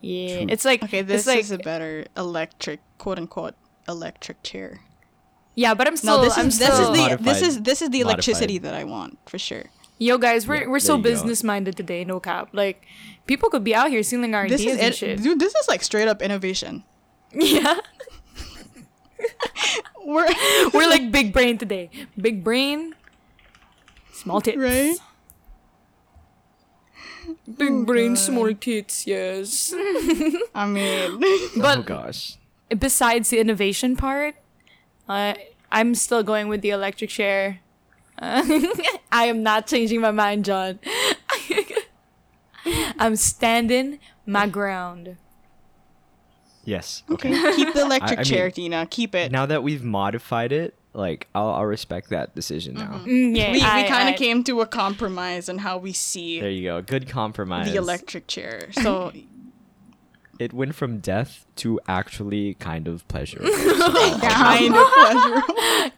Yeah, 0.00 0.38
True. 0.38 0.46
it's 0.50 0.64
like 0.64 0.82
okay. 0.84 1.02
This 1.02 1.26
like 1.26 1.40
is 1.40 1.50
a 1.50 1.58
better 1.58 2.06
electric, 2.16 2.80
quote 2.98 3.18
unquote, 3.18 3.54
electric 3.88 4.42
chair. 4.42 4.80
yeah, 5.54 5.74
but 5.74 5.86
I'm 5.86 5.96
still 5.96 6.18
No, 6.18 6.24
this 6.24 6.38
I'm 6.38 6.48
is 6.48 6.58
this 6.58 6.78
is 6.78 6.86
the 6.88 6.96
Modified- 6.96 7.24
this 7.24 7.42
is 7.42 7.62
this 7.62 7.82
is 7.82 7.90
the 7.90 8.00
electricity 8.00 8.54
modified. 8.58 8.74
that 8.74 8.80
I 8.80 8.84
want 8.84 9.18
for 9.28 9.38
sure. 9.38 9.64
yo 9.98 10.16
guys. 10.16 10.46
We're 10.48 10.62
Yeah, 10.62 10.68
we're 10.68 10.78
so 10.80 10.94
there 10.96 11.02
go. 11.02 11.10
business 11.10 11.44
minded 11.44 11.76
today. 11.76 12.04
No 12.04 12.18
cap. 12.20 12.48
Like 12.52 12.86
people 13.26 13.50
could 13.50 13.64
be 13.64 13.74
out 13.74 13.90
here 13.90 14.02
stealing 14.02 14.34
our 14.34 14.48
This 14.48 14.62
ideas 14.62 14.78
is 14.78 14.84
and 14.86 14.94
shit. 14.94 15.22
dude. 15.22 15.38
This 15.38 15.54
is 15.54 15.68
like 15.68 15.82
straight 15.82 16.08
up 16.08 16.22
innovation. 16.22 16.84
Yeah, 17.32 17.78
We're 20.04 20.28
we're 20.72 20.88
like 20.88 21.12
big 21.12 21.32
brain 21.32 21.58
today. 21.58 21.90
Big 22.18 22.42
brain, 22.42 22.94
small 24.12 24.40
tits. 24.40 24.56
right. 24.56 24.96
Big 27.56 27.86
brain, 27.86 28.16
small 28.16 28.52
tits. 28.54 29.06
Yes. 29.06 29.72
I 30.54 30.66
mean, 30.66 31.20
but 31.56 31.78
oh 31.78 31.82
gosh 31.82 32.36
besides 32.78 33.30
the 33.30 33.38
innovation 33.38 33.96
part, 33.96 34.36
uh, 35.08 35.34
I'm 35.72 35.94
still 35.94 36.22
going 36.22 36.48
with 36.48 36.62
the 36.62 36.70
electric 36.70 37.10
chair. 37.10 37.60
Uh, 38.18 38.42
I 39.12 39.24
am 39.26 39.42
not 39.42 39.66
changing 39.66 40.00
my 40.00 40.10
mind, 40.10 40.44
John. 40.44 40.78
I'm 42.98 43.16
standing 43.16 43.98
my 44.26 44.46
ground. 44.46 45.16
yes 46.64 47.02
okay, 47.10 47.30
okay 47.32 47.56
keep 47.56 47.72
the 47.74 47.80
electric 47.80 48.18
I- 48.18 48.20
I 48.20 48.24
chair, 48.24 48.44
mean, 48.46 48.52
Tina. 48.52 48.86
Keep 48.88 49.14
it. 49.14 49.32
now 49.32 49.46
that 49.46 49.62
we've 49.62 49.82
modified 49.82 50.52
it 50.52 50.74
like 50.92 51.28
I'll, 51.34 51.50
I'll 51.50 51.66
respect 51.66 52.10
that 52.10 52.34
decision 52.34 52.74
now 52.74 53.00
Mm, 53.04 53.36
yeah, 53.36 53.52
we 53.52 53.62
I- 53.62 53.82
we 53.82 53.88
kind 53.88 54.08
of 54.08 54.16
came 54.16 54.42
to 54.44 54.60
a 54.60 54.66
compromise 54.66 55.48
on 55.48 55.58
how 55.58 55.78
we 55.78 55.92
see 55.92 56.40
there 56.40 56.50
you 56.50 56.64
go 56.64 56.82
good 56.82 57.08
compromise 57.08 57.70
the 57.70 57.76
electric 57.76 58.26
chair. 58.26 58.70
So 58.72 59.12
it 60.40 60.52
went 60.54 60.74
from 60.74 60.98
death 61.00 61.44
to 61.56 61.78
actually 61.86 62.54
kind 62.54 62.88
of 62.88 63.06
pleasure. 63.08 63.40
kind 64.22 64.74
of 64.74 64.86
pleasurable. 64.92 65.90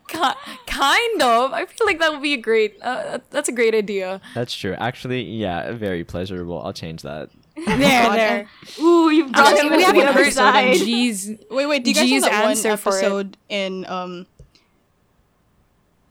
Kind 0.67 1.23
of. 1.23 1.53
I 1.53 1.65
feel 1.67 1.87
like 1.87 2.01
that 2.01 2.11
would 2.13 2.23
be 2.23 2.35
a 2.35 2.39
great. 2.39 2.77
Uh, 2.83 3.19
that's 3.31 3.49
a 3.49 3.53
great 3.53 3.73
idea. 3.75 4.21
That's 4.35 4.53
true. 4.55 4.75
Actually, 4.75 5.23
yeah, 5.23 5.73
very 5.73 6.03
pleasurable. 6.03 6.61
I'll 6.61 6.73
change 6.73 7.03
that. 7.03 7.31
There, 7.55 7.67
God, 7.77 8.17
there. 8.17 8.49
Ooh, 8.81 9.11
you've 9.11 9.31
brought 9.31 9.53
Actually, 9.53 9.69
him 9.69 9.77
we 9.77 9.83
haven't 9.85 10.01
the 10.01 10.07
other 10.09 10.25
heard 10.25 10.33
side. 10.33 10.75
G's. 10.77 11.31
Wait, 11.51 11.67
wait. 11.67 11.85
Do 11.85 11.91
you 11.91 11.95
guys 11.95 12.09
G's 12.09 12.23
know 12.23 12.29
that 12.31 12.43
one 12.43 12.51
answer 12.51 12.77
for 12.77 12.89
it. 12.99 13.03
episode 13.05 13.37
in 13.49 13.87
um 13.87 14.27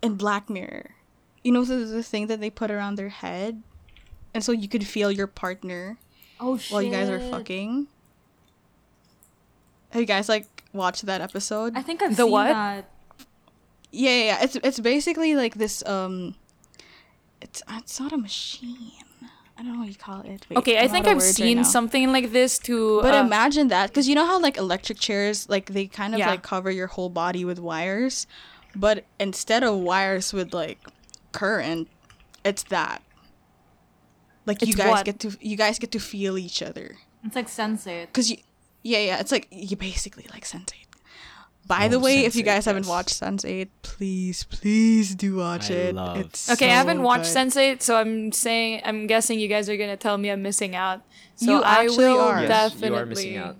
in 0.01 0.15
Black 0.15 0.49
Mirror? 0.49 0.91
You 1.43 1.51
know 1.51 1.63
the, 1.65 1.75
the 1.77 2.03
thing 2.03 2.27
that 2.27 2.39
they 2.39 2.49
put 2.49 2.69
around 2.71 2.95
their 2.95 3.09
head, 3.09 3.61
and 4.33 4.43
so 4.43 4.51
you 4.51 4.67
could 4.67 4.85
feel 4.85 5.11
your 5.11 5.27
partner 5.27 5.97
Oh 6.39 6.57
shit. 6.57 6.71
while 6.71 6.81
you 6.81 6.91
guys 6.91 7.09
are 7.09 7.19
fucking. 7.19 7.87
Have 9.91 9.99
you 10.01 10.05
guys 10.07 10.29
like 10.29 10.63
watched 10.73 11.05
that 11.05 11.21
episode? 11.21 11.73
I 11.75 11.81
think 11.81 12.01
I've 12.01 12.15
The 12.15 12.23
seen 12.23 12.31
what? 12.31 12.47
that. 12.47 12.89
Yeah, 13.91 14.09
yeah, 14.11 14.23
yeah. 14.23 14.43
It's 14.43 14.55
it's 14.63 14.79
basically 14.79 15.35
like 15.35 15.55
this. 15.55 15.83
Um, 15.85 16.35
it's 17.41 17.61
it's 17.69 17.99
not 17.99 18.13
a 18.13 18.17
machine. 18.17 18.91
I 19.57 19.63
don't 19.63 19.73
know 19.73 19.79
what 19.79 19.89
you 19.89 19.95
call 19.95 20.21
it. 20.21 20.45
Wait, 20.49 20.57
Okay, 20.57 20.79
I 20.79 20.87
think 20.87 21.05
I've 21.07 21.17
words 21.17 21.25
right 21.39 21.45
seen 21.45 21.63
something 21.65 22.11
like 22.11 22.31
this 22.31 22.57
too. 22.57 22.99
But 23.01 23.13
uh, 23.13 23.17
imagine 23.25 23.67
that, 23.67 23.89
because 23.89 24.07
you 24.07 24.15
know 24.15 24.25
how 24.25 24.39
like 24.39 24.57
electric 24.57 24.97
chairs, 24.97 25.47
like 25.49 25.67
they 25.73 25.85
kind 25.87 26.13
of 26.15 26.19
Yeah. 26.19 26.29
like 26.31 26.41
cover 26.41 26.71
your 26.71 26.87
whole 26.87 27.09
body 27.09 27.45
with 27.45 27.59
wires, 27.59 28.25
but 28.75 29.05
instead 29.19 29.63
of 29.63 29.77
wires 29.79 30.33
with 30.33 30.53
like 30.53 30.79
current, 31.31 31.87
it's 32.43 32.63
that. 32.63 33.01
Like 34.45 34.65
you 34.65 34.73
guys 34.73 34.89
what? 34.89 35.05
get 35.05 35.19
to 35.19 35.37
you 35.39 35.55
guys 35.57 35.77
get 35.79 35.91
to 35.91 35.99
feel 35.99 36.37
each 36.37 36.61
other, 36.61 36.97
It's 37.23 37.35
like 37.35 37.47
Sensei. 37.47 38.07
cause 38.11 38.29
you, 38.31 38.37
yeah, 38.83 38.97
yeah, 38.99 39.19
it's 39.19 39.31
like 39.31 39.47
you 39.51 39.77
basically 39.77 40.25
like 40.33 40.43
sensate. 40.45 40.73
By 41.67 41.85
oh, 41.85 41.89
the 41.89 41.95
Oh, 41.97 41.99
way, 41.99 42.25
if 42.25 42.35
you 42.35 42.41
Sense8, 42.41 42.45
guys 42.45 42.65
haven't 42.65 42.87
watched 42.87 43.21
Sense8, 43.21 43.69
please, 43.83 44.43
please 44.45 45.13
do 45.13 45.35
watch 45.35 45.69
I 45.69 45.73
it. 45.75 45.95
love- 45.95 46.17
It's 46.17 46.49
Okay, 46.49 46.65
I 46.71 46.73
haven't 46.73 47.03
watched 47.03 47.31
good. 47.33 47.49
Sense8, 47.51 47.81
so 47.83 47.97
I'm 47.97 48.31
saying 48.31 48.81
I'm 48.83 49.05
guessing 49.05 49.39
you 49.39 49.47
guys 49.47 49.69
are 49.69 49.77
gonna 49.77 49.95
tell 49.95 50.17
me 50.17 50.31
I'm 50.31 50.41
missing 50.41 50.75
out. 50.75 51.01
So 51.35 51.51
You 51.57 51.61
I 51.61 51.83
actually 51.83 51.97
will 52.05 52.19
are. 52.19 52.41
Yes, 52.41 52.71
definitely. 52.73 52.87
you 52.89 52.95
are 52.95 53.05
missing 53.05 53.37
out. 53.37 53.57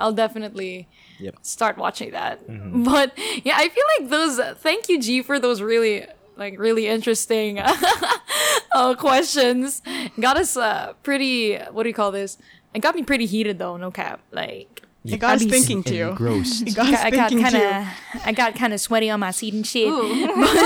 I'll 0.00 0.12
definitely 0.12 0.88
Yep. 1.20 1.36
start 1.42 1.76
watching 1.78 2.10
that. 2.12 2.46
Mhm. 2.48 2.84
But 2.90 3.16
yeah, 3.44 3.54
I 3.56 3.68
feel 3.68 3.84
like 3.98 4.10
those. 4.10 4.38
Thank 4.58 4.88
you, 4.88 5.00
G, 5.00 5.22
for 5.22 5.38
those 5.38 5.62
really 5.62 6.06
like 6.36 6.58
really 6.58 6.86
interesting 6.88 7.60
uh, 8.74 8.94
questions. 8.96 9.82
Got 10.20 10.36
us 10.36 10.56
uh, 10.56 10.94
pretty. 11.02 11.56
What 11.56 11.82
do 11.84 11.88
you 11.88 11.94
call 11.94 12.10
this? 12.12 12.38
It 12.74 12.80
got 12.80 12.94
me 12.94 13.02
pretty 13.02 13.26
heated 13.26 13.58
though. 13.58 13.76
No 13.76 13.90
cap. 13.90 14.20
Like 14.32 14.82
It 15.04 15.18
got 15.18 15.36
us 15.36 15.44
thinking 15.44 15.82
too. 15.84 16.12
Gross. 16.16 16.62
It 16.62 16.74
got 16.74 16.92
us 16.92 17.00
I 17.00 17.10
got 17.10 17.30
kind 17.30 17.54
of. 17.54 17.86
I 18.26 18.32
got 18.32 18.54
kind 18.56 18.72
of 18.72 18.80
sweaty 18.80 19.10
on 19.10 19.20
my 19.20 19.30
seat 19.30 19.54
and 19.54 19.66
shit. 19.66 19.88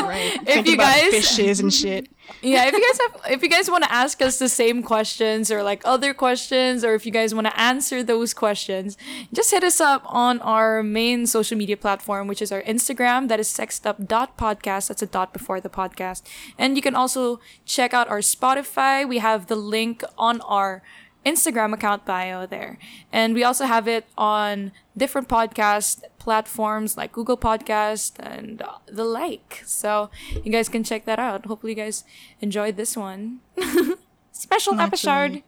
Right. 0.09 0.37
If 0.37 0.45
Thinking 0.47 0.67
you 0.67 0.75
about 0.75 0.97
guys- 0.97 1.11
fishes 1.11 1.61
and 1.61 1.73
shit. 1.73 2.09
Yeah 2.43 2.67
if 2.67 2.73
you 2.73 2.81
guys 2.81 2.99
have 3.01 3.33
if 3.33 3.43
you 3.43 3.49
guys 3.49 3.71
want 3.71 3.85
to 3.85 3.93
ask 3.93 4.21
us 4.23 4.39
the 4.39 4.49
same 4.49 4.83
questions 4.83 5.51
or 5.51 5.63
like 5.63 5.83
other 5.85 6.13
questions 6.15 6.85
or 6.85 6.95
if 6.95 7.05
you 7.07 7.13
guys 7.13 7.35
want 7.35 7.47
to 7.47 7.61
answer 7.61 8.03
those 8.03 8.35
questions 8.35 8.97
just 9.33 9.51
hit 9.51 9.65
us 9.65 9.81
up 9.81 10.03
on 10.07 10.41
our 10.41 10.83
main 10.83 11.27
social 11.27 11.57
media 11.57 11.77
platform 11.77 12.27
which 12.29 12.43
is 12.43 12.53
our 12.53 12.63
instagram. 12.63 13.29
That 13.29 13.41
is 13.41 13.49
sextup.podcast 13.49 14.89
that's 14.89 15.03
a 15.03 15.07
dot 15.07 15.33
before 15.33 15.61
the 15.61 15.69
podcast. 15.69 16.23
And 16.59 16.77
you 16.77 16.83
can 16.83 16.95
also 16.95 17.41
check 17.65 17.95
out 17.95 18.09
our 18.09 18.21
spotify. 18.21 19.09
We 19.09 19.19
have 19.19 19.47
the 19.47 19.57
link 19.57 20.03
on 20.17 20.41
our 20.43 20.83
Instagram 21.27 21.73
account 21.75 22.05
bio 22.05 22.47
there. 22.47 22.79
And 23.13 23.35
we 23.35 23.45
also 23.45 23.65
have 23.67 23.87
it 23.89 24.07
on 24.17 24.73
different 24.97 25.29
podcast 25.29 26.03
platforms 26.29 26.93
like 27.01 27.11
Google 27.11 27.39
Podcast 27.41 28.13
and 28.21 28.61
the 28.85 29.05
like. 29.05 29.63
So 29.65 30.11
you 30.45 30.53
guys 30.53 30.69
can 30.69 30.85
check 30.85 31.07
that 31.09 31.19
out. 31.19 31.47
Hopefully 31.47 31.73
you 31.73 31.81
guys 31.81 32.05
enjoyed 32.45 32.77
this 32.77 32.93
one. 33.01 33.41
Special 34.33 34.79
episode. 34.79 35.43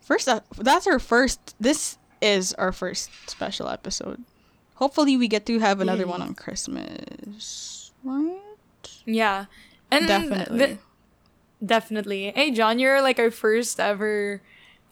First, 0.00 0.28
uh, 0.32 0.40
that's 0.56 0.86
our 0.86 0.98
first. 0.98 1.54
This 1.60 1.98
is 2.22 2.54
our 2.54 2.72
first 2.72 3.10
special 3.28 3.68
episode. 3.68 4.24
Hopefully, 4.80 5.18
we 5.20 5.28
get 5.28 5.44
to 5.44 5.58
have 5.60 5.80
another 5.84 6.06
one 6.08 6.22
on 6.24 6.32
Christmas, 6.32 7.92
right? 8.02 8.40
Yeah. 9.04 9.44
And 9.90 10.08
Definitely. 10.08 10.58
the- 10.58 10.78
definitely. 11.60 12.32
Hey 12.34 12.50
John, 12.50 12.78
you're 12.80 13.02
like 13.02 13.18
our 13.18 13.30
first 13.30 13.78
ever 13.78 14.40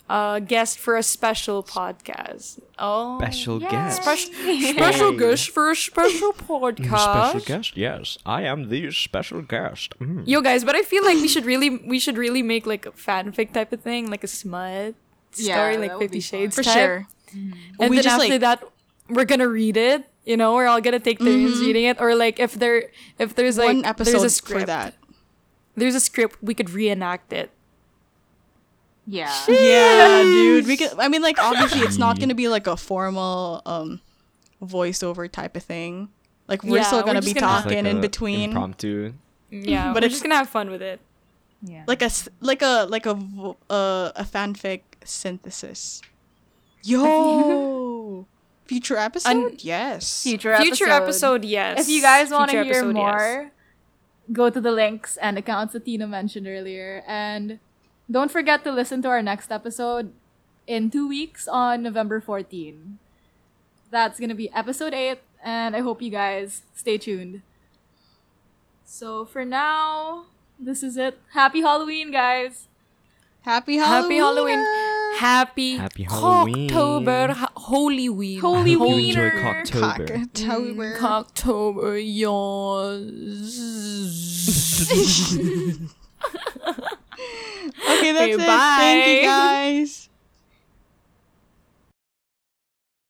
uh 0.09 0.39
guest 0.41 0.79
for 0.79 0.97
a 0.97 1.03
special 1.03 1.63
podcast. 1.63 2.61
Oh. 2.79 3.19
Special 3.19 3.61
Yay. 3.63 3.69
guest. 3.71 4.03
Special, 4.03 4.33
special 4.73 5.13
guest 5.13 5.51
for 5.51 5.71
a 5.71 5.77
special 5.77 6.33
podcast. 6.49 7.31
Special 7.31 7.41
guest, 7.41 7.77
yes. 7.77 8.17
I 8.25 8.43
am 8.43 8.69
the 8.71 8.91
special 8.93 9.43
guest. 9.43 9.99
Mm. 9.99 10.23
Yo 10.27 10.41
guys, 10.41 10.65
but 10.65 10.75
I 10.77 10.83
feel 10.83 11.05
like 11.05 11.17
we 11.17 11.29
should 11.29 11.45
really 11.45 11.71
we 11.71 11.99
should 11.99 12.17
really 12.17 12.43
make 12.43 12.67
like 12.67 12.87
a 12.87 12.93
fanfic 12.93 13.53
type 13.53 13.73
of 13.73 13.81
thing, 13.81 14.09
like 14.11 14.25
a 14.25 14.29
smut 14.29 14.95
Yeah, 15.37 15.55
story, 15.57 15.77
that 15.77 15.81
like 15.83 15.99
Fifty 15.99 16.19
be 16.19 16.21
fun. 16.21 16.41
Shades 16.41 16.57
For 16.57 16.63
type. 16.63 16.75
sure. 16.75 17.07
And 17.81 17.91
We 17.91 17.97
then 17.97 18.05
just, 18.05 18.09
after 18.21 18.29
like- 18.33 18.41
that, 18.41 18.65
we're 19.11 19.27
gonna 19.27 19.49
read 19.49 19.77
it. 19.77 20.05
You 20.25 20.37
know, 20.37 20.55
we're 20.55 20.67
all 20.67 20.81
gonna 20.81 21.01
take 21.01 21.19
turns 21.19 21.61
reading 21.61 21.85
it, 21.85 22.01
or 22.01 22.15
like 22.15 22.39
if 22.41 22.55
there 22.55 22.91
if 23.19 23.35
there's 23.35 23.57
like 23.59 23.83
One 23.85 23.95
there's 23.97 24.23
a 24.23 24.31
script, 24.31 24.61
for 24.61 24.67
that. 24.67 24.95
there's 25.77 25.95
a 25.95 26.01
script, 26.01 26.37
we 26.43 26.55
could 26.55 26.71
reenact 26.71 27.33
it. 27.33 27.51
Yeah. 29.11 29.33
Yeah, 29.49 30.23
dude. 30.23 30.67
We 30.67 30.77
could. 30.77 30.93
I 30.99 31.09
mean, 31.09 31.23
like 31.23 31.39
obviously, 31.39 31.81
it's 31.81 31.97
not 31.97 32.21
gonna 32.21 32.35
be 32.35 32.49
like 32.49 32.67
a 32.67 32.77
formal 32.77 33.63
um 33.65 34.01
voiceover 34.63 35.31
type 35.33 35.57
of 35.57 35.63
thing. 35.63 36.11
Like 36.47 36.63
we're 36.63 36.79
Yeah, 36.79 36.83
still 36.85 37.03
gonna 37.03 37.21
just 37.23 37.35
be 37.35 37.41
gonna- 37.41 37.63
talking 37.63 37.85
like 37.85 37.95
in 37.95 38.01
between. 38.03 38.51
Impromptu. 38.51 39.15
Yeah, 39.51 39.89
But 39.89 39.95
but 39.95 40.03
we're 40.03 40.07
it's- 40.07 40.13
just 40.13 40.23
gonna 40.23 40.37
have 40.37 40.49
fun 40.51 40.69
with 40.71 40.83
it. 40.83 41.01
Yeah. 41.63 41.83
like 41.89 42.03
a 42.03 42.11
s- 42.13 42.29
like 42.41 42.63
a 42.63 42.87
like 42.89 43.07
a 43.07 43.15
vo- 43.15 43.57
uh, 43.71 44.13
a 44.15 44.23
fanfic 44.25 44.83
synthesis. 45.05 46.03
Yo, 46.85 48.27
future 48.67 48.97
episode? 48.97 49.31
Un- 49.31 49.57
yes. 49.59 50.23
future 50.23 50.57
Future 50.59 50.89
episode, 50.89 51.45
yes. 51.45 51.81
If 51.81 51.89
you 51.89 52.01
guys 52.03 52.31
want 52.31 52.51
to 52.51 52.63
hear 52.63 52.73
episode, 52.75 52.95
yes. 52.95 52.95
more, 52.95 53.51
go 54.33 54.51
to 54.51 54.61
the 54.61 54.71
links 54.73 55.17
and 55.19 55.39
accounts 55.39 55.73
that 55.73 55.85
Tina 55.85 56.07
mentioned 56.07 56.47
earlier. 56.47 57.03
And 57.07 57.59
don't 58.11 58.31
forget 58.31 58.65
to 58.65 58.73
listen 58.73 59.03
to 59.03 59.09
our 59.09 59.23
next 59.23 59.51
episode 59.53 60.13
in 60.67 60.91
two 60.91 61.09
weeks 61.09 61.47
on 61.49 61.83
November 61.83 62.21
14. 62.21 62.99
That's 63.91 64.19
going 64.19 64.29
to 64.29 64.35
be 64.35 64.51
episode 64.53 64.93
8, 64.95 65.19
and 65.43 65.75
I 65.77 65.81
hope 65.81 66.03
you 66.03 66.11
guys 66.11 66.63
stay 66.75 66.99
tuned. 66.99 67.43
So 68.85 69.25
for 69.25 69.45
now, 69.45 70.25
this 70.59 70.83
is 70.83 70.97
it. 70.97 71.19
Happy 71.33 71.61
Halloween, 71.61 72.11
guys! 72.11 72.67
Happy 73.43 73.77
Halloween. 73.77 74.03
Happy 74.03 74.17
Halloween. 74.19 74.67
Happy, 75.19 75.77
Happy 75.77 76.03
Halloween. 76.03 76.71
October, 76.71 77.33
ha- 77.33 77.53
Holy 77.57 78.09
Week. 78.09 78.41
Holy 78.41 78.75
Holy 78.75 79.09
Enjoy 79.09 79.23
Wiener. 79.23 79.65
Cocktober. 79.65 80.29
Cocktober. 80.29 81.03
October, 81.03 81.99
yes. 81.99 82.99
Okay, 87.89 88.13
that's 88.13 88.35
Okay, 88.35 88.37
it. 88.39 88.67
Thank 88.75 89.07
you 89.07 89.17
bye. 89.17 89.23
guys. 89.23 90.08